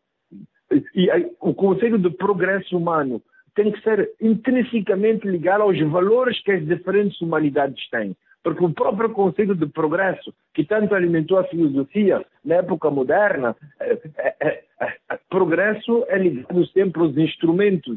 e 0.94 1.09
o 1.40 1.55
conceito 1.55 1.99
de 1.99 2.11
progresso 2.11 2.76
humano 2.76 3.22
tem 3.57 3.72
que 3.72 3.80
ser 3.82 4.12
intrinsecamente 4.20 5.26
ligado 5.26 5.62
aos 5.62 5.80
valores 5.80 6.40
que 6.42 6.52
as 6.52 6.64
diferentes 6.64 7.20
humanidades 7.20 7.88
têm. 7.90 8.14
Porque 8.44 8.64
o 8.64 8.72
próprio 8.72 9.11
conceito 9.11 9.57
de 9.57 9.66
progresso, 9.66 10.32
que 10.54 10.62
tanto 10.62 10.94
alimentou 10.94 11.38
a 11.38 11.44
filosofia 11.44 12.24
na 12.44 12.57
época 12.57 12.90
moderna, 12.90 13.57
é, 13.80 13.98
é, 14.18 14.62
é, 14.80 15.18
progresso 15.28 16.04
é 16.09 16.18
ligado 16.18 16.64
sempre 16.68 17.02
aos 17.02 17.16
instrumentos 17.16 17.96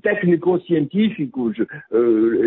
técnicos 0.00 0.64
científicos 0.64 1.54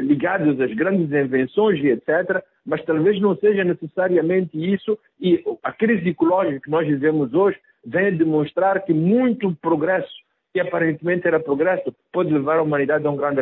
ligados 0.04 0.60
às 0.60 0.74
grandes 0.74 1.12
invenções 1.12 1.80
e 1.84 1.89
etc., 1.89 2.44
mas 2.66 2.84
talvez 2.86 3.22
não 3.22 3.36
seja 3.36 3.64
necessariamente 3.64 4.52
isso. 4.58 4.98
E 5.20 5.44
a 5.62 5.72
crise 5.72 6.10
ecológica 6.10 6.62
que 6.62 6.72
nós 6.72 6.88
vivemos 6.88 7.34
hoje 7.36 7.60
vem 7.86 8.18
demonstrar 8.18 8.84
que 8.84 8.94
muito 8.94 9.56
progresso 9.62 10.10
que 10.54 10.60
aparentemente 10.60 11.28
era 11.28 11.39
progresso, 11.39 11.95
pode 12.12 12.34
levar 12.34 12.58
a 12.58 12.62
humanidade 12.62 13.08
a 13.08 13.10
um 13.10 13.16
grande 13.16 13.41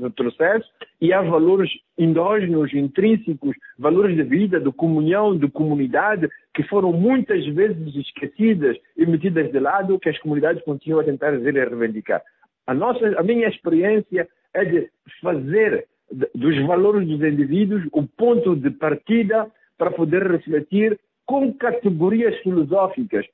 retrocesso, 0.00 0.68
e 1.00 1.12
há 1.12 1.20
valores 1.20 1.70
endógenos, 1.98 2.72
intrínsecos, 2.72 3.54
valores 3.78 4.16
de 4.16 4.22
vida, 4.22 4.58
de 4.58 4.72
comunhão, 4.72 5.36
de 5.36 5.48
comunidade, 5.50 6.28
que 6.54 6.62
foram 6.62 6.92
muitas 6.92 7.44
vezes 7.46 7.94
esquecidas 7.94 8.76
e 8.96 9.04
metidas 9.04 9.52
de 9.52 9.60
lado, 9.60 9.98
que 9.98 10.08
as 10.08 10.18
comunidades 10.18 10.62
continuam 10.64 11.02
a 11.02 11.04
tentar 11.04 11.32
dizer 11.32 11.54
e 11.54 11.64
reivindicar. 11.64 12.22
A, 12.66 12.74
nossa, 12.74 13.06
a 13.18 13.22
minha 13.22 13.48
experiência 13.48 14.26
é 14.54 14.64
de 14.64 14.90
fazer 15.20 15.86
dos 16.34 16.66
valores 16.66 17.06
dos 17.06 17.20
indivíduos 17.22 17.84
o 17.92 18.06
ponto 18.06 18.56
de 18.56 18.70
partida 18.70 19.50
para 19.76 19.90
poder 19.90 20.26
refletir 20.30 20.98
com 21.26 21.52
categorias 21.52 22.36
filosóficas 22.38 23.26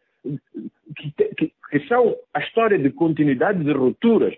que, 0.96 1.10
que, 1.34 1.52
que 1.70 1.88
são 1.88 2.16
a 2.32 2.40
história 2.40 2.78
de 2.78 2.90
continuidade 2.90 3.62
de 3.62 3.72
rupturas, 3.72 4.34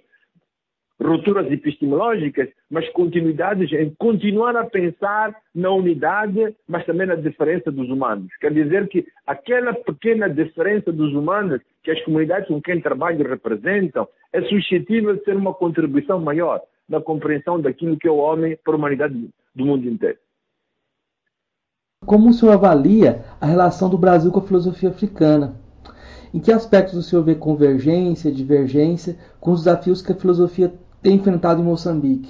rupturas 1.00 1.50
epistemológicas, 1.50 2.48
mas 2.70 2.88
continuidades 2.90 3.70
em 3.72 3.94
continuar 3.98 4.56
a 4.56 4.64
pensar 4.64 5.36
na 5.54 5.70
unidade, 5.70 6.56
mas 6.66 6.84
também 6.86 7.06
na 7.06 7.14
diferença 7.14 7.70
dos 7.70 7.88
humanos. 7.90 8.28
Quer 8.40 8.52
dizer 8.52 8.88
que 8.88 9.06
aquela 9.26 9.74
pequena 9.74 10.28
diferença 10.28 10.90
dos 10.90 11.12
humanos 11.12 11.60
que 11.82 11.90
as 11.90 12.02
comunidades 12.02 12.48
com 12.48 12.60
quem 12.60 12.80
trabalho 12.80 13.28
representam 13.28 14.08
é 14.32 14.42
suscetível 14.42 15.16
de 15.16 15.24
ser 15.24 15.36
uma 15.36 15.54
contribuição 15.54 16.18
maior 16.18 16.60
na 16.88 17.00
compreensão 17.00 17.60
daquilo 17.60 17.98
que 17.98 18.08
é 18.08 18.10
o 18.10 18.16
homem 18.16 18.56
para 18.64 18.74
a 18.74 18.76
humanidade 18.76 19.28
do 19.54 19.66
mundo 19.66 19.88
inteiro. 19.88 20.18
Como 22.04 22.28
o 22.28 22.32
senhor 22.32 22.52
avalia 22.52 23.24
a 23.40 23.46
relação 23.46 23.90
do 23.90 23.98
Brasil 23.98 24.30
com 24.30 24.38
a 24.38 24.46
filosofia 24.46 24.90
africana? 24.90 25.65
Em 26.36 26.38
que 26.38 26.52
aspectos 26.52 26.94
o 26.94 27.02
senhor 27.02 27.22
vê 27.22 27.34
convergência, 27.34 28.30
divergência 28.30 29.14
com 29.40 29.52
os 29.52 29.64
desafios 29.64 30.02
que 30.02 30.12
a 30.12 30.14
filosofia 30.14 30.70
tem 31.02 31.14
enfrentado 31.14 31.62
em 31.62 31.64
Moçambique? 31.64 32.28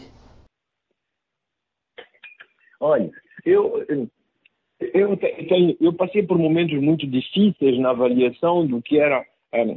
Olha, 2.79 3.11
eu, 3.45 3.85
eu, 4.79 5.17
tenho, 5.17 5.77
eu 5.81 5.93
passei 5.93 6.23
por 6.23 6.39
momentos 6.39 6.81
muito 6.81 7.05
difíceis 7.05 7.81
na 7.81 7.91
avaliação 7.91 8.65
do 8.65 8.81
que 8.81 8.97
era 8.97 9.27
é, 9.51 9.77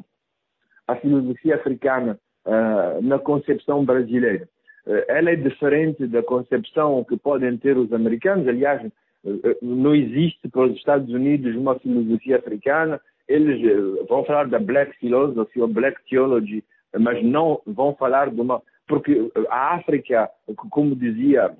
a 0.87 0.95
filosofia 0.97 1.55
africana 1.55 2.19
uh, 2.45 3.01
na 3.01 3.17
concepção 3.17 3.83
brasileira. 3.83 4.47
Uh, 4.85 5.05
ela 5.07 5.31
é 5.31 5.35
diferente 5.37 6.05
da 6.05 6.21
concepção 6.21 7.03
que 7.03 7.17
podem 7.17 7.57
ter 7.57 7.75
os 7.79 7.91
americanos. 7.91 8.47
Aliás, 8.47 8.85
uh, 8.85 9.57
não 9.59 9.95
existe 9.95 10.47
para 10.49 10.67
os 10.67 10.75
Estados 10.75 11.09
Unidos 11.09 11.55
uma 11.55 11.79
filosofia 11.79 12.37
africana 12.37 13.01
eles 13.29 13.63
eh, 13.63 14.05
vão 14.09 14.25
falar 14.25 14.47
da 14.47 14.59
Black 14.59 14.97
Philosophy 14.97 15.61
ou 15.61 15.67
Black 15.67 16.01
Theology, 16.09 16.63
mas 16.99 17.23
não 17.23 17.61
vão 17.65 17.95
falar 17.95 18.31
de 18.31 18.41
uma. 18.41 18.61
Porque 18.87 19.31
a 19.49 19.75
África, 19.75 20.27
como 20.71 20.95
dizia 20.95 21.55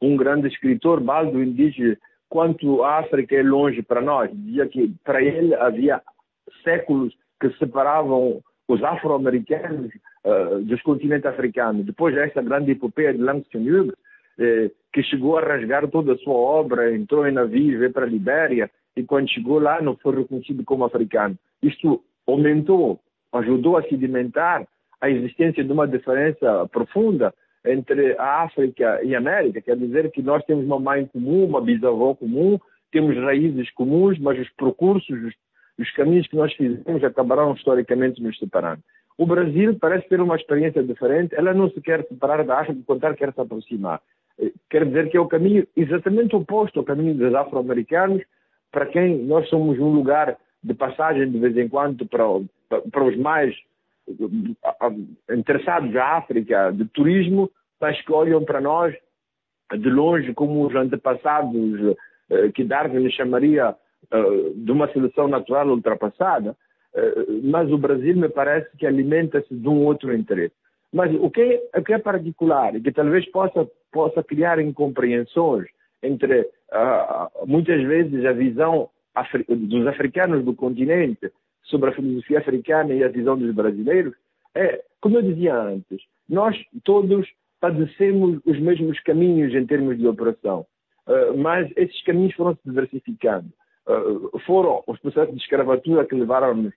um 0.00 0.16
grande 0.16 0.48
escritor, 0.48 1.00
Baldwin, 1.00 1.52
diz 1.52 1.74
quanto 2.28 2.82
a 2.82 2.98
África 2.98 3.36
é 3.36 3.42
longe 3.42 3.80
para 3.80 4.00
nós. 4.00 4.28
Dizia 4.32 4.66
que 4.66 4.92
para 5.04 5.22
ele 5.22 5.54
havia 5.54 6.02
séculos 6.64 7.14
que 7.40 7.48
separavam 7.58 8.42
os 8.66 8.82
afro-americanos 8.82 9.92
uh, 10.24 10.60
dos 10.62 10.82
continentes 10.82 11.26
africanos. 11.26 11.86
Depois 11.86 12.14
desta 12.14 12.42
grande 12.42 12.72
epopeia 12.72 13.12
de 13.12 13.22
Langston 13.22 13.58
Hughes, 13.58 13.92
eh, 14.38 14.70
que 14.92 15.02
chegou 15.02 15.36
a 15.36 15.42
rasgar 15.42 15.86
toda 15.88 16.14
a 16.14 16.18
sua 16.18 16.34
obra, 16.34 16.94
entrou 16.94 17.26
em 17.26 17.32
navio, 17.32 17.78
veio 17.78 17.92
para 17.92 18.06
a 18.06 18.08
Libéria, 18.08 18.70
e 18.96 19.02
quando 19.02 19.30
chegou 19.30 19.58
lá 19.58 19.80
não 19.80 19.96
foi 19.96 20.16
reconhecido 20.16 20.64
como 20.64 20.84
africano. 20.84 21.36
Isto 21.62 22.02
aumentou, 22.26 23.00
ajudou 23.32 23.76
a 23.76 23.82
sedimentar 23.82 24.66
a 25.00 25.10
existência 25.10 25.64
de 25.64 25.72
uma 25.72 25.88
diferença 25.88 26.68
profunda 26.70 27.34
entre 27.64 28.16
a 28.18 28.42
África 28.42 29.00
e 29.02 29.14
a 29.14 29.18
América. 29.18 29.60
Quer 29.60 29.76
dizer 29.76 30.10
que 30.10 30.22
nós 30.22 30.44
temos 30.44 30.64
uma 30.64 30.78
mãe 30.78 31.06
comum, 31.06 31.44
uma 31.44 31.60
bisavó 31.60 32.14
comum, 32.14 32.58
temos 32.90 33.16
raízes 33.16 33.70
comuns, 33.72 34.18
mas 34.18 34.38
os 34.38 34.48
percursos, 34.50 35.22
os, 35.22 35.34
os 35.78 35.90
caminhos 35.92 36.26
que 36.26 36.36
nós 36.36 36.52
fizemos 36.52 37.02
acabaram 37.02 37.52
historicamente 37.54 38.22
nos 38.22 38.38
separando. 38.38 38.82
O 39.16 39.26
Brasil 39.26 39.76
parece 39.80 40.08
ter 40.08 40.20
uma 40.20 40.36
experiência 40.36 40.82
diferente, 40.82 41.34
ela 41.34 41.54
não 41.54 41.70
se 41.70 41.80
quer 41.80 42.06
separar 42.06 42.44
da 42.44 42.60
África, 42.60 42.80
contrário, 42.86 43.16
quer 43.16 43.32
se 43.32 43.40
aproximar. 43.40 44.00
Eh, 44.38 44.52
quer 44.70 44.86
dizer 44.86 45.10
que 45.10 45.16
é 45.16 45.20
o 45.20 45.28
caminho 45.28 45.66
exatamente 45.76 46.34
oposto 46.34 46.78
ao 46.78 46.84
caminho 46.84 47.14
dos 47.14 47.34
afro-americanos, 47.34 48.22
para 48.72 48.86
quem 48.86 49.18
nós 49.18 49.48
somos 49.48 49.78
um 49.78 49.92
lugar 49.92 50.36
de 50.64 50.74
passagem 50.74 51.30
de 51.30 51.38
vez 51.38 51.56
em 51.56 51.68
quando 51.68 52.06
para, 52.06 52.24
para 52.90 53.04
os 53.04 53.16
mais 53.16 53.54
interessados 55.30 55.94
à 55.94 56.16
África 56.16 56.72
de 56.72 56.84
turismo, 56.86 57.50
mas 57.80 58.00
que 58.02 58.12
olham 58.12 58.44
para 58.44 58.60
nós 58.60 58.94
de 59.72 59.90
longe 59.90 60.34
como 60.34 60.66
os 60.66 60.74
antepassados 60.74 61.96
eh, 62.30 62.48
que 62.54 62.64
Darwin 62.64 63.10
chamaria 63.10 63.74
eh, 64.10 64.52
de 64.54 64.72
uma 64.72 64.90
seleção 64.92 65.28
natural 65.28 65.68
ultrapassada, 65.68 66.56
eh, 66.94 67.26
mas 67.42 67.70
o 67.70 67.78
Brasil 67.78 68.16
me 68.16 68.28
parece 68.28 68.76
que 68.76 68.86
alimenta-se 68.86 69.54
de 69.54 69.68
um 69.68 69.84
outro 69.84 70.14
interesse. 70.14 70.54
Mas 70.92 71.14
o 71.14 71.30
que, 71.30 71.40
é, 71.40 71.78
o 71.78 71.82
que 71.82 71.94
é 71.94 71.98
particular 71.98 72.74
e 72.74 72.80
que 72.80 72.92
talvez 72.92 73.24
possa, 73.30 73.66
possa 73.90 74.22
criar 74.22 74.58
incompreensões 74.58 75.68
entre 76.02 76.48
muitas 77.46 77.82
vezes 77.82 78.24
a 78.24 78.32
visão 78.32 78.88
dos 79.48 79.86
africanos 79.86 80.44
do 80.44 80.54
continente 80.54 81.30
sobre 81.64 81.90
a 81.90 81.92
filosofia 81.92 82.38
africana 82.38 82.92
e 82.92 83.04
a 83.04 83.08
visão 83.08 83.38
dos 83.38 83.54
brasileiros, 83.54 84.14
é, 84.54 84.82
como 85.00 85.16
eu 85.16 85.22
dizia 85.22 85.54
antes, 85.54 86.00
nós 86.28 86.56
todos 86.84 87.26
padecemos 87.60 88.40
os 88.44 88.58
mesmos 88.58 88.98
caminhos 89.00 89.54
em 89.54 89.64
termos 89.66 89.96
de 89.96 90.06
operação, 90.06 90.66
uh, 91.06 91.36
mas 91.38 91.70
esses 91.76 92.02
caminhos 92.02 92.34
foram 92.34 92.54
se 92.54 92.60
diversificando. 92.64 93.48
Uh, 93.86 94.38
foram 94.40 94.82
os 94.86 94.98
processos 94.98 95.34
de 95.34 95.40
escravatura 95.40 96.04
que 96.04 96.14
levaram 96.14 96.72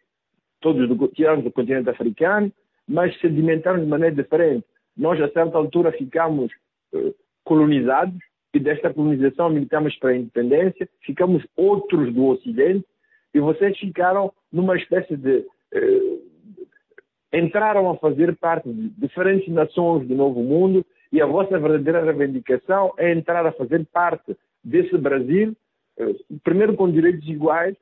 todos 0.62 0.88
do, 0.88 1.08
tiraram 1.08 1.42
do 1.42 1.52
continente 1.52 1.90
africano, 1.90 2.52
mas 2.88 3.20
sedimentaram 3.20 3.80
de 3.80 3.88
maneira 3.88 4.16
diferente. 4.16 4.66
Nós, 4.96 5.20
a 5.20 5.30
certa 5.30 5.58
altura, 5.58 5.92
ficamos 5.92 6.52
uh, 6.94 7.16
colonizados 7.44 8.20
e 8.56 8.60
desta 8.60 8.92
colonização 8.94 9.50
militamos 9.50 9.94
para 9.98 10.12
a 10.12 10.16
independência, 10.16 10.88
ficamos 11.02 11.46
outros 11.58 12.14
do 12.14 12.28
Ocidente 12.28 12.86
e 13.34 13.40
vocês 13.42 13.78
ficaram 13.78 14.32
numa 14.50 14.78
espécie 14.78 15.18
de. 15.18 15.46
Eh, 15.74 16.18
entraram 17.34 17.90
a 17.90 17.98
fazer 17.98 18.34
parte 18.38 18.72
de 18.72 18.88
diferentes 18.92 19.54
nações 19.54 20.08
do 20.08 20.16
Novo 20.16 20.42
Mundo 20.42 20.86
e 21.12 21.22
a 21.22 21.26
vossa 21.26 21.60
verdadeira 21.60 22.02
reivindicação 22.02 22.94
é 22.98 23.12
entrar 23.12 23.46
a 23.46 23.52
fazer 23.52 23.86
parte 23.88 24.38
desse 24.64 24.98
Brasil, 24.98 25.54
eh, 25.98 26.16
primeiro 26.42 26.76
com 26.76 26.90
direitos 26.90 27.28
iguais, 27.28 27.76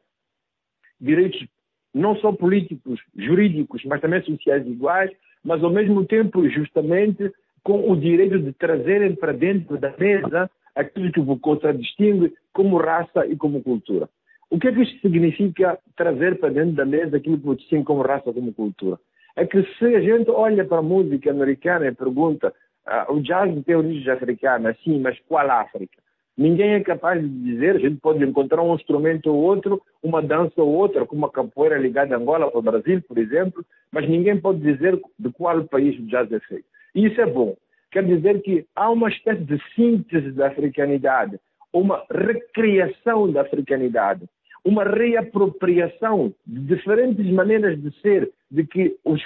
direitos 0.99 1.45
não 1.93 2.15
só 2.15 2.32
políticos, 2.32 2.99
jurídicos, 3.15 3.86
mas 3.86 4.01
também 4.01 4.24
sociais 4.24 4.65
iguais, 4.65 5.11
mas 5.43 5.63
ao 5.63 5.69
mesmo 5.69 6.03
tempo, 6.03 6.49
justamente, 6.49 7.32
com 7.61 7.91
o 7.91 7.95
direito 7.95 8.39
de 8.39 8.53
trazerem 8.53 9.15
para 9.15 9.34
dentro 9.34 9.78
da 9.78 9.95
mesa 9.95 10.49
aquilo 10.76 11.11
que 11.11 11.21
vos 11.21 11.39
contradistingue 11.39 12.34
como 12.51 12.78
raça 12.78 13.26
e 13.26 13.36
como 13.36 13.63
cultura. 13.63 14.09
O 14.49 14.59
que 14.59 14.67
é 14.67 14.71
que 14.71 14.82
isto 14.82 14.99
significa 15.01 15.80
trazer 15.95 16.39
para 16.39 16.49
dentro 16.49 16.74
da 16.74 16.86
mesa 16.86 17.17
aquilo 17.17 17.38
que 17.38 17.45
vos 17.45 17.57
distingue 17.57 17.86
como 17.86 18.01
raça 18.01 18.30
e 18.30 18.34
como 18.34 18.53
cultura? 18.53 18.99
É 19.36 19.45
que 19.45 19.63
se 19.78 19.95
a 19.95 19.99
gente 19.99 20.30
olha 20.30 20.63
para 20.63 20.78
a 20.78 20.84
música 20.84 21.32
americana 21.32 21.88
e 21.88 21.91
pergunta 21.91 22.53
ah, 22.86 23.07
o 23.09 23.21
jazz 23.21 23.49
tem 23.65 23.76
origem 23.76 24.11
africana, 24.11 24.76
sim, 24.84 24.99
mas 24.99 25.17
qual 25.28 25.49
África? 25.49 26.03
Ninguém 26.38 26.74
é 26.74 26.80
capaz 26.80 27.21
de 27.21 27.30
dizer, 27.30 27.76
a 27.76 27.80
gente 27.80 27.99
pode 28.01 28.24
encontrar 28.24 28.61
um 28.61 28.74
instrumento 28.74 29.28
ou 29.28 29.38
outro, 29.38 29.82
uma 30.01 30.21
dança 30.21 30.61
ou 30.61 30.69
outra, 30.69 31.05
como 31.05 31.26
a 31.26 31.32
capoeira 31.32 31.78
ligada 31.78 32.15
a 32.15 32.17
Angola 32.17 32.49
ou 32.51 32.61
Brasil, 32.61 33.01
por 33.07 33.17
exemplo, 33.19 33.63
mas 33.91 34.09
ninguém 34.09 34.39
pode 34.39 34.59
dizer 34.59 34.99
de 35.17 35.32
qual 35.32 35.63
país 35.65 35.97
o 35.99 36.05
jazz 36.07 36.32
é 36.32 36.39
feito. 36.39 36.65
E 36.95 37.05
isso 37.05 37.21
é 37.21 37.26
bom, 37.26 37.55
quer 37.94 38.04
dizer 38.04 38.41
que 38.41 38.66
há 38.76 38.89
uma 38.89 39.08
espécie 39.08 39.44
de 39.44 39.62
síntese 39.76 40.32
da 40.32 40.48
africanidade, 40.48 41.39
uma 41.72 42.04
recriação 42.10 43.32
da 43.32 43.41
africanidade, 43.41 44.28
uma 44.66 44.84
reapropriação 44.84 46.34
de 46.46 46.60
diferentes 46.62 47.26
maneiras 47.32 47.80
de 47.80 47.91
ser, 48.02 48.32
de 48.50 48.66
que 48.66 48.98
os 49.06 49.22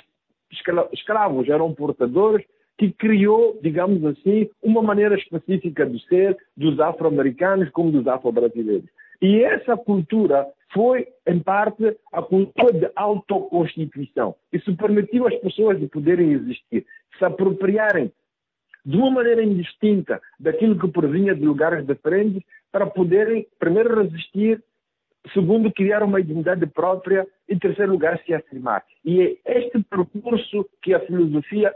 escravos 0.91 1.47
eram 1.47 1.73
portadores, 1.73 2.45
que 2.77 2.91
criou, 2.91 3.57
digamos 3.63 4.03
assim, 4.05 4.49
uma 4.61 4.83
maneira 4.83 5.15
específica 5.15 5.85
de 5.85 6.05
ser 6.07 6.37
dos 6.55 6.79
afro-americanos 6.79 7.69
como 7.71 7.91
dos 7.91 8.07
afro-brasileiros. 8.07 8.89
E 9.21 9.41
essa 9.43 9.75
cultura 9.75 10.45
foi, 10.73 11.07
em 11.25 11.39
parte, 11.39 11.97
a 12.13 12.21
cultura 12.21 12.73
de 12.73 12.91
autoconstituição. 12.95 14.35
Isso 14.53 14.75
permitiu 14.75 15.27
às 15.27 15.35
pessoas 15.37 15.79
de 15.79 15.87
poderem 15.87 16.33
existir, 16.33 16.85
se 17.17 17.25
apropriarem 17.25 18.11
de 18.87 18.95
uma 18.95 19.11
maneira 19.11 19.43
indistinta 19.43 20.21
daquilo 20.39 20.79
que 20.79 20.87
provinha 20.87 21.35
de 21.35 21.43
lugares 21.43 21.85
diferentes 21.85 22.41
para 22.71 22.87
poderem, 22.87 23.45
primeiro, 23.59 24.01
resistir, 24.01 24.63
segundo, 25.33 25.69
criar 25.73 26.03
uma 26.03 26.21
identidade 26.21 26.65
própria 26.67 27.27
e, 27.49 27.59
terceiro 27.59 27.91
lugar, 27.91 28.17
se 28.25 28.33
afirmar. 28.33 28.81
E 29.03 29.37
é 29.45 29.57
este 29.59 29.83
percurso 29.83 30.65
que 30.81 30.93
a 30.93 31.01
filosofia, 31.01 31.73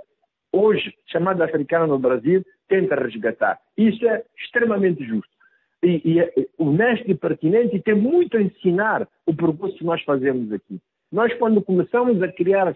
hoje 0.53 0.95
chamada 1.07 1.43
africana 1.43 1.86
no 1.86 1.99
Brasil, 1.99 2.45
tenta 2.70 2.95
resgatar. 2.95 3.59
Isso 3.78 4.07
é 4.07 4.24
extremamente 4.38 5.03
justo. 5.03 5.30
E, 5.84 6.01
e 6.05 6.20
é 6.22 6.34
honesto 6.57 7.12
e 7.12 7.16
pertinente 7.16 7.76
e 7.76 7.82
tem 7.82 7.95
muito 7.95 8.38
a 8.38 8.41
ensinar 8.41 9.05
o 9.26 9.36
percurso 9.36 9.78
que 9.78 9.84
nós 9.84 10.01
fazemos 10.03 10.49
aqui. 10.53 10.80
Nós, 11.12 11.34
quando 11.34 11.62
começamos 11.62 12.22
a 12.24 12.28
criar 12.30 12.74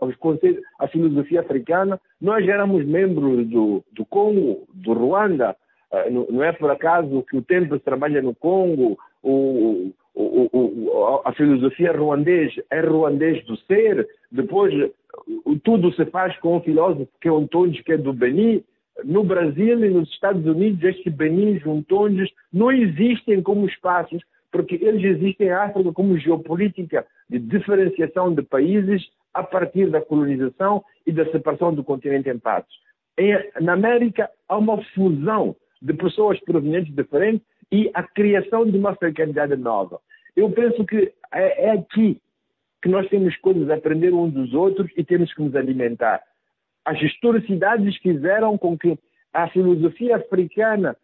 os 0.00 0.16
conceitos, 0.16 0.62
a 0.80 0.88
filosofia 0.88 1.40
africana, 1.40 2.00
nós 2.20 2.46
éramos 2.46 2.84
membros 2.84 3.46
do, 3.46 3.84
do 3.92 4.04
Congo, 4.04 4.66
do 4.74 4.92
Ruanda. 4.92 5.56
Ah, 5.92 6.10
não 6.10 6.42
é 6.42 6.52
por 6.52 6.70
acaso 6.70 7.24
que 7.30 7.36
o 7.36 7.42
tempo 7.42 7.78
trabalha 7.78 8.20
no 8.20 8.34
Congo, 8.34 8.98
o, 9.22 9.92
o, 10.12 10.48
o, 10.52 11.22
a 11.24 11.32
filosofia 11.32 11.92
ruandesa 11.92 12.64
é 12.70 12.80
ruandês 12.80 13.44
do 13.44 13.56
ser. 13.58 14.08
Depois, 14.30 14.74
tudo 15.62 15.92
se 15.92 16.04
faz 16.06 16.36
com 16.38 16.56
um 16.56 16.60
filósofo 16.60 17.08
que 17.20 17.28
é 17.28 17.32
um 17.32 17.46
Tondes, 17.46 17.80
que 17.82 17.92
é 17.92 17.96
do 17.96 18.12
Benin. 18.12 18.62
No 19.04 19.22
Brasil 19.22 19.84
e 19.84 19.90
nos 19.90 20.10
Estados 20.10 20.44
Unidos, 20.44 20.82
estes 20.82 21.14
Benin 21.14 21.60
Juntondes 21.60 22.28
não 22.52 22.72
existem 22.72 23.40
como 23.40 23.66
espaços 23.66 24.20
porque 24.50 24.76
eles 24.76 25.04
existem 25.04 25.48
em 25.48 25.52
África 25.52 25.92
como 25.92 26.18
geopolítica 26.18 27.06
de 27.28 27.38
diferenciação 27.38 28.34
de 28.34 28.42
países 28.42 29.06
a 29.34 29.42
partir 29.42 29.90
da 29.90 30.00
colonização 30.00 30.82
e 31.06 31.12
da 31.12 31.30
separação 31.30 31.74
do 31.74 31.84
continente 31.84 32.28
em 32.28 32.38
partes. 32.38 32.74
na 33.60 33.74
América 33.74 34.30
há 34.48 34.56
uma 34.56 34.82
fusão 34.94 35.54
de 35.80 35.92
pessoas 35.94 36.40
provenientes 36.40 36.94
diferentes 36.94 37.46
e 37.70 37.90
a 37.94 38.02
criação 38.02 38.68
de 38.68 38.76
uma 38.76 38.90
africanidade 38.90 39.56
nova. 39.56 40.00
Eu 40.34 40.50
penso 40.50 40.84
que 40.84 41.12
é, 41.32 41.66
é 41.66 41.70
aqui 41.72 42.20
que 42.82 42.88
nós 42.88 43.08
temos 43.08 43.36
coisas 43.38 43.68
a 43.70 43.74
aprender 43.74 44.12
uns 44.12 44.32
dos 44.32 44.54
outros 44.54 44.90
e 44.96 45.04
temos 45.04 45.32
que 45.34 45.42
nos 45.42 45.54
alimentar. 45.54 46.22
As 46.84 47.00
historicidades 47.02 47.96
fizeram 47.98 48.56
com 48.56 48.78
que 48.78 48.98
a 49.32 49.48
filosofia 49.48 50.16
africana 50.16 50.96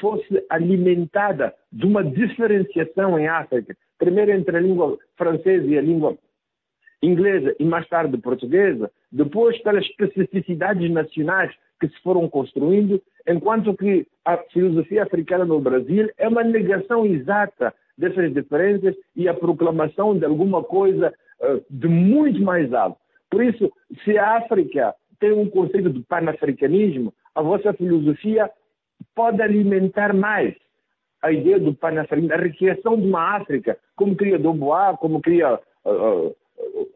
fosse 0.00 0.44
alimentada 0.48 1.54
de 1.72 1.84
uma 1.86 2.02
diferenciação 2.02 3.18
em 3.18 3.28
África, 3.28 3.76
primeiro 3.98 4.32
entre 4.32 4.56
a 4.56 4.60
língua 4.60 4.98
francesa 5.16 5.66
e 5.66 5.78
a 5.78 5.82
língua 5.82 6.16
inglesa 7.02 7.54
e 7.58 7.64
mais 7.64 7.88
tarde 7.88 8.16
portuguesa, 8.18 8.90
depois 9.10 9.60
pelas 9.62 9.84
especificidades 9.86 10.90
nacionais 10.90 11.52
que 11.80 11.88
se 11.88 11.98
foram 12.02 12.28
construindo, 12.28 13.00
enquanto 13.26 13.74
que 13.74 14.06
a 14.24 14.36
filosofia 14.52 15.02
africana 15.02 15.44
no 15.44 15.60
Brasil 15.60 16.10
é 16.18 16.28
uma 16.28 16.44
negação 16.44 17.06
exata 17.06 17.74
dessas 17.96 18.32
diferenças 18.32 18.94
e 19.16 19.28
a 19.28 19.34
proclamação 19.34 20.16
de 20.18 20.24
alguma 20.24 20.62
coisa 20.62 21.12
uh, 21.40 21.64
de 21.70 21.88
muito 21.88 22.40
mais 22.42 22.72
alto. 22.72 22.98
Por 23.30 23.44
isso, 23.44 23.72
se 24.04 24.18
a 24.18 24.36
África 24.36 24.94
tem 25.18 25.32
um 25.32 25.48
conceito 25.48 25.90
de 25.90 26.00
panafricanismo, 26.00 27.14
a 27.34 27.42
vossa 27.42 27.72
filosofia 27.72 28.50
pode 29.20 29.42
alimentar 29.42 30.14
mais 30.14 30.54
a 31.20 31.30
ideia 31.30 31.60
do 31.60 31.74
panafricanismo, 31.74 32.32
a 32.32 32.38
recriação 32.38 32.98
de 32.98 33.06
uma 33.06 33.36
África, 33.36 33.76
como 33.94 34.16
cria 34.16 34.38
Dubois, 34.38 34.96
como 34.98 35.20
cria 35.20 35.60
uh, 35.84 36.28
uh, 36.28 36.88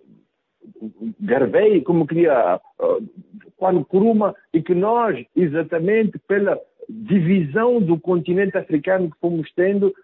Garvey, 1.21 1.83
como 1.83 2.07
queria 2.07 2.59
uh, 2.81 3.73
Nkrumah, 3.73 4.35
e 4.55 4.63
que 4.63 4.75
nós, 4.75 5.23
exatamente 5.37 6.19
pela 6.27 6.59
divisão 6.89 7.79
do 7.79 8.01
continente 8.01 8.57
africano 8.57 9.11
que 9.11 9.21
fomos 9.21 9.51
tendo, 9.55 9.95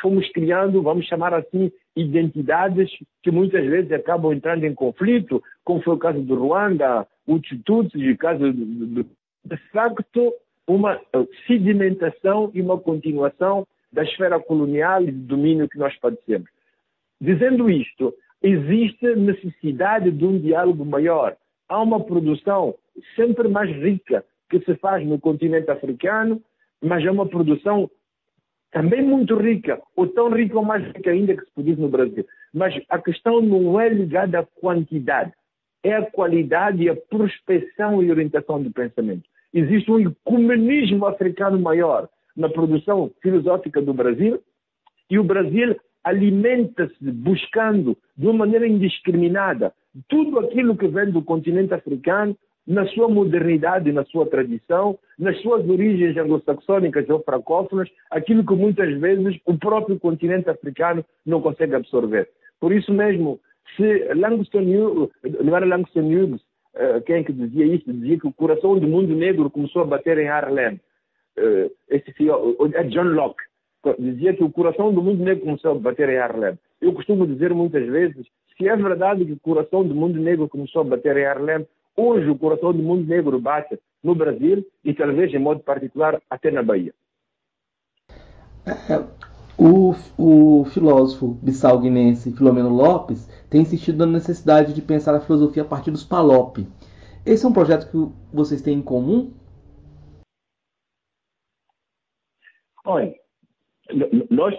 fomos 0.00 0.28
criando, 0.32 0.82
vamos 0.82 1.06
chamar 1.06 1.34
assim, 1.34 1.70
identidades 1.94 2.90
que 3.22 3.30
muitas 3.30 3.64
vezes 3.64 3.92
acabam 3.92 4.32
entrando 4.32 4.64
em 4.64 4.74
conflito, 4.74 5.42
como 5.64 5.82
foi 5.82 5.94
o 5.94 5.98
caso 5.98 6.20
do 6.20 6.34
Ruanda, 6.34 7.06
o 7.26 7.40
Tutsi, 7.64 8.10
o 8.10 8.18
caso 8.18 8.52
do, 8.52 9.04
de 9.44 9.56
facto, 9.72 10.32
uma 10.66 11.00
sedimentação 11.46 12.50
e 12.54 12.60
uma 12.60 12.78
continuação 12.78 13.66
da 13.92 14.02
esfera 14.02 14.38
colonial 14.38 15.02
e 15.02 15.06
de 15.06 15.18
domínio 15.18 15.68
que 15.68 15.78
nós 15.78 15.96
padecemos. 15.98 16.48
Dizendo 17.20 17.68
isto, 17.68 18.14
existe 18.42 19.14
necessidade 19.16 20.10
de 20.10 20.24
um 20.24 20.38
diálogo 20.38 20.84
maior. 20.84 21.36
Há 21.68 21.82
uma 21.82 22.02
produção 22.02 22.74
sempre 23.16 23.48
mais 23.48 23.70
rica 23.70 24.24
que 24.48 24.60
se 24.60 24.74
faz 24.76 25.06
no 25.06 25.18
continente 25.18 25.70
africano, 25.70 26.42
mas 26.80 27.04
é 27.04 27.10
uma 27.10 27.26
produção 27.26 27.90
também 28.72 29.02
muito 29.02 29.36
rica, 29.36 29.80
ou 29.96 30.06
tão 30.06 30.30
rica 30.30 30.56
ou 30.56 30.64
mais 30.64 30.84
rica 30.86 31.10
ainda 31.10 31.36
que 31.36 31.44
se 31.44 31.52
produz 31.52 31.78
no 31.78 31.88
Brasil. 31.88 32.24
Mas 32.54 32.80
a 32.88 32.98
questão 32.98 33.40
não 33.40 33.80
é 33.80 33.88
ligada 33.88 34.40
à 34.40 34.46
quantidade, 34.60 35.32
é 35.82 35.94
a 35.94 36.10
qualidade 36.10 36.82
e 36.82 36.88
a 36.88 36.96
prospecção 36.96 38.02
e 38.02 38.10
orientação 38.10 38.62
do 38.62 38.70
pensamento. 38.70 39.28
Existe 39.52 39.90
um 39.90 39.98
ecumenismo 39.98 41.06
africano 41.06 41.58
maior 41.58 42.08
na 42.36 42.48
produção 42.48 43.10
filosófica 43.20 43.82
do 43.82 43.92
Brasil 43.92 44.40
e 45.10 45.18
o 45.18 45.24
Brasil 45.24 45.76
alimenta-se 46.04 47.10
buscando 47.12 47.96
de 48.16 48.26
uma 48.26 48.38
maneira 48.46 48.66
indiscriminada 48.66 49.72
tudo 50.08 50.38
aquilo 50.38 50.76
que 50.76 50.86
vem 50.86 51.10
do 51.10 51.22
continente 51.22 51.74
africano 51.74 52.36
na 52.66 52.86
sua 52.88 53.08
modernidade, 53.08 53.90
na 53.90 54.04
sua 54.04 54.26
tradição, 54.26 54.98
nas 55.18 55.40
suas 55.42 55.68
origens 55.68 56.16
anglo-saxônicas 56.16 57.08
ou 57.08 57.20
francófonas, 57.22 57.88
aquilo 58.10 58.46
que 58.46 58.54
muitas 58.54 58.96
vezes 59.00 59.40
o 59.44 59.58
próprio 59.58 59.98
continente 59.98 60.48
africano 60.48 61.04
não 61.26 61.40
consegue 61.40 61.74
absorver. 61.74 62.28
Por 62.60 62.72
isso 62.72 62.92
mesmo, 62.92 63.40
se 63.76 64.14
Langston 64.14 64.62
Hughes, 64.62 65.10
não 65.42 65.56
era 65.56 65.66
Langston 65.66 66.02
Hughes, 66.02 66.40
uh, 66.74 67.00
quem 67.04 67.24
que 67.24 67.32
dizia 67.32 67.64
isso? 67.66 67.92
Dizia 67.92 68.18
que 68.18 68.26
o 68.26 68.32
coração 68.32 68.78
do 68.78 68.86
mundo 68.86 69.14
negro 69.14 69.50
começou 69.50 69.82
a 69.82 69.86
bater 69.86 70.18
em 70.18 70.28
Harlem. 70.28 70.80
Uh, 71.38 71.70
esse 71.88 72.14
é 72.74 72.84
John 72.84 73.04
Locke. 73.04 73.42
Dizia 73.98 74.34
que 74.34 74.44
o 74.44 74.50
coração 74.50 74.92
do 74.92 75.02
mundo 75.02 75.22
negro 75.22 75.44
começou 75.44 75.72
a 75.72 75.74
bater 75.74 76.08
em 76.08 76.18
Harlem. 76.18 76.58
Eu 76.80 76.92
costumo 76.92 77.26
dizer 77.26 77.54
muitas 77.54 77.86
vezes, 77.86 78.26
se 78.56 78.68
é 78.68 78.76
verdade 78.76 79.24
que 79.24 79.32
o 79.32 79.40
coração 79.40 79.86
do 79.86 79.94
mundo 79.94 80.20
negro 80.20 80.48
começou 80.48 80.82
a 80.82 80.84
bater 80.84 81.16
em 81.16 81.24
Harlem, 81.24 81.66
hoje 81.96 82.28
o 82.28 82.38
coração 82.38 82.72
do 82.72 82.82
mundo 82.82 83.06
negro 83.08 83.40
bate 83.40 83.78
no 84.02 84.14
Brasil 84.14 84.66
e 84.84 84.92
talvez 84.94 85.32
em 85.32 85.38
modo 85.38 85.60
particular 85.60 86.20
até 86.28 86.50
na 86.50 86.62
Bahia. 86.62 86.92
O, 89.62 89.92
o 90.16 90.64
filósofo 90.64 91.34
bissau-guinense 91.42 92.34
Filomeno 92.34 92.70
Lopes 92.70 93.28
tem 93.50 93.60
insistido 93.60 94.06
na 94.06 94.12
necessidade 94.12 94.72
de 94.72 94.80
pensar 94.80 95.14
a 95.14 95.20
filosofia 95.20 95.64
a 95.64 95.66
partir 95.66 95.90
dos 95.90 96.02
PALOP. 96.02 96.66
Esse 97.26 97.44
é 97.44 97.48
um 97.48 97.52
projeto 97.52 97.90
que 97.90 98.34
vocês 98.34 98.62
têm 98.62 98.78
em 98.78 98.82
comum? 98.82 99.34
Olha, 102.86 103.14
nós, 104.30 104.56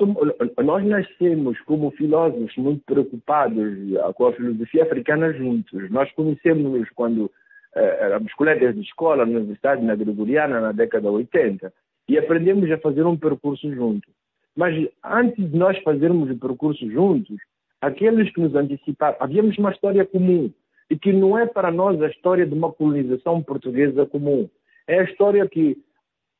nós 0.63 0.85
nascemos 0.85 1.59
como 1.61 1.89
filósofos 1.89 2.55
muito 2.57 2.83
preocupados 2.85 3.73
com 4.13 4.27
a 4.27 4.33
filosofia 4.33 4.83
africana 4.83 5.33
juntos. 5.33 5.89
Nós 5.89 6.11
conhecemos 6.11 6.87
quando 6.91 7.31
eh, 7.73 7.97
éramos 8.01 8.31
colegas 8.35 8.75
de 8.75 8.81
escola 8.81 9.25
na 9.25 9.39
Universidade 9.39 9.83
na 9.83 9.95
Gregoriana 9.95 10.61
na 10.61 10.71
década 10.71 11.09
de 11.09 11.15
80 11.15 11.73
e 12.07 12.19
aprendemos 12.19 12.69
a 12.69 12.77
fazer 12.77 13.03
um 13.03 13.17
percurso 13.17 13.73
juntos. 13.73 14.20
Mas 14.55 14.75
antes 15.03 15.49
de 15.49 15.57
nós 15.57 15.77
fazermos 15.79 16.29
o 16.29 16.37
percurso 16.37 16.89
juntos, 16.89 17.37
aqueles 17.79 18.31
que 18.33 18.41
nos 18.41 18.55
anteciparam, 18.55 19.17
havíamos 19.19 19.57
uma 19.57 19.71
história 19.71 20.05
comum. 20.05 20.51
E 20.89 20.97
que 20.97 21.13
não 21.13 21.37
é 21.37 21.45
para 21.45 21.71
nós 21.71 22.01
a 22.01 22.07
história 22.07 22.45
de 22.45 22.53
uma 22.53 22.71
colonização 22.71 23.41
portuguesa 23.41 24.05
comum. 24.05 24.49
É 24.87 24.99
a 24.99 25.03
história 25.03 25.47
que 25.47 25.77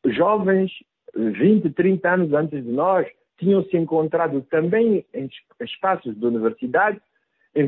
jovens 0.05 0.72
20, 1.16 1.70
30 1.72 2.09
anos 2.09 2.34
antes 2.34 2.64
de 2.64 2.72
nós, 2.72 3.07
tinham 3.38 3.64
se 3.66 3.78
encontrado 3.78 4.41
também 4.49 5.05
em 5.14 5.30
espaços 5.59 6.16
de 6.16 6.26
universidade, 6.26 7.01
em, 7.55 7.68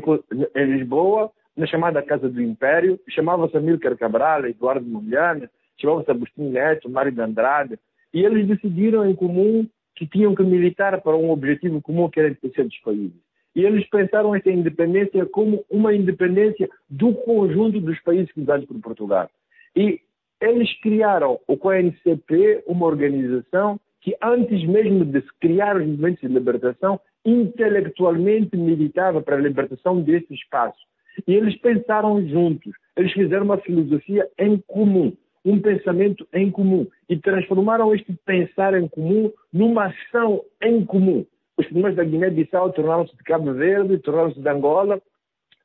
em 0.54 0.64
Lisboa, 0.76 1.30
na 1.56 1.66
chamada 1.66 2.02
Casa 2.02 2.28
do 2.28 2.40
Império, 2.40 2.98
chamava-se 3.08 3.56
Amílcar 3.56 3.96
Cabral, 3.96 4.46
Eduardo 4.46 4.86
Mondlane, 4.86 5.48
chamava-se 5.76 6.10
Agostinho 6.10 6.50
Neto, 6.50 6.88
Mário 6.88 7.12
de 7.12 7.20
Andrade, 7.20 7.78
e 8.12 8.24
eles 8.24 8.46
decidiram 8.46 9.08
em 9.08 9.14
comum 9.14 9.66
que 9.94 10.06
tinham 10.06 10.34
que 10.34 10.42
militar 10.42 11.00
para 11.00 11.16
um 11.16 11.30
objetivo 11.30 11.80
comum 11.80 12.08
que 12.08 12.20
era 12.20 12.28
a 12.28 12.32
independência 12.32 12.78
países. 12.80 13.12
E 13.54 13.64
eles 13.64 13.88
pensaram 13.88 14.34
essa 14.34 14.50
independência 14.50 15.24
como 15.26 15.64
uma 15.70 15.94
independência 15.94 16.68
do 16.90 17.14
conjunto 17.14 17.80
dos 17.80 18.00
países 18.00 18.32
criados 18.32 18.66
por 18.66 18.80
Portugal. 18.80 19.30
E 19.76 20.00
eles 20.40 20.72
criaram 20.80 21.38
o 21.46 21.56
CONCP, 21.56 22.64
uma 22.66 22.86
organização 22.86 23.80
que 24.00 24.14
antes 24.22 24.62
mesmo 24.66 25.04
de 25.04 25.22
criar 25.40 25.76
os 25.76 25.86
movimentos 25.86 26.20
de 26.20 26.28
libertação, 26.28 27.00
intelectualmente 27.24 28.54
militava 28.54 29.22
para 29.22 29.36
a 29.36 29.40
libertação 29.40 30.02
desse 30.02 30.34
espaço. 30.34 30.78
E 31.26 31.34
eles 31.34 31.56
pensaram 31.58 32.26
juntos, 32.28 32.72
eles 32.96 33.12
fizeram 33.12 33.44
uma 33.44 33.56
filosofia 33.58 34.28
em 34.38 34.58
comum, 34.66 35.16
um 35.44 35.60
pensamento 35.60 36.26
em 36.32 36.50
comum, 36.50 36.86
e 37.08 37.16
transformaram 37.18 37.94
este 37.94 38.12
pensar 38.24 38.74
em 38.74 38.88
comum 38.88 39.30
numa 39.52 39.86
ação 39.86 40.42
em 40.62 40.84
comum. 40.84 41.26
Os 41.56 41.66
primeiros 41.66 41.96
da 41.96 42.04
Guiné-Bissau 42.04 42.72
tornaram-se 42.72 43.16
de 43.16 43.22
Cabo 43.22 43.52
Verde, 43.52 43.98
tornaram-se 43.98 44.40
de 44.40 44.48
Angola, 44.48 45.00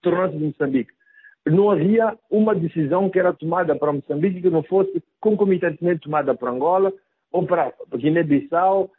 tornaram-se 0.02 0.38
de 0.38 0.46
Moçambique 0.46 0.92
não 1.50 1.72
havia 1.72 2.18
uma 2.30 2.54
decisão 2.56 3.10
que 3.10 3.20
era 3.20 3.34
tomada 3.34 3.76
para 3.76 3.94
Moçambique 3.94 4.42
que 4.42 4.50
não 4.50 4.64
fosse 4.64 5.02
concomitantemente 5.20 6.02
tomada 6.02 6.36
para 6.36 6.52
Angola, 6.52 6.94
ou 7.32 7.46
para 7.46 7.74
Guiné-Bissau, 7.96 8.90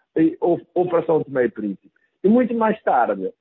ou, 0.41 0.61
ou, 0.75 0.87
para 0.87 1.05
São 1.05 1.23
Tomé 1.23 1.45
e 1.45 1.49
Príncipe. 1.49 1.91
E 2.23 2.29
muito 2.29 2.55
mais 2.55 2.81
tarde, 2.83 3.33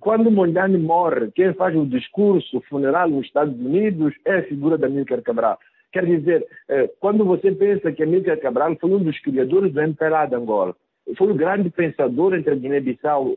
quando 0.00 0.30
Mondlane 0.30 0.78
morre, 0.78 1.30
quem 1.32 1.52
faz 1.54 1.76
o 1.76 1.86
discurso 1.86 2.60
funeral 2.68 3.08
nos 3.08 3.26
Estados 3.26 3.58
Unidos 3.58 4.14
é 4.24 4.38
a 4.38 4.44
figura 4.44 4.76
da 4.76 4.86
Amílcar 4.86 5.22
Cabral. 5.22 5.58
Quer 5.92 6.04
dizer, 6.04 6.46
eh, 6.68 6.90
quando 7.00 7.24
você 7.24 7.50
pensa 7.52 7.92
que 7.92 8.02
Amílcar 8.02 8.38
Cabral 8.40 8.76
foi 8.76 8.90
um 8.90 9.02
dos 9.02 9.18
criadores 9.20 9.72
do 9.72 9.80
MPLA 9.80 10.26
de 10.26 10.34
Angola, 10.34 10.76
foi 11.16 11.30
o 11.30 11.34
grande 11.34 11.70
pensador 11.70 12.34
entre 12.34 12.52
a 12.52 12.56
Guiné-Bissau 12.56 13.36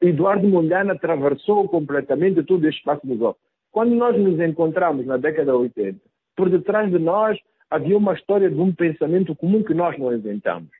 Eduardo 0.00 0.48
Mondlane 0.48 0.90
atravessou 0.90 1.68
completamente 1.68 2.42
todo 2.42 2.66
este 2.66 2.78
espaço 2.78 3.06
de 3.06 3.14
golpe. 3.14 3.40
Quando 3.70 3.94
nós 3.94 4.18
nos 4.18 4.38
encontramos 4.40 5.06
na 5.06 5.16
década 5.16 5.52
de 5.52 5.58
80, 5.58 5.98
por 6.36 6.50
detrás 6.50 6.90
de 6.90 6.98
nós 6.98 7.38
havia 7.70 7.96
uma 7.96 8.14
história 8.14 8.50
de 8.50 8.60
um 8.60 8.72
pensamento 8.74 9.34
comum 9.34 9.62
que 9.62 9.74
nós 9.74 9.98
não 9.98 10.12
inventamos. 10.12 10.70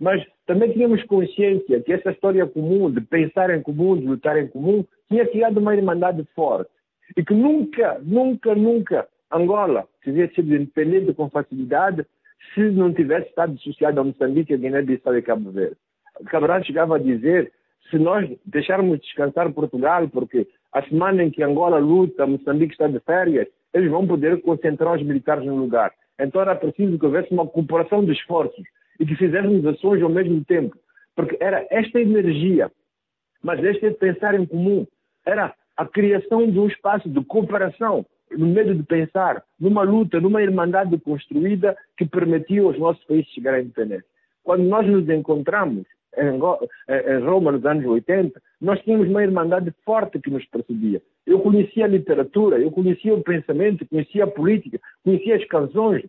Mas 0.00 0.24
também 0.46 0.72
tínhamos 0.72 1.02
consciência 1.04 1.80
que 1.82 1.92
essa 1.92 2.10
história 2.10 2.46
comum, 2.46 2.90
de 2.90 3.00
pensar 3.00 3.50
em 3.50 3.60
comum, 3.60 3.96
de 3.96 4.06
lutar 4.06 4.38
em 4.38 4.46
comum, 4.46 4.84
tinha 5.08 5.26
criado 5.26 5.58
uma 5.58 5.74
irmandade 5.74 6.24
forte. 6.34 6.70
E 7.16 7.24
que 7.24 7.34
nunca, 7.34 7.98
nunca, 8.02 8.54
nunca 8.54 9.08
Angola 9.32 9.86
teria 10.08 10.28
sido 10.34 10.54
independente 10.54 11.12
com 11.12 11.28
facilidade 11.28 12.06
se 12.54 12.60
não 12.70 12.94
tivesse 12.94 13.28
estado 13.28 13.52
associado 13.54 14.00
a 14.00 14.04
Moçambique, 14.04 14.54
a 14.54 14.56
Guiné-Bissau 14.56 15.16
e 15.16 15.22
Cabo 15.22 15.50
Verde. 15.50 15.76
Cabral 16.26 16.64
chegava 16.64 16.96
a 16.96 16.98
dizer 16.98 17.52
se 17.90 17.98
nós 17.98 18.28
deixarmos 18.46 19.00
descansar 19.00 19.52
Portugal, 19.52 20.08
porque 20.08 20.46
a 20.72 20.82
semana 20.82 21.22
em 21.22 21.30
que 21.30 21.42
Angola 21.42 21.78
luta, 21.78 22.26
Moçambique 22.26 22.72
está 22.72 22.86
de 22.86 23.00
férias, 23.00 23.48
eles 23.74 23.90
vão 23.90 24.06
poder 24.06 24.40
concentrar 24.40 24.96
os 24.96 25.02
militares 25.02 25.44
no 25.44 25.56
lugar. 25.56 25.92
Então 26.18 26.40
era 26.40 26.54
preciso 26.54 26.98
que 26.98 27.04
houvesse 27.04 27.32
uma 27.32 27.46
cooperação 27.46 28.04
de 28.04 28.12
esforços 28.12 28.64
e 28.98 29.04
que 29.04 29.14
fizéssemos 29.14 29.64
ações 29.66 30.02
ao 30.02 30.08
mesmo 30.08 30.42
tempo. 30.44 30.76
Porque 31.14 31.36
era 31.40 31.66
esta 31.70 32.00
energia, 32.00 32.70
mas 33.42 33.62
este 33.62 33.90
pensar 33.92 34.34
em 34.34 34.46
comum, 34.46 34.86
era 35.26 35.54
a 35.76 35.86
criação 35.86 36.50
de 36.50 36.58
um 36.58 36.66
espaço 36.66 37.08
de 37.08 37.22
cooperação, 37.24 38.06
no 38.30 38.46
meio 38.46 38.74
de 38.74 38.82
pensar, 38.82 39.42
numa 39.58 39.82
luta, 39.82 40.20
numa 40.20 40.42
irmandade 40.42 40.96
construída 40.98 41.76
que 41.96 42.04
permitiu 42.04 42.68
aos 42.68 42.78
nossos 42.78 43.02
países 43.04 43.30
chegar 43.32 43.54
à 43.54 43.60
independência. 43.60 44.06
Quando 44.42 44.64
nós 44.64 44.86
nos 44.86 45.08
encontramos, 45.08 45.84
em 46.16 47.24
Roma 47.24 47.52
nos 47.52 47.64
anos 47.64 47.84
80, 47.84 48.40
nós 48.60 48.80
tínhamos 48.80 49.08
uma 49.08 49.22
irmandade 49.22 49.72
forte 49.84 50.18
que 50.18 50.30
nos 50.30 50.44
precedia. 50.46 51.00
Eu 51.26 51.40
conhecia 51.40 51.84
a 51.84 51.88
literatura, 51.88 52.58
eu 52.58 52.70
conhecia 52.70 53.14
o 53.14 53.22
pensamento, 53.22 53.86
conhecia 53.86 54.24
a 54.24 54.26
política, 54.26 54.80
conhecia 55.04 55.36
as 55.36 55.44
canções 55.44 56.02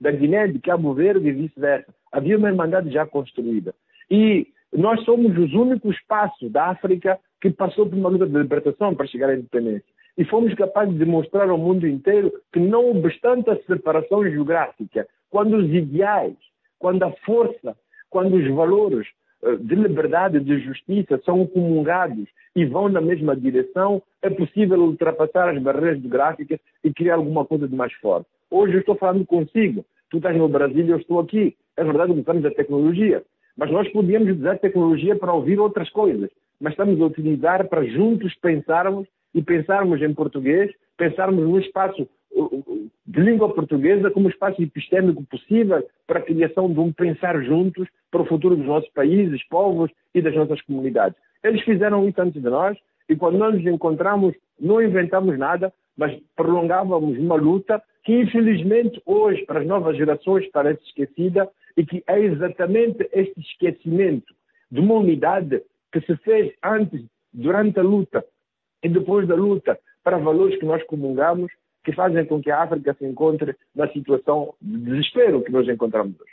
da 0.00 0.10
Guiné, 0.10 0.48
de 0.48 0.58
Cabo 0.58 0.94
Verde 0.94 1.28
e 1.28 1.32
vice-versa. 1.32 1.94
Havia 2.10 2.38
uma 2.38 2.48
irmandade 2.48 2.90
já 2.90 3.06
construída. 3.06 3.74
E 4.10 4.48
nós 4.72 5.04
somos 5.04 5.36
os 5.36 5.52
únicos 5.52 5.94
espaços 5.96 6.50
da 6.50 6.68
África 6.68 7.18
que 7.40 7.50
passou 7.50 7.86
por 7.86 7.96
uma 7.96 8.08
luta 8.08 8.26
de 8.26 8.36
libertação 8.36 8.94
para 8.94 9.06
chegar 9.06 9.28
à 9.28 9.34
independência. 9.34 9.84
E 10.16 10.24
fomos 10.24 10.54
capazes 10.54 10.96
de 10.96 11.04
mostrar 11.04 11.48
ao 11.48 11.58
mundo 11.58 11.86
inteiro 11.86 12.32
que, 12.52 12.60
não 12.60 12.90
obstante 12.90 13.50
a 13.50 13.56
separação 13.62 14.22
geográfica, 14.28 15.06
quando 15.30 15.56
os 15.56 15.72
ideais, 15.72 16.36
quando 16.78 17.02
a 17.02 17.12
força, 17.24 17.76
quando 18.10 18.36
os 18.36 18.48
valores 18.54 19.06
eh, 19.42 19.56
de 19.56 19.74
liberdade 19.74 20.40
de 20.40 20.58
justiça 20.60 21.20
são 21.24 21.46
comungados 21.46 22.28
e 22.54 22.64
vão 22.66 22.88
na 22.88 23.00
mesma 23.00 23.34
direção, 23.34 24.02
é 24.20 24.28
possível 24.28 24.78
ultrapassar 24.80 25.48
as 25.48 25.62
barreiras 25.62 26.00
geográficas 26.00 26.60
e 26.84 26.92
criar 26.92 27.14
alguma 27.14 27.44
coisa 27.44 27.66
de 27.66 27.74
mais 27.74 27.92
forte. 27.94 28.26
Hoje 28.50 28.74
eu 28.74 28.80
estou 28.80 28.94
falando 28.96 29.24
consigo, 29.24 29.84
tu 30.10 30.18
estás 30.18 30.36
no 30.36 30.48
Brasil 30.48 30.84
e 30.84 30.90
eu 30.90 30.98
estou 30.98 31.18
aqui. 31.18 31.56
É 31.76 31.82
verdade 31.82 32.12
que 32.12 32.20
usamos 32.20 32.44
a 32.44 32.50
tecnologia, 32.50 33.22
mas 33.56 33.70
nós 33.70 33.88
podíamos 33.90 34.38
usar 34.38 34.52
a 34.52 34.58
tecnologia 34.58 35.16
para 35.16 35.32
ouvir 35.32 35.58
outras 35.58 35.88
coisas, 35.88 36.28
mas 36.60 36.74
estamos 36.74 37.00
a 37.00 37.06
utilizar 37.06 37.66
para 37.68 37.84
juntos 37.84 38.34
pensarmos 38.34 39.08
e 39.34 39.42
pensarmos 39.42 40.02
em 40.02 40.12
português, 40.12 40.72
pensarmos 40.96 41.42
no 41.42 41.58
espaço 41.58 42.08
de 43.06 43.20
língua 43.20 43.52
portuguesa 43.52 44.10
como 44.10 44.28
espaço 44.28 44.62
epistêmico 44.62 45.22
possível 45.24 45.86
para 46.06 46.18
a 46.18 46.22
criação 46.22 46.72
de 46.72 46.80
um 46.80 46.92
pensar 46.92 47.42
juntos 47.42 47.86
para 48.10 48.22
o 48.22 48.26
futuro 48.26 48.56
dos 48.56 48.66
nossos 48.66 48.88
países, 48.90 49.46
povos 49.48 49.90
e 50.14 50.22
das 50.22 50.34
nossas 50.34 50.60
comunidades. 50.62 51.18
Eles 51.42 51.62
fizeram 51.62 52.08
isso 52.08 52.20
antes 52.20 52.40
de 52.40 52.48
nós 52.48 52.76
e 53.08 53.16
quando 53.16 53.38
nós 53.38 53.54
nos 53.54 53.66
encontramos 53.66 54.34
não 54.58 54.80
inventamos 54.80 55.38
nada, 55.38 55.72
mas 55.96 56.16
prolongávamos 56.36 57.18
uma 57.18 57.34
luta 57.34 57.82
que 58.04 58.12
infelizmente 58.20 59.00
hoje 59.04 59.44
para 59.44 59.60
as 59.60 59.66
novas 59.66 59.96
gerações 59.96 60.48
parece 60.50 60.82
esquecida 60.84 61.48
e 61.76 61.84
que 61.84 62.02
é 62.06 62.18
exatamente 62.18 63.08
este 63.12 63.40
esquecimento 63.40 64.32
de 64.70 64.80
uma 64.80 64.94
unidade 64.94 65.62
que 65.92 66.00
se 66.00 66.16
fez 66.18 66.52
antes, 66.64 67.04
durante 67.32 67.78
a 67.78 67.82
luta 67.82 68.24
e 68.82 68.88
depois 68.88 69.26
da 69.26 69.34
luta 69.34 69.78
para 70.02 70.18
valores 70.18 70.58
que 70.58 70.66
nós 70.66 70.82
comungamos 70.84 71.50
que 71.84 71.92
fazem 71.92 72.24
com 72.26 72.40
que 72.40 72.50
a 72.50 72.62
África 72.62 72.94
se 72.94 73.04
encontre 73.04 73.56
na 73.74 73.88
situação 73.88 74.54
de 74.60 74.78
desespero 74.78 75.42
que 75.42 75.50
nós 75.50 75.68
encontramos 75.68 76.14
hoje. 76.20 76.32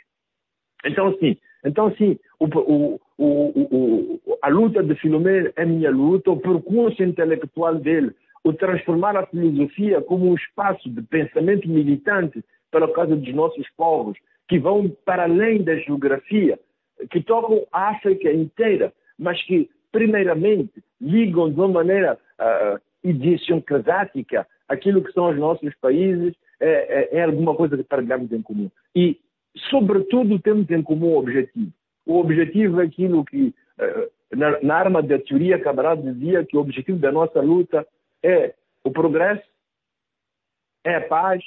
Então, 0.84 1.16
sim, 1.18 1.36
então, 1.64 1.94
sim 1.96 2.18
o, 2.38 2.46
o, 2.46 3.00
o, 3.18 4.20
a 4.42 4.48
luta 4.48 4.82
de 4.82 4.94
Filomeno 4.94 5.52
é 5.56 5.64
minha 5.64 5.90
luta, 5.90 6.30
o 6.30 6.40
percurso 6.40 7.02
intelectual 7.02 7.74
dele, 7.74 8.12
o 8.42 8.52
transformar 8.52 9.16
a 9.16 9.26
filosofia 9.26 10.00
como 10.00 10.30
um 10.30 10.34
espaço 10.34 10.88
de 10.88 11.02
pensamento 11.02 11.68
militante 11.68 12.42
pela 12.70 12.90
causa 12.92 13.16
dos 13.16 13.34
nossos 13.34 13.68
povos, 13.76 14.16
que 14.48 14.58
vão 14.58 14.88
para 15.04 15.24
além 15.24 15.62
da 15.62 15.76
geografia, 15.76 16.58
que 17.10 17.22
tocam 17.22 17.66
a 17.72 17.90
África 17.90 18.32
inteira, 18.32 18.92
mas 19.18 19.42
que, 19.44 19.68
primeiramente, 19.92 20.82
ligam 21.00 21.50
de 21.50 21.56
uma 21.56 21.68
maneira 21.68 22.18
uh, 22.40 22.80
idiosincrasática 23.04 24.46
aquilo 24.70 25.02
que 25.02 25.12
são 25.12 25.28
os 25.28 25.36
nossos 25.36 25.74
países, 25.80 26.32
é, 26.60 26.68
é, 26.68 27.18
é 27.18 27.24
alguma 27.24 27.54
coisa 27.54 27.76
que 27.76 27.82
partilhamos 27.82 28.30
em 28.32 28.40
comum. 28.40 28.70
E, 28.94 29.18
sobretudo, 29.68 30.38
temos 30.38 30.70
em 30.70 30.82
comum 30.82 31.08
o 31.08 31.18
objetivo. 31.18 31.72
O 32.06 32.18
objetivo 32.18 32.80
é 32.80 32.84
aquilo 32.84 33.24
que, 33.24 33.52
eh, 33.78 34.08
na, 34.30 34.60
na 34.62 34.76
arma 34.76 35.02
da 35.02 35.18
teoria, 35.18 35.58
Cabral 35.58 35.96
dizia 35.96 36.44
que 36.44 36.56
o 36.56 36.60
objetivo 36.60 36.98
da 36.98 37.10
nossa 37.10 37.40
luta 37.40 37.86
é 38.22 38.54
o 38.84 38.90
progresso, 38.90 39.42
é 40.84 40.96
a 40.96 41.00
paz 41.08 41.42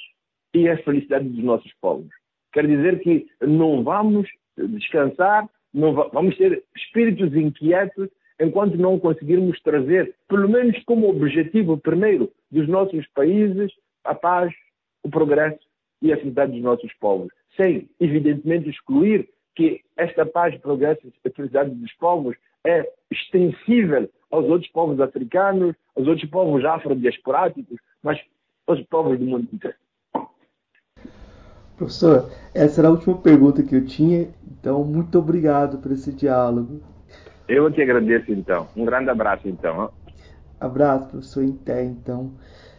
e 0.52 0.68
é 0.68 0.72
a 0.72 0.82
felicidade 0.82 1.28
dos 1.28 1.42
nossos 1.42 1.72
povos. 1.80 2.10
Quer 2.52 2.66
dizer 2.66 3.00
que 3.00 3.26
não 3.40 3.82
vamos 3.82 4.28
descansar, 4.56 5.48
não 5.72 5.92
vamos 5.92 6.36
ter 6.36 6.62
espíritos 6.76 7.34
inquietos 7.34 8.08
enquanto 8.40 8.76
não 8.76 8.98
conseguirmos 8.98 9.60
trazer, 9.62 10.14
pelo 10.28 10.48
menos 10.48 10.82
como 10.84 11.08
objetivo 11.08 11.78
primeiro 11.78 12.32
dos 12.50 12.68
nossos 12.68 13.06
países, 13.08 13.72
a 14.04 14.14
paz, 14.14 14.52
o 15.02 15.08
progresso 15.08 15.60
e 16.02 16.12
a 16.12 16.16
felicidade 16.16 16.52
dos 16.52 16.62
nossos 16.62 16.92
povos. 16.94 17.32
Sem, 17.56 17.88
evidentemente, 18.00 18.68
excluir 18.68 19.28
que 19.54 19.80
esta 19.96 20.26
paz, 20.26 20.56
progresso 20.58 21.00
e 21.06 21.30
felicidade 21.30 21.70
dos 21.70 21.92
povos 21.94 22.36
é 22.66 22.90
extensível 23.10 24.08
aos 24.30 24.46
outros 24.46 24.70
povos 24.72 25.00
africanos, 25.00 25.76
aos 25.96 26.08
outros 26.08 26.28
povos 26.28 26.64
afrodiasporáticos, 26.64 27.78
mas 28.02 28.20
aos 28.66 28.80
povos 28.86 29.18
do 29.18 29.24
mundo 29.24 29.48
inteiro. 29.52 29.76
Professor, 31.76 32.30
essa 32.54 32.80
era 32.80 32.88
a 32.88 32.92
última 32.92 33.18
pergunta 33.18 33.62
que 33.62 33.74
eu 33.74 33.84
tinha, 33.84 34.28
então 34.46 34.84
muito 34.84 35.18
obrigado 35.18 35.78
por 35.78 35.92
esse 35.92 36.12
diálogo. 36.12 36.80
Eu 37.48 37.70
te 37.70 37.82
agradeço 37.82 38.32
então. 38.32 38.68
Um 38.76 38.84
grande 38.84 39.10
abraço 39.10 39.48
então. 39.48 39.92
Abraço, 40.58 41.08
professor 41.08 41.44
Inté, 41.44 41.84
então. 41.84 42.36